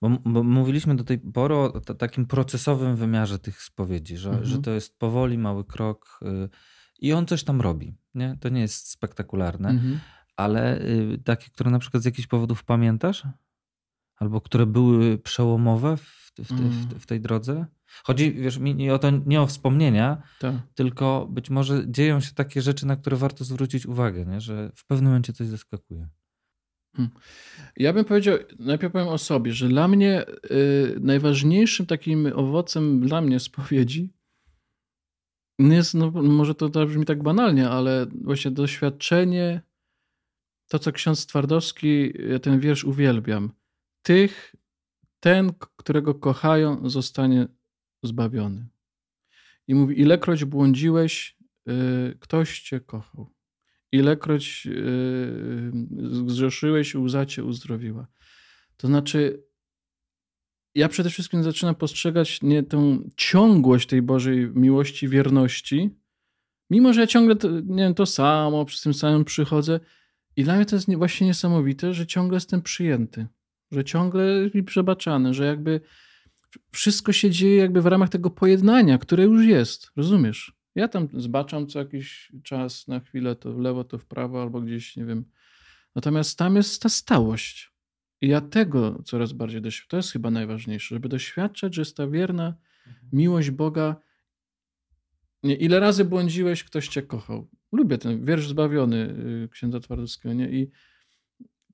Bo, 0.01 0.09
bo 0.09 0.43
mówiliśmy 0.43 0.95
do 0.95 1.03
tej 1.03 1.19
pory 1.19 1.55
o 1.55 1.79
takim 1.79 2.25
procesowym 2.25 2.95
wymiarze 2.95 3.39
tych 3.39 3.61
spowiedzi, 3.61 4.17
że, 4.17 4.29
Mhm. 4.29 4.45
że 4.47 4.61
to 4.61 4.71
jest 4.71 4.99
powoli 4.99 5.37
mały 5.37 5.65
krok 5.65 6.19
y, 6.21 6.49
i 6.99 7.13
on 7.13 7.25
coś 7.25 7.43
tam 7.43 7.61
robi. 7.61 7.95
Nie? 8.15 8.37
To 8.39 8.49
nie 8.49 8.61
jest 8.61 8.89
spektakularne, 8.89 9.69
Mhm. 9.69 9.99
ale 10.35 10.81
y, 10.81 11.19
takie, 11.25 11.49
które 11.51 11.71
na 11.71 11.79
przykład 11.79 12.03
z 12.03 12.05
jakichś 12.05 12.27
powodów 12.27 12.63
pamiętasz? 12.63 13.23
Albo 14.17 14.41
które 14.41 14.65
były 14.65 15.17
przełomowe 15.17 15.97
w, 15.97 16.31
w, 16.37 16.47
tej- 16.47 16.69
w, 16.69 16.93
w 16.99 17.05
tej 17.05 17.21
drodze? 17.21 17.65
Chodzi, 18.03 18.33
wiesz, 18.33 18.57
mi 18.57 18.75
nie 18.75 18.93
o 18.93 18.99
to, 18.99 19.09
nie 19.25 19.41
o 19.41 19.47
wspomnienia, 19.47 20.21
Tak. 20.39 20.55
tylko 20.75 21.27
być 21.31 21.49
może 21.49 21.83
dzieją 21.91 22.19
się 22.19 22.33
takie 22.33 22.61
rzeczy, 22.61 22.85
na 22.87 22.95
które 22.95 23.17
warto 23.17 23.43
zwrócić 23.43 23.85
uwagę, 23.85 24.25
nie? 24.25 24.41
że 24.41 24.71
w 24.75 24.85
pewnym 24.85 25.05
momencie 25.09 25.33
coś 25.33 25.47
zaskakuje. 25.47 26.07
Ja 27.77 27.93
bym 27.93 28.05
powiedział, 28.05 28.37
najpierw 28.59 28.93
powiem 28.93 29.07
o 29.07 29.17
sobie, 29.17 29.53
że 29.53 29.67
dla 29.67 29.87
mnie 29.87 30.25
y, 30.51 30.97
najważniejszym 30.99 31.85
takim 31.85 32.31
owocem 32.35 32.99
dla 32.99 33.21
mnie 33.21 33.39
spowiedzi 33.39 34.17
nie 35.59 35.75
jest, 35.75 35.93
no 35.93 36.11
może 36.11 36.55
to, 36.55 36.69
brzmi 36.69 37.05
tak 37.05 37.23
banalnie, 37.23 37.69
ale 37.69 38.07
właśnie 38.21 38.51
doświadczenie, 38.51 39.61
to 40.67 40.79
co 40.79 40.91
ksiądz 40.91 41.25
Twardowski, 41.25 42.13
ja 42.29 42.39
ten 42.39 42.59
wiersz 42.59 42.83
uwielbiam. 42.83 43.51
Tych, 44.01 44.55
ten, 45.19 45.53
którego 45.75 46.15
kochają, 46.15 46.89
zostanie 46.89 47.47
zbawiony. 48.03 48.67
I 49.67 49.75
mówi, 49.75 50.01
ilekroć 50.01 50.45
błądziłeś, 50.45 51.37
y, 51.69 52.17
ktoś 52.19 52.61
cię 52.61 52.79
kochał. 52.79 53.36
Ilekroć 53.91 54.65
yy, 54.65 55.71
zgrzeszyłeś, 56.11 56.95
łza 56.95 57.25
cię 57.25 57.43
uzdrowiła. 57.43 58.07
To 58.77 58.87
znaczy, 58.87 59.43
ja 60.75 60.89
przede 60.89 61.09
wszystkim 61.09 61.43
zaczynam 61.43 61.75
postrzegać 61.75 62.41
nie 62.41 62.63
tą 62.63 63.09
ciągłość 63.17 63.87
tej 63.87 64.01
Bożej 64.01 64.49
miłości, 64.55 65.07
wierności, 65.07 65.89
mimo 66.69 66.93
że 66.93 67.01
ja 67.01 67.07
ciągle 67.07 67.35
to, 67.35 67.49
nie 67.59 67.83
wiem, 67.83 67.93
to 67.93 68.05
samo, 68.05 68.65
przy 68.65 68.83
tym 68.83 68.93
samym 68.93 69.25
przychodzę. 69.25 69.79
I 70.35 70.43
dla 70.43 70.55
mnie 70.55 70.65
to 70.65 70.75
jest 70.75 70.87
nie- 70.87 70.97
właśnie 70.97 71.27
niesamowite, 71.27 71.93
że 71.93 72.07
ciągle 72.07 72.35
jestem 72.35 72.61
przyjęty, 72.61 73.27
że 73.71 73.83
ciągle 73.83 74.49
mi 74.53 74.63
przebaczany, 74.63 75.33
że 75.33 75.45
jakby 75.45 75.81
wszystko 76.71 77.11
się 77.13 77.29
dzieje 77.31 77.55
jakby 77.55 77.81
w 77.81 77.85
ramach 77.85 78.09
tego 78.09 78.29
pojednania, 78.29 78.97
które 78.97 79.23
już 79.23 79.45
jest. 79.45 79.91
Rozumiesz? 79.95 80.56
Ja 80.77 80.87
tam 80.87 81.07
zbaczam 81.13 81.67
co 81.67 81.79
jakiś 81.79 82.31
czas, 82.43 82.87
na 82.87 82.99
chwilę 82.99 83.35
to 83.35 83.53
w 83.53 83.59
lewo, 83.59 83.83
to 83.83 83.97
w 83.97 84.05
prawo, 84.05 84.41
albo 84.41 84.61
gdzieś, 84.61 84.95
nie 84.95 85.05
wiem. 85.05 85.25
Natomiast 85.95 86.37
tam 86.37 86.55
jest 86.55 86.81
ta 86.81 86.89
stałość. 86.89 87.73
I 88.21 88.27
ja 88.27 88.41
tego 88.41 89.03
coraz 89.05 89.33
bardziej 89.33 89.61
doświadczam. 89.61 89.89
To 89.89 89.97
jest 89.97 90.11
chyba 90.11 90.31
najważniejsze, 90.31 90.95
żeby 90.95 91.09
doświadczać, 91.09 91.75
że 91.75 91.81
jest 91.81 91.97
ta 91.97 92.07
wierna 92.07 92.55
miłość 93.13 93.51
Boga. 93.51 93.95
Nie, 95.43 95.55
ile 95.55 95.79
razy 95.79 96.05
błądziłeś, 96.05 96.63
ktoś 96.63 96.87
cię 96.87 97.01
kochał. 97.01 97.49
Lubię 97.71 97.97
ten 97.97 98.25
wiersz 98.25 98.47
zbawiony 98.47 99.15
y, 99.45 99.49
księdza 99.51 99.79
Twardowskiego. 99.79 100.33
Nie? 100.33 100.49
I 100.49 100.71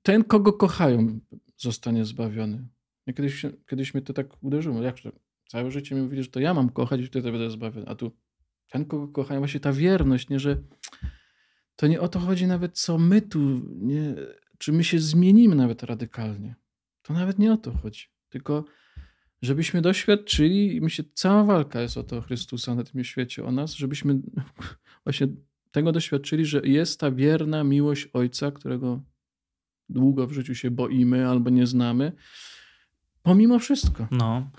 ten, 0.02 0.24
kogo 0.24 0.52
kochają, 0.52 1.20
zostanie 1.56 2.04
zbawiony. 2.04 2.68
Ja 3.06 3.12
kiedyś, 3.12 3.46
kiedyś 3.70 3.94
mnie 3.94 4.02
to 4.02 4.12
tak 4.12 4.42
uderzyło. 4.42 4.82
Jak 4.82 5.00
to? 5.00 5.12
Całe 5.48 5.70
życie 5.70 5.94
mi 5.94 6.02
mówili, 6.02 6.22
że 6.22 6.28
to 6.28 6.40
ja 6.40 6.54
mam 6.54 6.70
kochać 6.70 7.00
i 7.00 7.06
wtedy 7.06 7.32
będę 7.32 7.50
zbawiony. 7.50 7.86
A 7.88 7.94
tu 7.94 8.23
ten, 8.70 8.84
kogo 8.84 9.08
kochają, 9.08 9.40
właśnie 9.40 9.60
ta 9.60 9.72
wierność, 9.72 10.28
nie, 10.28 10.40
że 10.40 10.62
to 11.76 11.86
nie 11.86 12.00
o 12.00 12.08
to 12.08 12.18
chodzi 12.20 12.46
nawet, 12.46 12.78
co 12.78 12.98
my 12.98 13.22
tu, 13.22 13.60
nie, 13.68 14.14
czy 14.58 14.72
my 14.72 14.84
się 14.84 14.98
zmienimy 14.98 15.54
nawet 15.56 15.82
radykalnie. 15.82 16.54
To 17.02 17.12
nawet 17.12 17.38
nie 17.38 17.52
o 17.52 17.56
to 17.56 17.72
chodzi. 17.72 18.06
Tylko 18.28 18.64
żebyśmy 19.42 19.82
doświadczyli, 19.82 20.76
i 20.76 20.80
myślę, 20.80 21.04
cała 21.14 21.44
walka 21.44 21.80
jest 21.80 21.96
o 21.96 22.02
to 22.02 22.20
Chrystusa 22.20 22.74
na 22.74 22.84
tym 22.84 23.04
świecie, 23.04 23.44
o 23.44 23.52
nas, 23.52 23.74
żebyśmy 23.74 24.20
właśnie 25.04 25.28
tego 25.70 25.92
doświadczyli, 25.92 26.44
że 26.46 26.60
jest 26.64 27.00
ta 27.00 27.10
wierna 27.10 27.64
miłość 27.64 28.08
Ojca, 28.12 28.50
którego 28.50 29.02
długo 29.88 30.26
w 30.26 30.32
życiu 30.32 30.54
się 30.54 30.70
boimy 30.70 31.28
albo 31.28 31.50
nie 31.50 31.66
znamy, 31.66 32.12
pomimo 33.22 33.58
wszystko. 33.58 34.08
No, 34.10 34.50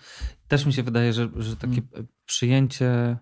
też 0.47 0.65
mi 0.65 0.73
się 0.73 0.83
wydaje, 0.83 1.13
że, 1.13 1.29
że 1.35 1.55
takie 1.55 1.81
Mm. 1.93 2.07
przyjęcie. 2.25 3.17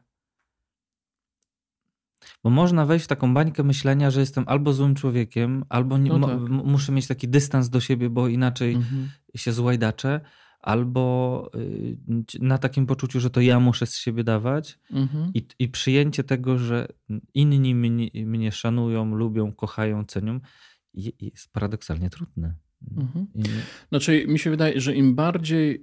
Bo 2.44 2.50
można 2.50 2.86
wejść 2.86 3.06
w 3.06 3.08
taką 3.08 3.34
bańkę 3.34 3.64
myślenia, 3.64 4.12
że 4.12 4.20
jestem 4.20 4.44
albo 4.48 4.74
złym 4.74 4.96
człowiekiem, 4.96 5.66
albo 5.70 5.98
nie, 5.98 6.10
No 6.14 6.28
tak. 6.28 6.40
muszę 6.50 6.92
mieć 6.92 7.08
taki 7.08 7.28
dystans 7.28 7.70
do 7.70 7.80
siebie, 7.80 8.10
bo 8.10 8.28
inaczej 8.28 8.74
Mhm. 8.74 9.10
się 9.36 9.52
złajdaczę, 9.54 10.22
albo 10.60 11.52
y, 11.56 11.98
na 12.40 12.58
takim 12.58 12.86
poczuciu, 12.86 13.20
że 13.20 13.30
to 13.30 13.42
ja 13.42 13.60
muszę 13.60 13.86
z 13.86 13.96
siebie 13.96 14.24
dawać. 14.24 14.80
Mhm. 14.92 15.32
I, 15.34 15.48
I 15.60 15.70
przyjęcie 15.70 16.24
tego, 16.24 16.58
że 16.58 16.88
inni 17.34 17.76
mnie, 17.76 18.08
mnie 18.26 18.52
szanują, 18.52 19.16
lubią, 19.16 19.52
kochają, 19.54 20.06
cenią, 20.06 20.40
je- 20.94 21.12
jest 21.22 21.54
paradoksalnie 21.54 22.10
trudne. 22.10 22.54
Mhm. 22.98 23.28
Znaczy, 23.90 24.26
mi 24.28 24.40
się 24.40 24.50
wydaje, 24.50 24.82
że 24.82 24.96
im 24.96 25.16
bardziej 25.16 25.82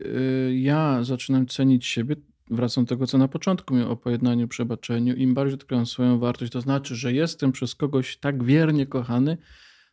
y, 0.49 0.57
ja 0.59 1.05
zaczynam 1.05 1.47
cenić 1.47 1.87
siebie, 1.87 2.17
wracam 2.51 2.85
do 2.85 2.89
tego, 2.89 3.07
co 3.07 3.19
na 3.19 3.29
początku 3.29 3.75
mówiłem 3.75 3.93
o 3.93 3.97
pojednaniu, 3.97 4.49
przebaczeniu, 4.49 5.15
im 5.15 5.35
bardziej 5.35 5.55
odkrywam 5.55 5.87
swoją 5.87 6.19
wartość, 6.19 6.53
to 6.53 6.61
znaczy, 6.61 6.97
że 6.97 7.13
jestem 7.13 7.53
przez 7.53 7.75
kogoś 7.75 8.17
tak 8.17 8.45
wiernie 8.45 8.87
kochany, 8.87 9.39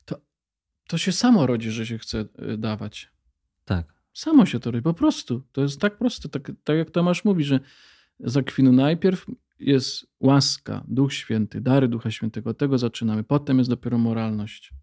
to, 0.06 0.22
to 0.88 0.98
się 0.98 1.12
samo 1.12 1.48
rodzi, 1.48 1.72
że 1.72 1.86
się 1.86 1.98
chce 1.98 2.26
y, 2.54 2.58
dawać. 2.58 3.12
tak. 3.66 3.98
Samo 4.14 4.46
się 4.46 4.60
to 4.60 4.72
robi, 4.72 4.84
po 4.84 4.94
prostu. 4.94 5.44
To 5.52 5.62
jest 5.62 5.82
tak 5.82 5.98
proste, 5.98 6.30
tak, 6.30 6.52
tak 6.64 6.78
jak 6.78 6.92
Tomasz 6.92 7.26
mówi, 7.26 7.44
że 7.44 7.60
za 8.20 8.44
kwinu 8.44 8.72
najpierw 8.72 9.26
jest 9.60 10.08
łaska, 10.20 10.84
Duch 10.88 11.14
Święty, 11.14 11.62
dary 11.62 11.88
Ducha 11.88 12.12
Świętego, 12.12 12.50
od 12.50 12.58
tego 12.58 12.78
zaczynamy, 12.78 13.24
potem 13.24 13.58
jest 13.58 13.70
dopiero 13.70 13.98
moralność. 13.98 14.74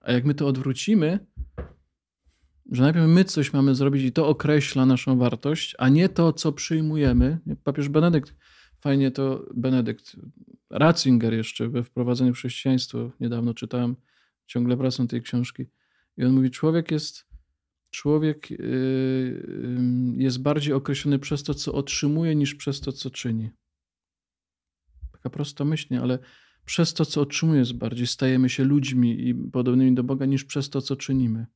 A 0.00 0.12
jak 0.12 0.24
my 0.24 0.34
to 0.34 0.46
odwrócimy, 0.46 1.26
że 2.72 2.82
najpierw 2.82 3.06
my 3.06 3.24
coś 3.24 3.52
mamy 3.52 3.74
zrobić 3.74 4.02
i 4.02 4.12
to 4.12 4.28
określa 4.28 4.86
naszą 4.86 5.18
wartość, 5.18 5.74
a 5.78 5.88
nie 5.88 6.08
to, 6.08 6.32
co 6.32 6.52
przyjmujemy. 6.52 7.38
Papież 7.64 7.88
Benedykt, 7.88 8.34
fajnie 8.80 9.10
to 9.10 9.46
Benedykt, 9.54 10.16
Ratzinger 10.70 11.34
jeszcze 11.34 11.68
we 11.68 11.82
wprowadzeniu 11.82 12.34
w 12.34 12.36
chrześcijaństwo, 12.36 13.10
niedawno 13.20 13.54
czytałem, 13.54 13.96
ciągle 14.46 14.76
wracam 14.76 15.08
tej 15.08 15.22
książki. 15.22 15.66
I 16.16 16.24
on 16.24 16.32
mówi, 16.32 16.50
człowiek 16.50 16.90
jest, 16.90 17.26
człowiek 17.90 18.50
yy, 18.50 18.58
yy, 18.58 20.22
jest 20.22 20.42
bardziej 20.42 20.72
określony 20.72 21.18
przez 21.18 21.42
to, 21.42 21.54
co 21.54 21.72
otrzymuje, 21.72 22.34
niż 22.34 22.54
przez 22.54 22.80
to, 22.80 22.92
co 22.92 23.10
czyni. 23.10 23.50
Taka 25.12 25.30
prosta 25.30 25.64
myśl, 25.64 25.94
ale 25.94 26.18
przez 26.64 26.94
to, 26.94 27.04
co 27.04 27.20
otrzymuje, 27.20 27.58
jest 27.58 27.72
bardziej 27.72 28.06
stajemy 28.06 28.48
się 28.48 28.64
ludźmi 28.64 29.28
i 29.28 29.34
podobnymi 29.34 29.94
do 29.94 30.04
Boga, 30.04 30.26
niż 30.26 30.44
przez 30.44 30.70
to, 30.70 30.82
co 30.82 30.96
czynimy. 30.96 31.46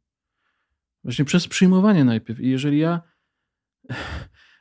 Właśnie 1.05 1.24
przez 1.24 1.48
przyjmowanie 1.48 2.05
najpierw. 2.05 2.40
I 2.40 2.48
jeżeli 2.48 2.78
ja. 2.78 3.01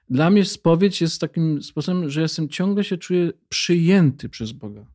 Dla 0.09 0.29
mnie 0.29 0.45
spowiedź 0.45 1.01
jest 1.01 1.21
takim 1.21 1.63
sposobem, 1.63 2.09
że 2.09 2.21
jestem 2.21 2.49
ciągle 2.49 2.83
się 2.83 2.97
czuję 2.97 3.31
przyjęty 3.49 4.29
przez 4.29 4.51
Boga. 4.51 4.85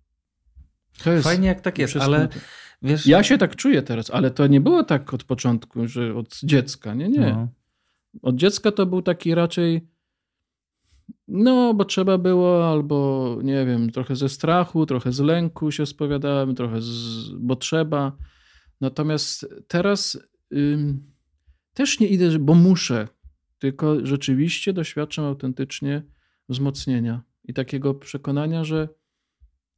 Fajnie 1.23 1.49
jak 1.49 1.61
tak 1.61 1.79
jest, 1.79 1.97
ale 1.97 2.29
wiesz... 2.83 3.07
Ja 3.07 3.23
się 3.23 3.39
tak 3.39 3.57
czuję 3.57 3.83
teraz, 3.83 4.11
ale 4.11 4.31
to 4.31 4.47
nie 4.47 4.61
było 4.61 4.85
tak 4.85 5.15
od 5.15 5.25
początku, 5.25 5.87
że 5.87 6.15
od 6.15 6.41
dziecka. 6.43 6.95
Nie, 6.95 7.09
nie. 7.09 7.21
No. 7.21 7.49
Od 8.23 8.37
dziecka 8.37 8.73
to 8.73 8.87
był 8.87 9.03
taki 9.03 9.35
raczej 9.35 9.89
no, 11.29 11.75
bo 11.75 11.85
trzeba 11.85 12.19
było, 12.19 12.71
albo 12.71 13.39
nie 13.43 13.67
wiem, 13.67 13.91
trochę 13.91 14.17
ze 14.17 14.29
strachu, 14.29 14.87
trochę 14.87 15.13
z 15.13 15.21
lęku 15.21 15.71
się 15.71 15.87
spowiadałem, 15.87 16.55
trochę 16.55 16.83
z, 16.83 17.29
bo 17.39 17.57
trzeba. 17.57 18.17
Natomiast 18.81 19.47
teraz 19.69 20.19
ym, 20.53 21.14
też 21.75 22.01
nie 22.01 22.07
idę, 22.07 22.39
bo 22.39 22.55
muszę, 22.55 23.09
tylko 23.59 24.07
rzeczywiście 24.07 24.73
doświadczam 24.73 25.25
autentycznie 25.25 26.03
wzmocnienia 26.49 27.23
i 27.45 27.55
takiego 27.55 27.95
przekonania, 27.95 28.65
że 28.65 28.89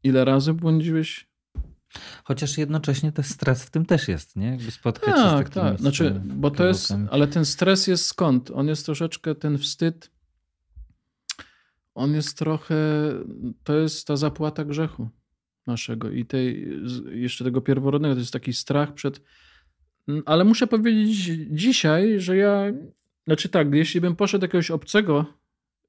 ile 0.03 0.25
razy 0.25 0.55
błądziłeś? 0.55 1.29
Chociaż 2.25 2.59
jednocześnie 2.59 3.13
ten 3.13 3.25
stres 3.25 3.65
w 3.65 3.71
tym 3.71 3.87
też 3.87 4.09
jest, 4.09 4.37
nie? 4.37 4.47
Jakby 4.47 4.71
spotkać 4.71 5.15
tak, 5.15 5.25
się 5.25 5.31
z 5.31 5.33
takimi 5.33 5.71
tak. 5.71 5.81
Znaczy, 5.81 6.21
bo 6.25 6.51
to 6.51 6.67
jest, 6.67 6.93
ale 7.11 7.29
ten 7.29 7.45
stres 7.45 7.87
jest 7.87 8.07
skąd? 8.07 8.51
On 8.51 8.69
jest 8.69 8.87
troszeczkę 8.87 9.35
ten 9.35 9.59
wstyd 9.59 10.11
on 11.97 12.15
jest 12.15 12.39
trochę, 12.39 12.77
to 13.65 13.75
jest 13.75 14.07
ta 14.07 14.17
zapłata 14.17 14.65
grzechu 14.65 15.09
naszego 15.67 16.11
i 16.11 16.27
tej, 16.27 16.69
jeszcze 17.11 17.45
tego 17.45 17.61
pierworodnego, 17.61 18.15
to 18.15 18.21
jest 18.21 18.33
taki 18.33 18.53
strach 18.53 18.95
przed, 18.95 19.21
ale 20.27 20.45
muszę 20.45 20.67
powiedzieć 20.67 21.31
dzisiaj, 21.51 22.21
że 22.21 22.37
ja, 22.37 22.65
znaczy 23.27 23.49
tak, 23.49 23.75
jeśli 23.75 24.01
bym 24.01 24.17
poszedł 24.17 24.45
jakiegoś 24.45 24.71
obcego, 24.71 25.25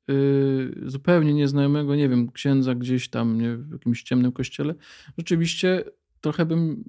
yy, 0.08 0.74
zupełnie 0.86 1.34
nieznajomego, 1.34 1.96
nie 1.96 2.10
wiem, 2.10 2.32
księdza 2.32 2.76
gdzieś 2.76 3.10
tam, 3.10 3.42
nie, 3.42 3.58
w 3.58 3.72
jakimś 3.72 4.04
ciemnym 4.04 4.32
kościele, 4.32 4.76
rzeczywiście 5.18 5.84
trochę 6.22 6.46
bym, 6.46 6.84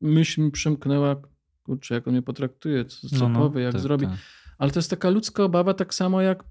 myśl 0.00 0.42
mi 0.42 0.50
przemknęła, 0.50 1.16
kurczę, 1.62 1.94
jak 1.94 2.08
on 2.08 2.12
mnie 2.12 2.22
potraktuje, 2.22 2.84
co, 2.84 3.08
co 3.08 3.16
no, 3.18 3.28
no, 3.28 3.38
powie, 3.38 3.62
jak 3.62 3.72
tak, 3.72 3.82
zrobi. 3.82 4.06
Tak. 4.06 4.16
Ale 4.58 4.70
to 4.70 4.78
jest 4.78 4.90
taka 4.90 5.10
ludzka 5.10 5.44
obawa, 5.44 5.74
tak 5.74 5.94
samo 5.94 6.22
jak 6.22 6.44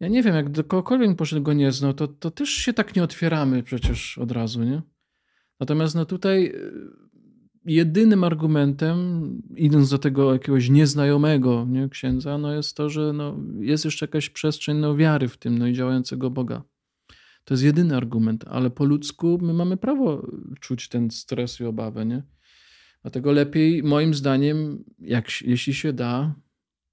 ja 0.00 0.08
nie 0.08 0.22
wiem, 0.22 0.34
jak 0.34 0.50
do 0.50 0.64
kogokolwiek 0.64 1.16
poszedł 1.16 1.42
go 1.42 1.52
nie 1.52 1.72
znał, 1.72 1.94
to, 1.94 2.08
to 2.08 2.30
też 2.30 2.48
się 2.48 2.72
tak 2.72 2.96
nie 2.96 3.02
otwieramy 3.02 3.62
przecież 3.62 4.18
od 4.18 4.32
razu, 4.32 4.62
nie? 4.62 4.82
Natomiast 5.60 5.94
no 5.94 6.04
tutaj 6.04 6.54
jedynym 7.64 8.24
argumentem, 8.24 9.22
idąc 9.56 9.90
do 9.90 9.98
tego 9.98 10.32
jakiegoś 10.32 10.68
nieznajomego 10.68 11.66
nie, 11.68 11.88
księdza, 11.88 12.38
no 12.38 12.54
jest 12.54 12.76
to, 12.76 12.90
że 12.90 13.12
no, 13.12 13.36
jest 13.58 13.84
jeszcze 13.84 14.06
jakaś 14.06 14.30
przestrzeń 14.30 14.76
no, 14.76 14.96
wiary 14.96 15.28
w 15.28 15.36
tym 15.36 15.58
no, 15.58 15.66
i 15.66 15.72
działającego 15.72 16.30
Boga. 16.30 16.62
To 17.44 17.54
jest 17.54 17.64
jedyny 17.64 17.96
argument, 17.96 18.44
ale 18.48 18.70
po 18.70 18.84
ludzku 18.84 19.38
my 19.42 19.52
mamy 19.52 19.76
prawo 19.76 20.28
czuć 20.60 20.88
ten 20.88 21.10
stres 21.10 21.60
i 21.60 21.64
obawę, 21.64 22.06
nie? 22.06 22.22
Dlatego 23.02 23.32
lepiej, 23.32 23.82
moim 23.82 24.14
zdaniem, 24.14 24.84
jak, 24.98 25.42
jeśli 25.42 25.74
się 25.74 25.92
da, 25.92 26.34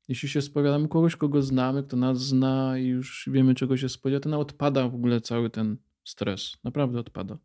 jeśli 0.08 0.30
się 0.30 0.42
spowiadamy 0.42 0.88
kogoś, 0.88 1.16
kogo 1.16 1.42
znamy, 1.42 1.84
kto 1.84 1.98
nas 1.98 2.22
zna 2.22 2.78
i 2.78 2.86
już 2.86 3.30
wiemy, 3.32 3.56
czego 3.56 3.78
się 3.78 3.90
spodziewa, 3.90 4.20
to 4.20 4.30
nam 4.30 4.40
odpada 4.40 4.90
w 4.90 4.96
ogóle 4.96 5.22
cały 5.22 5.50
ten 5.50 5.78
stres. 6.04 6.58
Naprawdę 6.64 7.00
odpada. 7.00 7.38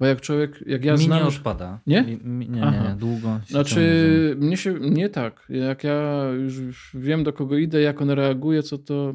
Bo 0.00 0.06
jak 0.06 0.20
człowiek, 0.20 0.64
jak 0.66 0.84
ja 0.84 0.92
mi 0.92 1.04
znam... 1.04 1.18
nie 1.18 1.24
odpada. 1.24 1.80
Nie? 1.86 2.02
Mi, 2.24 2.48
nie, 2.48 2.64
Aha. 2.64 2.88
nie, 2.88 2.96
długo. 2.96 3.40
Znaczy, 3.48 4.36
mnie 4.38 4.56
się, 4.56 4.74
nie 4.80 5.08
tak. 5.08 5.46
Jak 5.48 5.84
ja 5.84 6.24
już 6.30 6.90
wiem, 6.94 7.24
do 7.24 7.32
kogo 7.32 7.56
idę, 7.56 7.80
jak 7.80 8.02
on 8.02 8.10
reaguje, 8.10 8.62
co 8.62 8.78
to... 8.78 9.14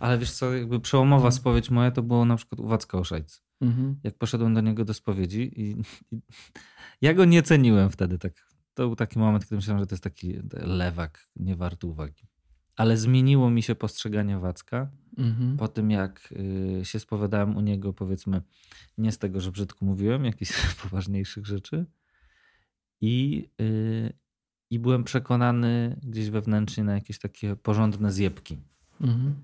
Ale 0.00 0.18
wiesz 0.18 0.30
co, 0.30 0.54
jakby 0.54 0.80
przełomowa 0.80 1.30
spowiedź 1.30 1.70
moja 1.70 1.90
to 1.90 2.02
było 2.02 2.24
na 2.24 2.36
przykład 2.36 2.60
u 2.60 2.66
Wacka 2.66 2.98
Oszajc. 2.98 3.42
Mhm. 3.60 3.96
Jak 4.02 4.18
poszedłem 4.18 4.54
do 4.54 4.60
niego 4.60 4.84
do 4.84 4.94
spowiedzi 4.94 5.60
i, 5.60 5.76
i 6.10 6.20
ja 7.02 7.14
go 7.14 7.24
nie 7.24 7.42
ceniłem 7.42 7.90
wtedy 7.90 8.18
tak 8.18 8.46
to 8.76 8.86
był 8.86 8.96
taki 8.96 9.18
moment, 9.18 9.44
kiedy 9.44 9.56
myślałem, 9.56 9.82
że 9.82 9.86
to 9.86 9.94
jest 9.94 10.04
taki 10.04 10.38
lewak, 10.52 11.28
nie 11.36 11.56
wart 11.56 11.84
uwagi. 11.84 12.28
Ale 12.76 12.96
zmieniło 12.96 13.50
mi 13.50 13.62
się 13.62 13.74
postrzeganie 13.74 14.38
Wacka 14.38 14.90
mhm. 15.18 15.56
po 15.56 15.68
tym, 15.68 15.90
jak 15.90 16.32
y, 16.80 16.84
się 16.84 17.00
spowiadałem 17.00 17.56
u 17.56 17.60
niego, 17.60 17.92
powiedzmy, 17.92 18.42
nie 18.98 19.12
z 19.12 19.18
tego, 19.18 19.40
że 19.40 19.52
brzydko 19.52 19.84
mówiłem, 19.84 20.24
jakichś 20.24 20.52
poważniejszych 20.82 21.46
rzeczy. 21.46 21.86
I, 23.00 23.48
y, 23.60 24.12
I 24.70 24.78
byłem 24.78 25.04
przekonany 25.04 26.00
gdzieś 26.02 26.30
wewnętrznie 26.30 26.84
na 26.84 26.94
jakieś 26.94 27.18
takie 27.18 27.56
porządne 27.56 28.12
zjebki. 28.12 28.58
Mhm. 29.00 29.34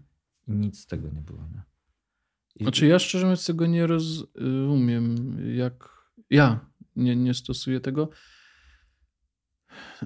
I 0.49 0.53
nic 0.53 0.81
z 0.81 0.87
tego 0.87 1.09
nie 1.09 1.21
było. 1.21 1.43
Nie? 1.55 1.63
I... 2.57 2.65
Znaczy 2.65 2.87
ja 2.87 2.99
szczerze 2.99 3.27
mówiąc 3.27 3.47
tego 3.47 3.67
nie 3.67 3.87
rozumiem, 3.87 5.37
jak 5.57 5.89
ja 6.31 6.61
nie, 6.97 7.17
nie 7.17 7.35
stosuję 7.35 7.81
tego. 7.81 8.09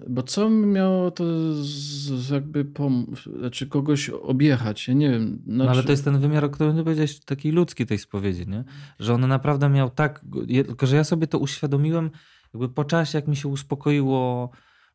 Bo 0.08 0.22
co 0.22 0.50
miało 0.50 1.10
to 1.10 1.24
z, 1.54 2.30
jakby 2.30 2.64
pom- 2.64 3.38
znaczy 3.38 3.66
kogoś 3.66 4.08
objechać? 4.10 4.88
Ja 4.88 4.94
nie 4.94 5.10
wiem. 5.10 5.26
Znaczy... 5.26 5.42
No 5.46 5.64
ale 5.64 5.72
znaczy- 5.72 5.86
to 5.86 5.92
jest 5.92 6.04
ten 6.04 6.18
wymiar, 6.18 6.44
o 6.44 6.50
którym 6.50 6.76
powiedziałeś, 6.76 7.20
taki 7.20 7.50
ludzki 7.50 7.86
tej 7.86 7.98
spowiedzi, 7.98 8.48
nie? 8.48 8.64
Że 8.98 9.14
on 9.14 9.28
naprawdę 9.28 9.68
miał 9.68 9.90
tak, 9.90 10.24
tylko 10.48 10.86
że 10.86 10.96
ja 10.96 11.04
sobie 11.04 11.26
to 11.26 11.38
uświadomiłem 11.38 12.10
jakby 12.54 12.68
po 12.68 12.84
czasie, 12.84 13.18
jak 13.18 13.28
mi 13.28 13.36
się 13.36 13.48
uspokoiło 13.48 14.50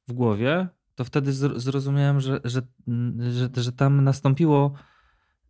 w 0.07 0.13
głowie, 0.13 0.67
to 0.95 1.03
wtedy 1.03 1.33
zrozumiałem, 1.33 2.19
że, 2.19 2.39
że, 2.43 2.61
że, 3.31 3.49
że 3.63 3.71
tam 3.71 4.03
nastąpiło 4.03 4.73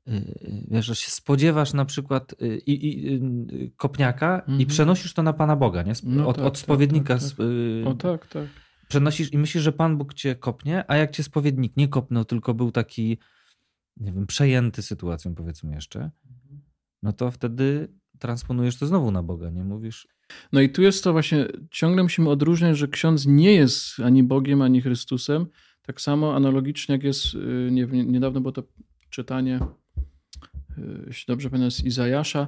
y, 0.08 0.12
y, 0.12 0.68
wiesz, 0.72 0.86
że 0.86 0.96
się 0.96 1.12
spodziewasz 1.12 1.74
na 1.74 1.86
przykład 1.86 2.34
y, 2.42 2.58
i, 2.58 2.88
i, 3.14 3.72
kopniaka 3.78 4.44
i 4.48 4.52
mhm. 4.52 4.66
przenosisz 4.66 5.14
to 5.14 5.24
na 5.24 5.34
Pana 5.34 5.56
Boga, 5.56 5.84
nie? 5.84 5.94
No 6.04 6.28
od, 6.28 6.36
tak, 6.36 6.46
od 6.46 6.54
tak, 6.54 6.64
spowiednika. 6.64 7.18
Tak, 7.18 7.30
tak. 7.30 7.88
O 7.88 7.94
tak, 7.94 8.28
tak 8.28 8.48
przenosisz 8.92 9.34
i 9.34 9.38
myślisz, 9.38 9.64
że 9.64 9.72
Pan 9.72 9.98
Bóg 9.98 10.14
cię 10.14 10.36
kopnie, 10.36 10.84
a 10.88 10.96
jak 10.98 11.12
cię 11.12 11.24
spowiednik 11.24 11.78
nie 11.78 11.88
kopnął, 11.88 12.26
tylko 12.26 12.54
był 12.54 12.72
taki, 12.72 13.18
nie 13.98 14.12
wiem, 14.14 14.28
przejęty 14.28 14.82
sytuacją, 14.82 15.36
powiedzmy 15.36 15.76
jeszcze, 15.76 16.12
no 17.04 17.14
to 17.14 17.32
wtedy 17.32 17.88
transponujesz 18.20 18.78
to 18.78 18.88
znowu 18.88 19.12
na 19.12 19.24
Boga, 19.24 19.50
nie 19.50 19.64
mówisz. 19.64 20.08
No 20.52 20.62
i 20.62 20.70
tu 20.70 20.82
jest 20.82 21.04
to 21.04 21.12
właśnie, 21.12 21.48
ciągle 21.72 22.04
musimy 22.04 22.30
odróżniać, 22.30 22.78
że 22.78 22.88
ksiądz 22.88 23.26
nie 23.26 23.54
jest 23.54 24.00
ani 24.00 24.24
Bogiem, 24.24 24.62
ani 24.62 24.82
Chrystusem. 24.82 25.46
Tak 25.82 26.02
samo 26.02 26.36
analogicznie 26.36 26.96
jak 26.96 27.04
jest, 27.04 27.36
y, 27.36 27.70
nie, 27.72 27.86
niedawno 27.88 28.42
było 28.42 28.52
to 28.52 28.64
czytanie, 29.10 29.60
y, 30.78 31.04
jeśli 31.08 31.26
dobrze 31.28 31.50
pamiętam, 31.50 31.72
z 31.72 31.86
Izajasza, 31.86 32.48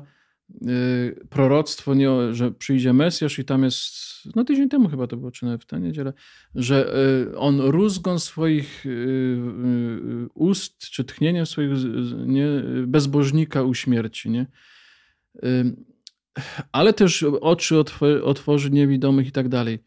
proroctwo, 1.29 1.93
nie, 1.93 2.33
że 2.33 2.51
przyjdzie 2.51 2.93
Mesjasz 2.93 3.39
i 3.39 3.45
tam 3.45 3.63
jest, 3.63 3.95
no 4.35 4.43
tydzień 4.43 4.69
temu 4.69 4.89
chyba 4.89 5.07
to 5.07 5.17
było, 5.17 5.31
czy 5.31 5.45
nawet 5.45 5.63
w 5.63 5.65
tę 5.65 5.79
niedzielę, 5.79 6.13
że 6.55 6.95
y, 7.31 7.37
on 7.37 7.59
rózgą 7.59 8.19
swoich 8.19 8.85
y, 8.85 9.37
ust, 10.33 10.79
czy 10.79 11.03
tchnieniem 11.03 11.45
swoich 11.45 11.69
nie, 12.25 12.47
bezbożnika 12.87 13.63
uśmierci, 13.63 14.29
nie? 14.29 14.45
Ale 16.71 16.93
też 16.93 17.23
oczy 17.23 17.75
otworzy 18.23 18.71
niewidomych 18.71 19.27
i 19.27 19.31
tak 19.31 19.49
dalej. 19.49 19.79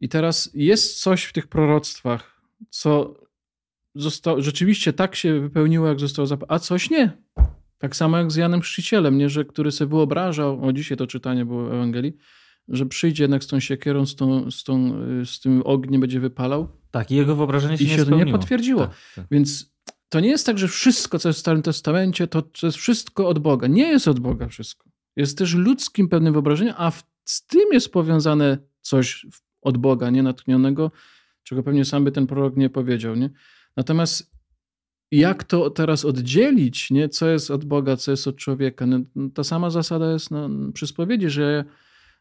I 0.00 0.08
teraz 0.08 0.50
jest 0.54 1.00
coś 1.00 1.24
w 1.24 1.32
tych 1.32 1.46
proroctwach, 1.46 2.42
co 2.70 3.20
zostało, 3.94 4.42
rzeczywiście 4.42 4.92
tak 4.92 5.16
się 5.16 5.40
wypełniło, 5.40 5.88
jak 5.88 6.00
zostało 6.00 6.26
zapowiedziane, 6.26 6.56
a 6.56 6.58
coś 6.58 6.90
nie. 6.90 7.12
Tak 7.82 7.96
samo 7.96 8.18
jak 8.18 8.32
z 8.32 8.36
Janem 8.36 8.60
Chrzcicielem, 8.60 9.18
nie, 9.18 9.28
że 9.28 9.44
który 9.44 9.72
sobie 9.72 9.90
wyobrażał, 9.90 10.66
o 10.66 10.72
dzisiaj 10.72 10.96
to 10.96 11.06
czytanie 11.06 11.44
było 11.44 11.64
w 11.64 11.72
Ewangelii, 11.72 12.16
że 12.68 12.86
przyjdzie 12.86 13.24
jednak 13.24 13.44
z 13.44 13.46
tą 13.46 13.60
siekierą, 13.60 14.06
z, 14.06 14.16
tą, 14.16 14.50
z, 14.50 14.64
tą, 14.64 14.94
z 15.24 15.40
tym 15.40 15.62
ogniem 15.64 16.00
będzie 16.00 16.20
wypalał. 16.20 16.68
Tak, 16.90 17.10
i 17.10 17.16
jego 17.16 17.36
wyobrażenie 17.36 17.78
się, 17.78 17.84
I 17.84 17.88
się 17.88 17.96
nie 17.96 18.04
to 18.04 18.16
nie 18.16 18.26
potwierdziło. 18.26 18.86
Tak, 18.86 18.96
tak. 19.14 19.26
Więc 19.30 19.72
to 20.08 20.20
nie 20.20 20.28
jest 20.28 20.46
tak, 20.46 20.58
że 20.58 20.68
wszystko, 20.68 21.18
co 21.18 21.28
jest 21.28 21.38
w 21.38 21.40
Starym 21.40 21.62
Testamencie, 21.62 22.26
to, 22.26 22.42
to 22.42 22.66
jest 22.66 22.78
wszystko 22.78 23.28
od 23.28 23.38
Boga. 23.38 23.66
Nie 23.66 23.88
jest 23.88 24.08
od 24.08 24.20
Boga 24.20 24.48
wszystko. 24.48 24.90
Jest 25.16 25.38
też 25.38 25.54
ludzkim 25.54 26.08
pewnym 26.08 26.32
wyobrażeniem, 26.32 26.74
a 26.76 26.90
w, 26.90 27.02
z 27.24 27.46
tym 27.46 27.72
jest 27.72 27.92
powiązane 27.92 28.58
coś 28.80 29.26
od 29.62 29.78
Boga, 29.78 30.10
nie 30.10 30.22
natchnionego, 30.22 30.90
czego 31.42 31.62
pewnie 31.62 31.84
sam 31.84 32.04
by 32.04 32.12
ten 32.12 32.26
prorok 32.26 32.56
nie 32.56 32.70
powiedział. 32.70 33.16
Nie? 33.16 33.30
Natomiast 33.76 34.31
jak 35.12 35.44
to 35.44 35.70
teraz 35.70 36.04
oddzielić, 36.04 36.90
nie? 36.90 37.08
co 37.08 37.28
jest 37.28 37.50
od 37.50 37.64
Boga, 37.64 37.96
co 37.96 38.10
jest 38.10 38.28
od 38.28 38.36
człowieka? 38.36 38.86
No, 38.86 38.98
ta 39.34 39.44
sama 39.44 39.70
zasada 39.70 40.12
jest 40.12 40.30
no, 40.30 40.48
przy 40.74 40.86
spowiedzi, 40.86 41.30
że 41.30 41.64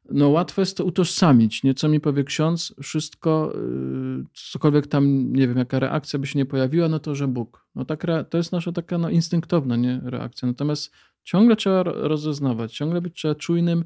no, 0.09 0.29
łatwo 0.29 0.61
jest 0.61 0.77
to 0.77 0.85
utożsamić. 0.85 1.63
Nie? 1.63 1.73
Co 1.73 1.89
mi 1.89 1.99
powie 1.99 2.23
ksiądz, 2.23 2.75
wszystko, 2.83 3.53
yy, 3.55 4.25
cokolwiek 4.33 4.87
tam, 4.87 5.33
nie 5.33 5.47
wiem, 5.47 5.57
jaka 5.57 5.79
reakcja 5.79 6.19
by 6.19 6.27
się 6.27 6.39
nie 6.39 6.45
pojawiła, 6.45 6.87
no 6.87 6.99
to, 6.99 7.15
że 7.15 7.27
Bóg. 7.27 7.65
No, 7.75 7.85
tak, 7.85 8.05
to 8.29 8.37
jest 8.37 8.51
nasza 8.51 8.71
taka 8.71 8.97
no, 8.97 9.09
instynktowna 9.09 9.75
nie? 9.75 10.01
reakcja. 10.03 10.47
Natomiast 10.47 10.91
ciągle 11.23 11.55
trzeba 11.55 11.83
rozeznawać, 11.83 12.73
ciągle 12.73 13.01
być 13.01 13.15
trzeba 13.15 13.35
czujnym. 13.35 13.85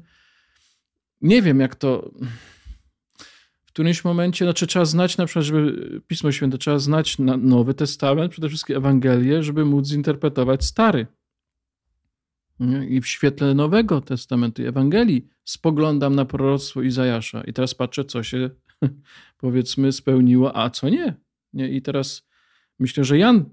Nie 1.22 1.42
wiem, 1.42 1.60
jak 1.60 1.74
to 1.74 2.10
którymś 3.76 4.04
momencie, 4.04 4.44
znaczy 4.44 4.66
trzeba 4.66 4.84
znać 4.84 5.16
na 5.16 5.26
przykład, 5.26 5.44
żeby 5.44 6.00
Pismo 6.06 6.32
Święte, 6.32 6.58
trzeba 6.58 6.78
znać 6.78 7.18
Nowy 7.38 7.74
Testament, 7.74 8.32
przede 8.32 8.48
wszystkim 8.48 8.76
Ewangelię, 8.76 9.42
żeby 9.42 9.64
móc 9.64 9.86
zinterpretować 9.86 10.64
Stary. 10.64 11.06
I 12.88 13.00
w 13.00 13.06
świetle 13.06 13.54
Nowego 13.54 14.00
Testamentu 14.00 14.62
i 14.62 14.66
Ewangelii 14.66 15.28
spoglądam 15.44 16.14
na 16.14 16.24
proroctwo 16.24 16.82
Izajasza 16.82 17.40
i 17.40 17.52
teraz 17.52 17.74
patrzę, 17.74 18.04
co 18.04 18.22
się 18.22 18.50
powiedzmy 19.44 19.92
spełniło, 19.92 20.56
a 20.56 20.70
co 20.70 20.88
nie. 20.88 21.14
nie? 21.52 21.68
I 21.68 21.82
teraz 21.82 22.28
myślę, 22.78 23.04
że 23.04 23.18
Jan 23.18 23.44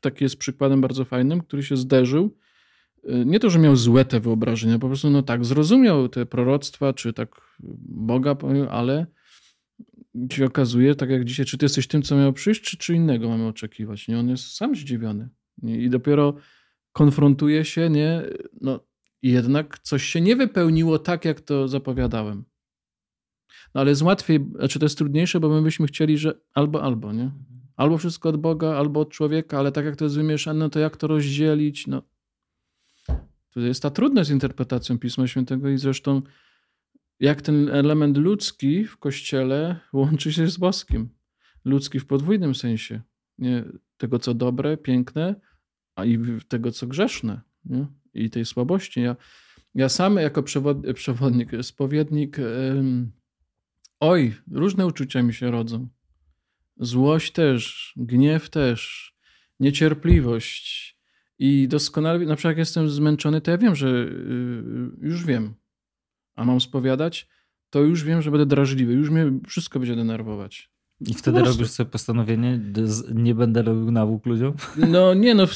taki 0.00 0.24
jest 0.24 0.36
przykładem 0.36 0.80
bardzo 0.80 1.04
fajnym, 1.04 1.40
który 1.40 1.62
się 1.62 1.76
zderzył. 1.76 2.36
Y, 3.04 3.24
nie 3.26 3.40
to, 3.40 3.50
że 3.50 3.58
miał 3.58 3.76
złe 3.76 4.04
te 4.04 4.20
wyobrażenia, 4.20 4.78
po 4.78 4.88
prostu 4.88 5.10
no 5.10 5.22
tak, 5.22 5.44
zrozumiał 5.44 6.08
te 6.08 6.26
proroctwa, 6.26 6.92
czy 6.92 7.12
tak 7.12 7.40
Boga, 7.88 8.36
ale 8.70 9.06
się 10.32 10.46
okazuje, 10.46 10.94
tak 10.94 11.10
jak 11.10 11.24
dzisiaj, 11.24 11.46
czy 11.46 11.58
ty 11.58 11.64
jesteś 11.64 11.86
tym, 11.86 12.02
co 12.02 12.16
miało 12.16 12.32
przyjść, 12.32 12.60
czy, 12.60 12.76
czy 12.76 12.94
innego 12.94 13.28
mamy 13.28 13.46
oczekiwać. 13.46 14.08
Nie? 14.08 14.18
On 14.18 14.28
jest 14.28 14.56
sam 14.56 14.74
zdziwiony. 14.74 15.28
Nie? 15.62 15.78
I 15.82 15.90
dopiero 15.90 16.34
konfrontuje 16.92 17.64
się, 17.64 17.90
nie? 17.90 18.22
No, 18.60 18.80
jednak 19.22 19.78
coś 19.78 20.04
się 20.04 20.20
nie 20.20 20.36
wypełniło 20.36 20.98
tak, 20.98 21.24
jak 21.24 21.40
to 21.40 21.68
zapowiadałem. 21.68 22.44
No 23.74 23.80
ale 23.80 23.90
jest 23.90 24.02
łatwiej, 24.02 24.46
znaczy 24.58 24.78
to 24.78 24.84
jest 24.84 24.98
trudniejsze, 24.98 25.40
bo 25.40 25.48
my 25.48 25.62
byśmy 25.62 25.86
chcieli, 25.86 26.18
że 26.18 26.40
albo, 26.54 26.82
albo, 26.82 27.12
nie? 27.12 27.30
Albo 27.76 27.98
wszystko 27.98 28.28
od 28.28 28.36
Boga, 28.36 28.76
albo 28.76 29.00
od 29.00 29.10
człowieka, 29.10 29.58
ale 29.58 29.72
tak 29.72 29.84
jak 29.84 29.96
to 29.96 30.04
jest 30.04 30.16
wymieszane, 30.16 30.70
to 30.70 30.78
jak 30.78 30.96
to 30.96 31.06
rozdzielić? 31.06 31.86
No. 31.86 32.02
To 33.50 33.60
jest 33.60 33.82
ta 33.82 33.90
trudność 33.90 34.28
z 34.28 34.32
interpretacją 34.32 34.98
Pisma 34.98 35.26
Świętego 35.26 35.68
i 35.68 35.78
zresztą 35.78 36.22
jak 37.20 37.42
ten 37.42 37.68
element 37.68 38.16
ludzki 38.16 38.84
w 38.84 38.96
Kościele 38.96 39.80
łączy 39.92 40.32
się 40.32 40.48
z 40.48 40.56
boskim. 40.56 41.08
Ludzki 41.64 42.00
w 42.00 42.06
podwójnym 42.06 42.54
sensie. 42.54 43.02
Nie 43.38 43.64
tego, 43.96 44.18
co 44.18 44.34
dobre, 44.34 44.76
piękne, 44.76 45.40
a 45.96 46.04
i 46.04 46.18
tego, 46.48 46.70
co 46.70 46.86
grzeszne. 46.86 47.40
Nie? 47.64 47.86
I 48.14 48.30
tej 48.30 48.44
słabości. 48.44 49.00
Ja, 49.00 49.16
ja 49.74 49.88
sam 49.88 50.16
jako 50.16 50.42
przewod, 50.42 50.76
przewodnik, 50.94 51.50
spowiednik, 51.62 52.36
oj, 54.00 54.34
różne 54.50 54.86
uczucia 54.86 55.22
mi 55.22 55.34
się 55.34 55.50
rodzą. 55.50 55.88
Złość 56.76 57.32
też, 57.32 57.92
gniew 57.96 58.50
też, 58.50 59.12
niecierpliwość. 59.60 60.94
I 61.38 61.68
doskonale, 61.68 62.18
na 62.18 62.36
przykład 62.36 62.50
jak 62.50 62.58
jestem 62.58 62.90
zmęczony, 62.90 63.40
to 63.40 63.50
ja 63.50 63.58
wiem, 63.58 63.76
że 63.76 63.88
y, 63.88 64.62
już 65.00 65.24
wiem, 65.26 65.54
a 66.34 66.44
mam 66.44 66.60
spowiadać, 66.60 67.28
to 67.70 67.80
już 67.80 68.04
wiem, 68.04 68.22
że 68.22 68.30
będę 68.30 68.46
drażliwy, 68.46 68.92
już 68.92 69.10
mnie 69.10 69.32
wszystko 69.48 69.78
będzie 69.78 69.96
denerwować. 69.96 70.70
I 71.00 71.14
wtedy 71.14 71.40
robisz 71.40 71.70
sobie 71.70 71.90
postanowienie, 71.90 72.60
nie 73.14 73.34
będę 73.34 73.62
robił 73.62 73.90
nawłók 73.90 74.26
ludziom? 74.26 74.54
No 74.76 75.14
nie, 75.14 75.34
no 75.34 75.46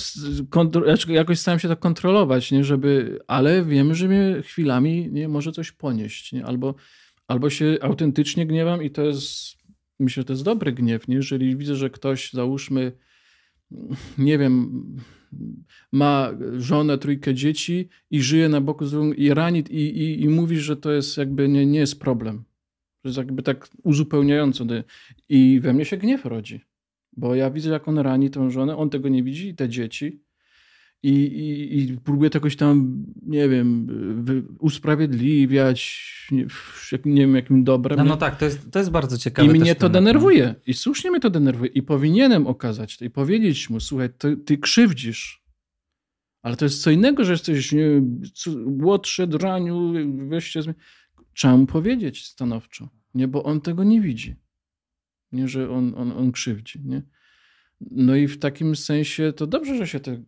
znaczy, 0.86 1.12
jakoś 1.12 1.38
staram 1.38 1.58
się 1.58 1.68
to 1.68 1.76
kontrolować, 1.76 2.52
nie, 2.52 2.64
żeby, 2.64 3.18
ale 3.26 3.64
wiem, 3.64 3.94
że 3.94 4.08
mnie 4.08 4.42
chwilami 4.42 5.08
nie, 5.12 5.28
może 5.28 5.52
coś 5.52 5.72
ponieść, 5.72 6.32
nie? 6.32 6.46
Albo, 6.46 6.74
albo 7.28 7.50
się 7.50 7.76
autentycznie 7.80 8.46
gniewam 8.46 8.82
i 8.82 8.90
to 8.90 9.02
jest, 9.02 9.56
myślę, 9.98 10.20
że 10.20 10.24
to 10.24 10.32
jest 10.32 10.44
dobry 10.44 10.72
gniew, 10.72 11.08
nie? 11.08 11.16
jeżeli 11.16 11.56
widzę, 11.56 11.76
że 11.76 11.90
ktoś, 11.90 12.32
załóżmy, 12.32 12.92
nie 14.18 14.38
wiem, 14.38 14.82
ma 15.92 16.30
żonę, 16.56 16.98
trójkę 16.98 17.34
dzieci 17.34 17.88
i 18.10 18.22
żyje 18.22 18.48
na 18.48 18.60
boku 18.60 18.86
z 18.86 19.18
i 19.18 19.34
rani 19.34 19.64
i, 19.70 19.98
i, 19.98 20.22
i 20.22 20.28
mówi, 20.28 20.58
że 20.58 20.76
to 20.76 20.92
jest 20.92 21.16
jakby 21.16 21.48
nie, 21.48 21.66
nie 21.66 21.78
jest 21.78 22.00
problem. 22.00 22.44
Że 23.04 23.08
jest 23.08 23.18
jakby 23.18 23.42
tak 23.42 23.68
uzupełniająco. 23.82 24.64
I 25.28 25.60
we 25.60 25.72
mnie 25.72 25.84
się 25.84 25.96
gniew 25.96 26.24
rodzi. 26.24 26.60
Bo 27.16 27.34
ja 27.34 27.50
widzę, 27.50 27.70
jak 27.70 27.88
on 27.88 27.98
rani 27.98 28.30
tą 28.30 28.50
żonę, 28.50 28.76
on 28.76 28.90
tego 28.90 29.08
nie 29.08 29.22
widzi, 29.22 29.54
te 29.54 29.68
dzieci. 29.68 30.20
I, 31.02 31.10
i, 31.10 31.78
i 31.78 31.98
próbuje 31.98 32.30
to 32.30 32.38
jakoś 32.38 32.56
tam, 32.56 33.04
nie 33.22 33.48
wiem, 33.48 33.86
usprawiedliwiać, 34.58 36.08
nie, 36.30 36.46
nie 37.04 37.20
wiem, 37.20 37.34
jakim 37.34 37.64
dobrem. 37.64 37.98
No, 37.98 38.04
no 38.04 38.16
tak, 38.16 38.38
to 38.38 38.44
jest, 38.44 38.70
to 38.70 38.78
jest 38.78 38.90
bardzo 38.90 39.18
ciekawe. 39.18 39.48
I 39.56 39.60
mnie 39.60 39.74
to 39.74 39.88
denerwuje. 39.88 40.54
I 40.66 40.74
słusznie 40.74 41.10
mnie 41.10 41.20
to 41.20 41.30
denerwuje. 41.30 41.70
I 41.70 41.82
powinienem 41.82 42.46
okazać 42.46 42.96
to 42.96 43.04
i 43.04 43.10
powiedzieć 43.10 43.70
mu, 43.70 43.80
słuchaj, 43.80 44.08
ty, 44.18 44.36
ty 44.36 44.58
krzywdzisz. 44.58 45.44
Ale 46.42 46.56
to 46.56 46.64
jest 46.64 46.82
co 46.82 46.90
innego, 46.90 47.24
że 47.24 47.32
jesteś 47.32 47.72
nie, 47.72 48.02
młodszy, 48.66 49.26
draniu, 49.26 49.92
weźcie... 50.28 50.60
Trzeba 51.34 51.56
mu 51.56 51.66
powiedzieć 51.66 52.26
stanowczo, 52.26 52.88
nie? 53.14 53.28
bo 53.28 53.42
on 53.42 53.60
tego 53.60 53.84
nie 53.84 54.00
widzi. 54.00 54.36
Nie, 55.32 55.48
że 55.48 55.70
on, 55.70 55.94
on, 55.96 56.12
on 56.12 56.32
krzywdzi. 56.32 56.80
Nie? 56.84 57.02
No 57.80 58.16
i 58.16 58.28
w 58.28 58.38
takim 58.38 58.76
sensie 58.76 59.32
to 59.32 59.46
dobrze, 59.46 59.76
że 59.76 59.86
się 59.86 60.00
te 60.00 60.22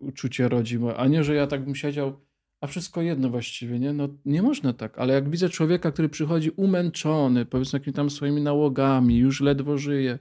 uczucie 0.00 0.48
rodzi, 0.48 0.78
a 0.96 1.06
nie, 1.06 1.24
że 1.24 1.34
ja 1.34 1.46
tak 1.46 1.64
bym 1.64 1.74
siedział, 1.74 2.20
a 2.60 2.66
wszystko 2.66 3.02
jedno 3.02 3.30
właściwie, 3.30 3.78
nie? 3.78 3.92
No 3.92 4.08
nie 4.24 4.42
można 4.42 4.72
tak, 4.72 4.98
ale 4.98 5.14
jak 5.14 5.30
widzę 5.30 5.48
człowieka, 5.48 5.92
który 5.92 6.08
przychodzi 6.08 6.50
umęczony, 6.50 7.46
powiedzmy 7.46 7.78
jakimiś 7.78 7.96
tam 7.96 8.10
swoimi 8.10 8.42
nałogami, 8.42 9.18
już 9.18 9.40
ledwo 9.40 9.78
żyje 9.78 10.18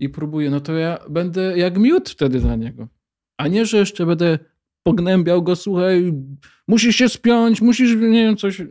i 0.00 0.08
próbuje, 0.08 0.50
no 0.50 0.60
to 0.60 0.72
ja 0.72 0.98
będę 1.10 1.58
jak 1.58 1.78
miód 1.78 2.10
wtedy 2.10 2.40
dla 2.40 2.56
niego. 2.56 2.88
A 3.36 3.48
nie, 3.48 3.66
że 3.66 3.76
jeszcze 3.76 4.06
będę 4.06 4.38
pognębiał 4.82 5.42
go, 5.42 5.56
słuchaj, 5.56 6.12
musisz 6.68 6.96
się 6.96 7.08
spiąć, 7.08 7.60
musisz, 7.60 7.94
nie 7.94 8.24
wiem, 8.24 8.36
coś, 8.36 8.62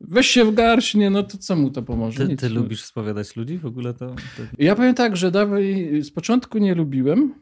weź 0.00 0.26
się 0.26 0.44
w 0.44 0.54
garść, 0.54 0.94
nie, 0.94 1.10
no 1.10 1.22
to 1.22 1.38
co 1.38 1.56
mu 1.56 1.70
to 1.70 1.82
pomoże? 1.82 2.26
Ty, 2.26 2.36
ty 2.36 2.48
lubisz 2.48 2.84
spowiadać 2.84 3.36
ludzi 3.36 3.58
w 3.58 3.66
ogóle? 3.66 3.94
To, 3.94 4.06
to... 4.06 4.42
Ja 4.58 4.76
powiem 4.76 4.94
tak, 4.94 5.16
że 5.16 5.30
dawaj, 5.30 5.90
z 6.02 6.10
początku 6.10 6.58
nie 6.58 6.74
lubiłem, 6.74 7.34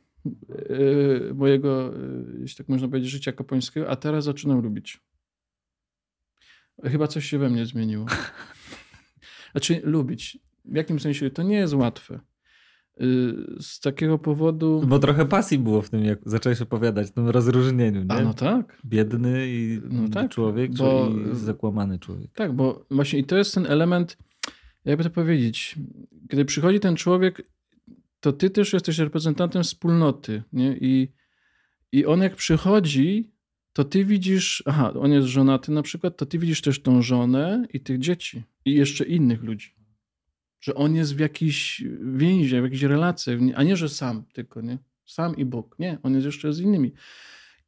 mojego, 1.35 1.93
yy, 1.93 2.41
jeśli 2.41 2.57
tak 2.57 2.69
można 2.69 2.89
powiedzieć, 2.89 3.11
życia 3.11 3.33
kapońskiego, 3.33 3.91
a 3.91 3.97
teraz 3.97 4.25
zaczynam 4.25 4.63
lubić. 4.63 5.01
Chyba 6.85 7.07
coś 7.07 7.25
się 7.25 7.39
we 7.39 7.51
mnie 7.51 7.67
zmieniło. 7.67 8.07
Znaczy, 9.53 9.81
lubić. 9.85 10.39
W 10.65 10.75
jakim 10.75 11.01
sensie? 11.01 11.31
To 11.31 11.43
nie 11.43 11.57
jest 11.57 11.75
łatwe. 11.75 12.21
Yy, 12.97 13.57
z 13.61 13.81
takiego 13.81 14.19
powodu. 14.19 14.83
Bo 14.87 14.99
trochę 14.99 15.27
pasji 15.27 15.59
było 15.59 15.83
w 15.83 15.91
tym, 15.91 16.05
jak 16.05 16.19
zacząłeś 16.27 16.63
opowiadać, 16.63 17.09
w 17.09 17.11
tym 17.11 17.29
rozróżnieniu. 17.29 18.03
Nie? 18.03 18.13
A 18.13 18.21
no 18.21 18.35
tak. 18.35 18.79
Biedny 18.85 19.47
i 19.49 19.81
no 19.91 20.09
tak, 20.09 20.31
człowiek, 20.31 20.75
bo... 20.75 21.09
i 21.33 21.37
zakłamany 21.37 21.99
człowiek. 21.99 22.31
Tak, 22.35 22.53
bo 22.53 22.87
właśnie 22.91 23.19
i 23.19 23.25
to 23.25 23.37
jest 23.37 23.55
ten 23.55 23.67
element, 23.67 24.19
jakby 24.85 25.05
to 25.05 25.11
powiedzieć, 25.11 25.77
kiedy 26.29 26.45
przychodzi 26.45 26.81
ten 26.81 26.97
człowiek 26.97 27.43
to 28.29 28.33
ty 28.33 28.51
też 28.51 28.73
jesteś 28.73 28.99
reprezentantem 28.99 29.63
wspólnoty, 29.63 30.43
nie? 30.53 30.77
I, 30.81 31.13
i 31.93 32.07
on 32.07 32.21
jak 32.21 32.37
przychodzi, 32.37 33.33
to 33.73 33.85
ty 33.85 34.05
widzisz, 34.05 34.63
aha, 34.67 34.93
on 35.01 35.13
jest 35.13 35.29
żonaty 35.29 35.73
na 35.73 35.83
przykład, 35.83 36.17
to 36.17 36.27
ty 36.27 36.39
widzisz 36.39 36.61
też 36.61 36.83
tą 36.83 37.03
żonę 37.03 37.67
i 37.73 37.81
tych 37.81 37.99
dzieci 37.99 38.43
i 38.65 38.75
jeszcze 38.75 39.05
innych 39.05 39.43
ludzi. 39.43 39.75
Że 40.61 40.75
on 40.75 40.95
jest 40.95 41.17
w 41.17 41.19
jakiejś 41.19 41.85
więzie, 42.03 42.61
w 42.61 42.65
jakiejś 42.65 42.83
relacji, 42.83 43.33
a 43.55 43.63
nie, 43.63 43.77
że 43.77 43.89
sam 43.89 44.25
tylko, 44.33 44.61
nie? 44.61 44.79
Sam 45.07 45.37
i 45.37 45.45
Bóg. 45.45 45.77
Nie, 45.79 45.99
on 46.03 46.15
jest 46.15 46.27
jeszcze 46.27 46.53
z 46.53 46.61
innymi. 46.61 46.93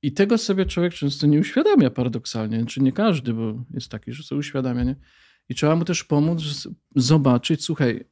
I 0.02 0.12
tego 0.12 0.38
sobie 0.38 0.66
człowiek 0.66 0.94
często 0.94 1.26
nie 1.26 1.38
uświadamia 1.38 1.90
paradoksalnie, 1.90 2.66
czy 2.66 2.82
nie 2.82 2.92
każdy, 2.92 3.34
bo 3.34 3.64
jest 3.74 3.88
taki, 3.88 4.12
że 4.12 4.22
sobie 4.22 4.38
uświadamia, 4.38 4.84
nie? 4.84 4.96
I 5.48 5.54
trzeba 5.54 5.76
mu 5.76 5.84
też 5.84 6.04
pomóc 6.04 6.68
zobaczyć, 6.96 7.64
słuchaj, 7.64 8.04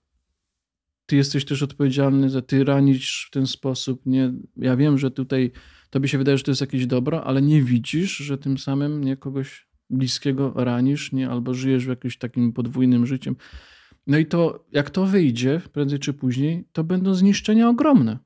ty 1.09 1.17
jesteś 1.17 1.45
też 1.45 1.63
odpowiedzialny 1.63 2.31
za 2.31 2.43
ty 2.43 2.65
ranisz 2.65 3.27
w 3.29 3.31
ten 3.31 3.47
sposób. 3.47 4.07
Nie, 4.07 4.33
ja 4.57 4.77
wiem, 4.77 4.99
że 4.99 5.11
tutaj 5.11 5.51
tobie 5.91 6.09
się 6.09 6.19
wydaje, 6.19 6.39
że 6.39 6.45
to 6.45 6.51
jest 6.51 6.61
jakieś 6.61 6.87
dobro, 6.87 7.25
ale 7.25 7.43
nie 7.43 7.63
widzisz, 7.63 8.17
że 8.17 8.39
tym 8.39 8.59
samym 8.59 9.05
nie 9.05 9.17
kogoś 9.17 9.69
bliskiego 9.91 10.53
ranisz, 10.57 11.13
nie, 11.13 11.31
albo 11.31 11.55
żyjesz 11.55 11.87
w 11.87 11.89
jakimś 11.89 12.19
takim 12.19 12.53
podwójnym 12.53 13.07
życiem. 13.07 13.37
No 14.07 14.19
i 14.19 14.27
to, 14.27 14.67
jak 14.73 14.91
to 14.91 15.07
wyjdzie, 15.07 15.61
prędzej 15.73 15.99
czy 15.99 16.13
później, 16.13 16.65
to 16.73 16.85
będą 16.85 17.15
zniszczenia 17.15 17.69
ogromne 17.69 18.19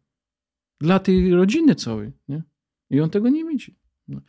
dla 0.81 0.99
tej 0.99 1.35
rodziny 1.35 1.75
całej, 1.75 2.13
nie? 2.29 2.43
I 2.91 3.01
on 3.01 3.11
tego 3.11 3.29
nie 3.29 3.45
widzi. 3.45 3.77
No. 4.09 4.21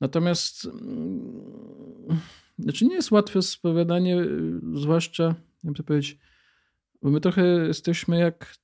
Natomiast, 0.00 0.64
mm, 0.64 2.20
znaczy 2.58 2.86
nie 2.86 2.94
jest 2.94 3.10
łatwe 3.10 3.42
spowiadanie, 3.42 4.24
zwłaszcza, 4.74 5.34
jakby 5.64 5.76
to 5.76 5.84
powiedzieć, 5.84 6.18
bo 7.02 7.10
my 7.10 7.20
trochę 7.20 7.46
jesteśmy 7.46 8.18
jak, 8.18 8.54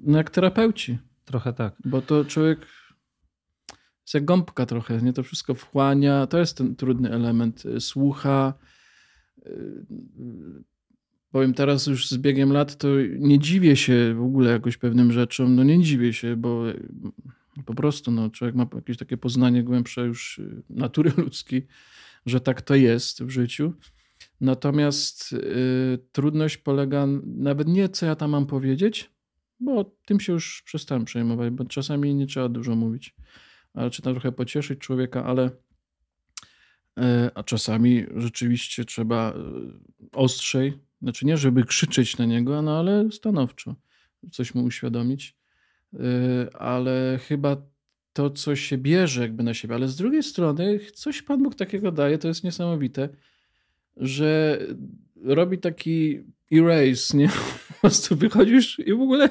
no 0.00 0.18
jak 0.18 0.30
terapeuci. 0.30 0.98
Trochę 1.24 1.52
tak. 1.52 1.74
Bo 1.84 2.02
to 2.02 2.24
człowiek 2.24 2.66
jest 4.02 4.14
jak 4.14 4.24
gąbka 4.24 4.66
trochę, 4.66 5.02
nie 5.02 5.12
to 5.12 5.22
wszystko 5.22 5.54
wchłania. 5.54 6.26
To 6.26 6.38
jest 6.38 6.56
ten 6.56 6.76
trudny 6.76 7.10
element. 7.10 7.62
Słucha. 7.78 8.54
Powiem 11.30 11.54
teraz 11.54 11.86
już 11.86 12.08
z 12.08 12.18
biegiem 12.18 12.52
lat, 12.52 12.76
to 12.76 12.88
nie 13.18 13.38
dziwię 13.38 13.76
się 13.76 14.14
w 14.14 14.22
ogóle 14.22 14.50
jakoś 14.50 14.76
pewnym 14.76 15.12
rzeczom. 15.12 15.56
No 15.56 15.64
nie 15.64 15.82
dziwię 15.82 16.12
się, 16.12 16.36
bo 16.36 16.64
po 17.64 17.74
prostu 17.74 18.10
no, 18.10 18.30
człowiek 18.30 18.54
ma 18.54 18.66
jakieś 18.74 18.96
takie 18.96 19.16
poznanie 19.16 19.62
głębsze 19.62 20.00
już 20.00 20.40
natury 20.70 21.12
ludzkiej, 21.24 21.66
że 22.26 22.40
tak 22.40 22.62
to 22.62 22.74
jest 22.74 23.22
w 23.22 23.30
życiu. 23.30 23.72
Natomiast 24.40 25.32
y, 25.32 25.98
trudność 26.12 26.56
polega 26.56 27.06
nawet 27.24 27.68
nie, 27.68 27.88
co 27.88 28.06
ja 28.06 28.16
tam 28.16 28.30
mam 28.30 28.46
powiedzieć, 28.46 29.10
bo 29.60 29.96
tym 30.06 30.20
się 30.20 30.32
już 30.32 30.62
przestałem 30.62 31.04
przejmować, 31.04 31.50
bo 31.50 31.64
czasami 31.64 32.14
nie 32.14 32.26
trzeba 32.26 32.48
dużo 32.48 32.76
mówić, 32.76 33.14
ale 33.74 33.90
czy 33.90 34.02
tam 34.02 34.14
trochę 34.14 34.32
pocieszyć 34.32 34.78
człowieka, 34.78 35.24
ale 35.24 35.46
y, 35.46 35.50
a 37.34 37.42
czasami 37.42 38.04
rzeczywiście 38.16 38.84
trzeba 38.84 39.32
y, 39.32 39.34
ostrzej, 40.12 40.78
znaczy 41.02 41.26
nie, 41.26 41.36
żeby 41.36 41.64
krzyczeć 41.64 42.18
na 42.18 42.24
niego, 42.24 42.62
no 42.62 42.78
ale 42.78 43.12
stanowczo 43.12 43.74
coś 44.30 44.54
mu 44.54 44.64
uświadomić. 44.64 45.36
y, 45.94 45.98
ale 46.52 47.18
chyba 47.28 47.56
to, 48.12 48.30
co 48.30 48.56
się 48.56 48.78
bierze 48.78 49.20
jakby 49.22 49.42
na 49.42 49.54
siebie, 49.54 49.74
ale 49.74 49.88
z 49.88 49.96
drugiej 49.96 50.22
strony 50.22 50.80
coś 50.94 51.22
Pan 51.22 51.42
Bóg 51.42 51.54
takiego 51.54 51.92
daje, 51.92 52.18
to 52.18 52.28
jest 52.28 52.44
niesamowite, 52.44 53.08
że 53.96 54.58
robi 55.24 55.58
taki 55.58 56.20
erase, 56.52 57.16
nie? 57.16 57.28
Po 57.68 57.74
prostu 57.80 58.16
wychodzisz 58.16 58.78
i 58.78 58.92
w 58.92 59.00
ogóle 59.00 59.28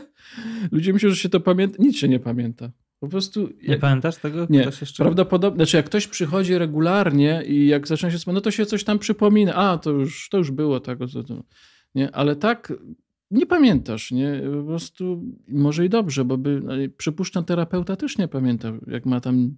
ludzie 0.72 0.94
myślą, 0.94 1.10
że 1.10 1.16
się 1.16 1.30
to 1.30 1.40
pamięta. 1.40 1.76
Nic 1.80 1.98
się 1.98 2.08
nie 2.08 2.20
pamięta. 2.20 2.72
Po 3.00 3.08
prostu. 3.08 3.42
Nie 3.42 3.72
Jak, 3.72 3.80
pamiętasz 3.80 4.18
tego? 4.18 4.48
nie, 4.50 4.60
jeszcze... 4.60 5.04
prawdopodobnie. 5.04 5.58
Znaczy, 5.58 5.78
jak 5.78 5.86
ktoś 5.86 6.08
przychodzi 6.08 6.58
regularnie 6.58 7.44
i 7.48 7.68
jak 7.68 7.88
zaczyna 7.88 8.12
się 8.12 8.18
wspominać, 8.18 8.42
no 8.42 8.44
to 8.44 8.52
się 8.52 8.66
coś 8.66 8.84
tam 8.84 9.00
przypomina. 9.00 9.56
A, 9.56 9.78
to 9.78 9.92
już, 9.92 10.30
to 10.30 10.38
już 10.38 10.52
było 10.52 10.80
tak. 10.80 11.00
Nie? 11.96 12.16
Ale 12.16 12.36
tak 12.36 12.74
nie 13.32 13.46
pamiętasz, 13.46 14.12
nie? 14.12 14.42
Po 14.58 14.64
prostu 14.64 15.24
może 15.48 15.86
i 15.86 15.90
dobrze, 15.90 16.26
bo 16.26 16.38
by, 16.38 16.62
no, 16.64 16.74
przypuszczam, 16.98 17.46
terapeuta 17.46 17.96
też 17.96 18.18
nie 18.18 18.28
pamięta, 18.28 18.72
jak 18.88 19.06
ma 19.06 19.22
tam 19.22 19.56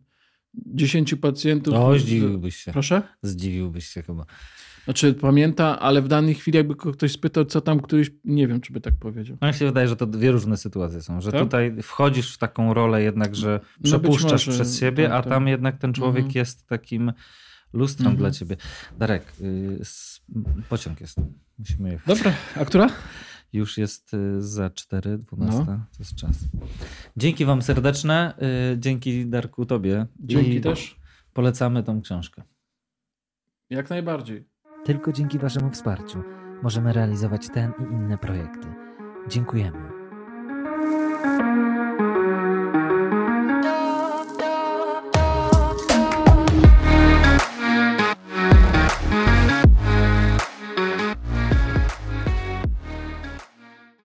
10 0.53 1.15
pacjentów. 1.15 1.73
O, 1.73 1.99
zdziwiłbyś 1.99 2.55
się. 2.55 2.71
Proszę? 2.71 3.01
Zdziwiłbyś 3.21 3.87
się 3.87 4.01
chyba. 4.01 4.25
Znaczy 4.85 5.13
pamięta, 5.13 5.79
ale 5.79 6.01
w 6.01 6.07
danej 6.07 6.35
chwili 6.35 6.57
jakby 6.57 6.75
ktoś 6.75 7.11
spytał, 7.11 7.45
co 7.45 7.61
tam 7.61 7.79
któryś, 7.79 8.11
nie 8.23 8.47
wiem, 8.47 8.61
czy 8.61 8.73
by 8.73 8.81
tak 8.81 8.93
powiedział. 8.99 9.37
No 9.41 9.47
mi 9.47 9.53
się 9.53 9.65
wydaje, 9.65 9.87
że 9.87 9.95
to 9.95 10.05
dwie 10.05 10.31
różne 10.31 10.57
sytuacje 10.57 11.01
są, 11.01 11.21
że 11.21 11.31
Tak? 11.31 11.41
tutaj 11.41 11.75
wchodzisz 11.83 12.33
w 12.33 12.37
taką 12.37 12.73
rolę 12.73 13.03
jednak, 13.03 13.35
że 13.35 13.59
No 13.79 13.83
przepuszczasz 13.83 14.47
może, 14.47 14.51
przez 14.63 14.79
siebie, 14.79 15.03
tak, 15.03 15.13
a 15.13 15.21
tak. 15.21 15.29
tam 15.33 15.47
jednak 15.47 15.77
ten 15.77 15.93
człowiek 15.93 16.25
Mhm. 16.25 16.35
jest 16.35 16.67
takim 16.67 17.13
lustrem 17.73 18.07
Mhm. 18.07 18.17
dla 18.17 18.31
ciebie. 18.31 18.57
Darek, 18.97 19.33
y, 19.41 19.79
pociąg 20.69 21.01
jest. 21.01 21.17
Musimy 21.59 21.91
jechać. 21.91 22.17
Dobra, 22.17 22.33
a 22.55 22.65
która? 22.65 22.89
Już 23.53 23.77
jest 23.77 24.13
y, 24.13 24.41
za 24.41 24.69
4, 24.69 25.17
12. 25.17 25.59
No. 25.59 25.65
To 25.65 25.79
jest 25.99 26.15
czas. 26.15 26.35
Dzięki 27.17 27.45
wam 27.45 27.61
serdeczne. 27.61 28.33
y, 28.73 28.79
Dzięki 28.79 29.25
Darku 29.27 29.65
tobie. 29.65 30.05
Dzięki 30.19 30.55
I 30.55 30.61
też. 30.61 30.99
Polecamy 31.33 31.83
tą 31.83 32.01
książkę. 32.01 32.43
Jak 33.69 33.89
najbardziej. 33.89 34.50
Tylko 34.83 35.11
dzięki 35.11 35.39
Waszemu 35.39 35.69
wsparciu 35.69 36.23
możemy 36.61 36.93
realizować 36.93 37.49
ten 37.49 37.71
i 37.79 37.83
inne 37.83 38.17
projekty. 38.17 38.67
Dziękujemy. 39.27 39.90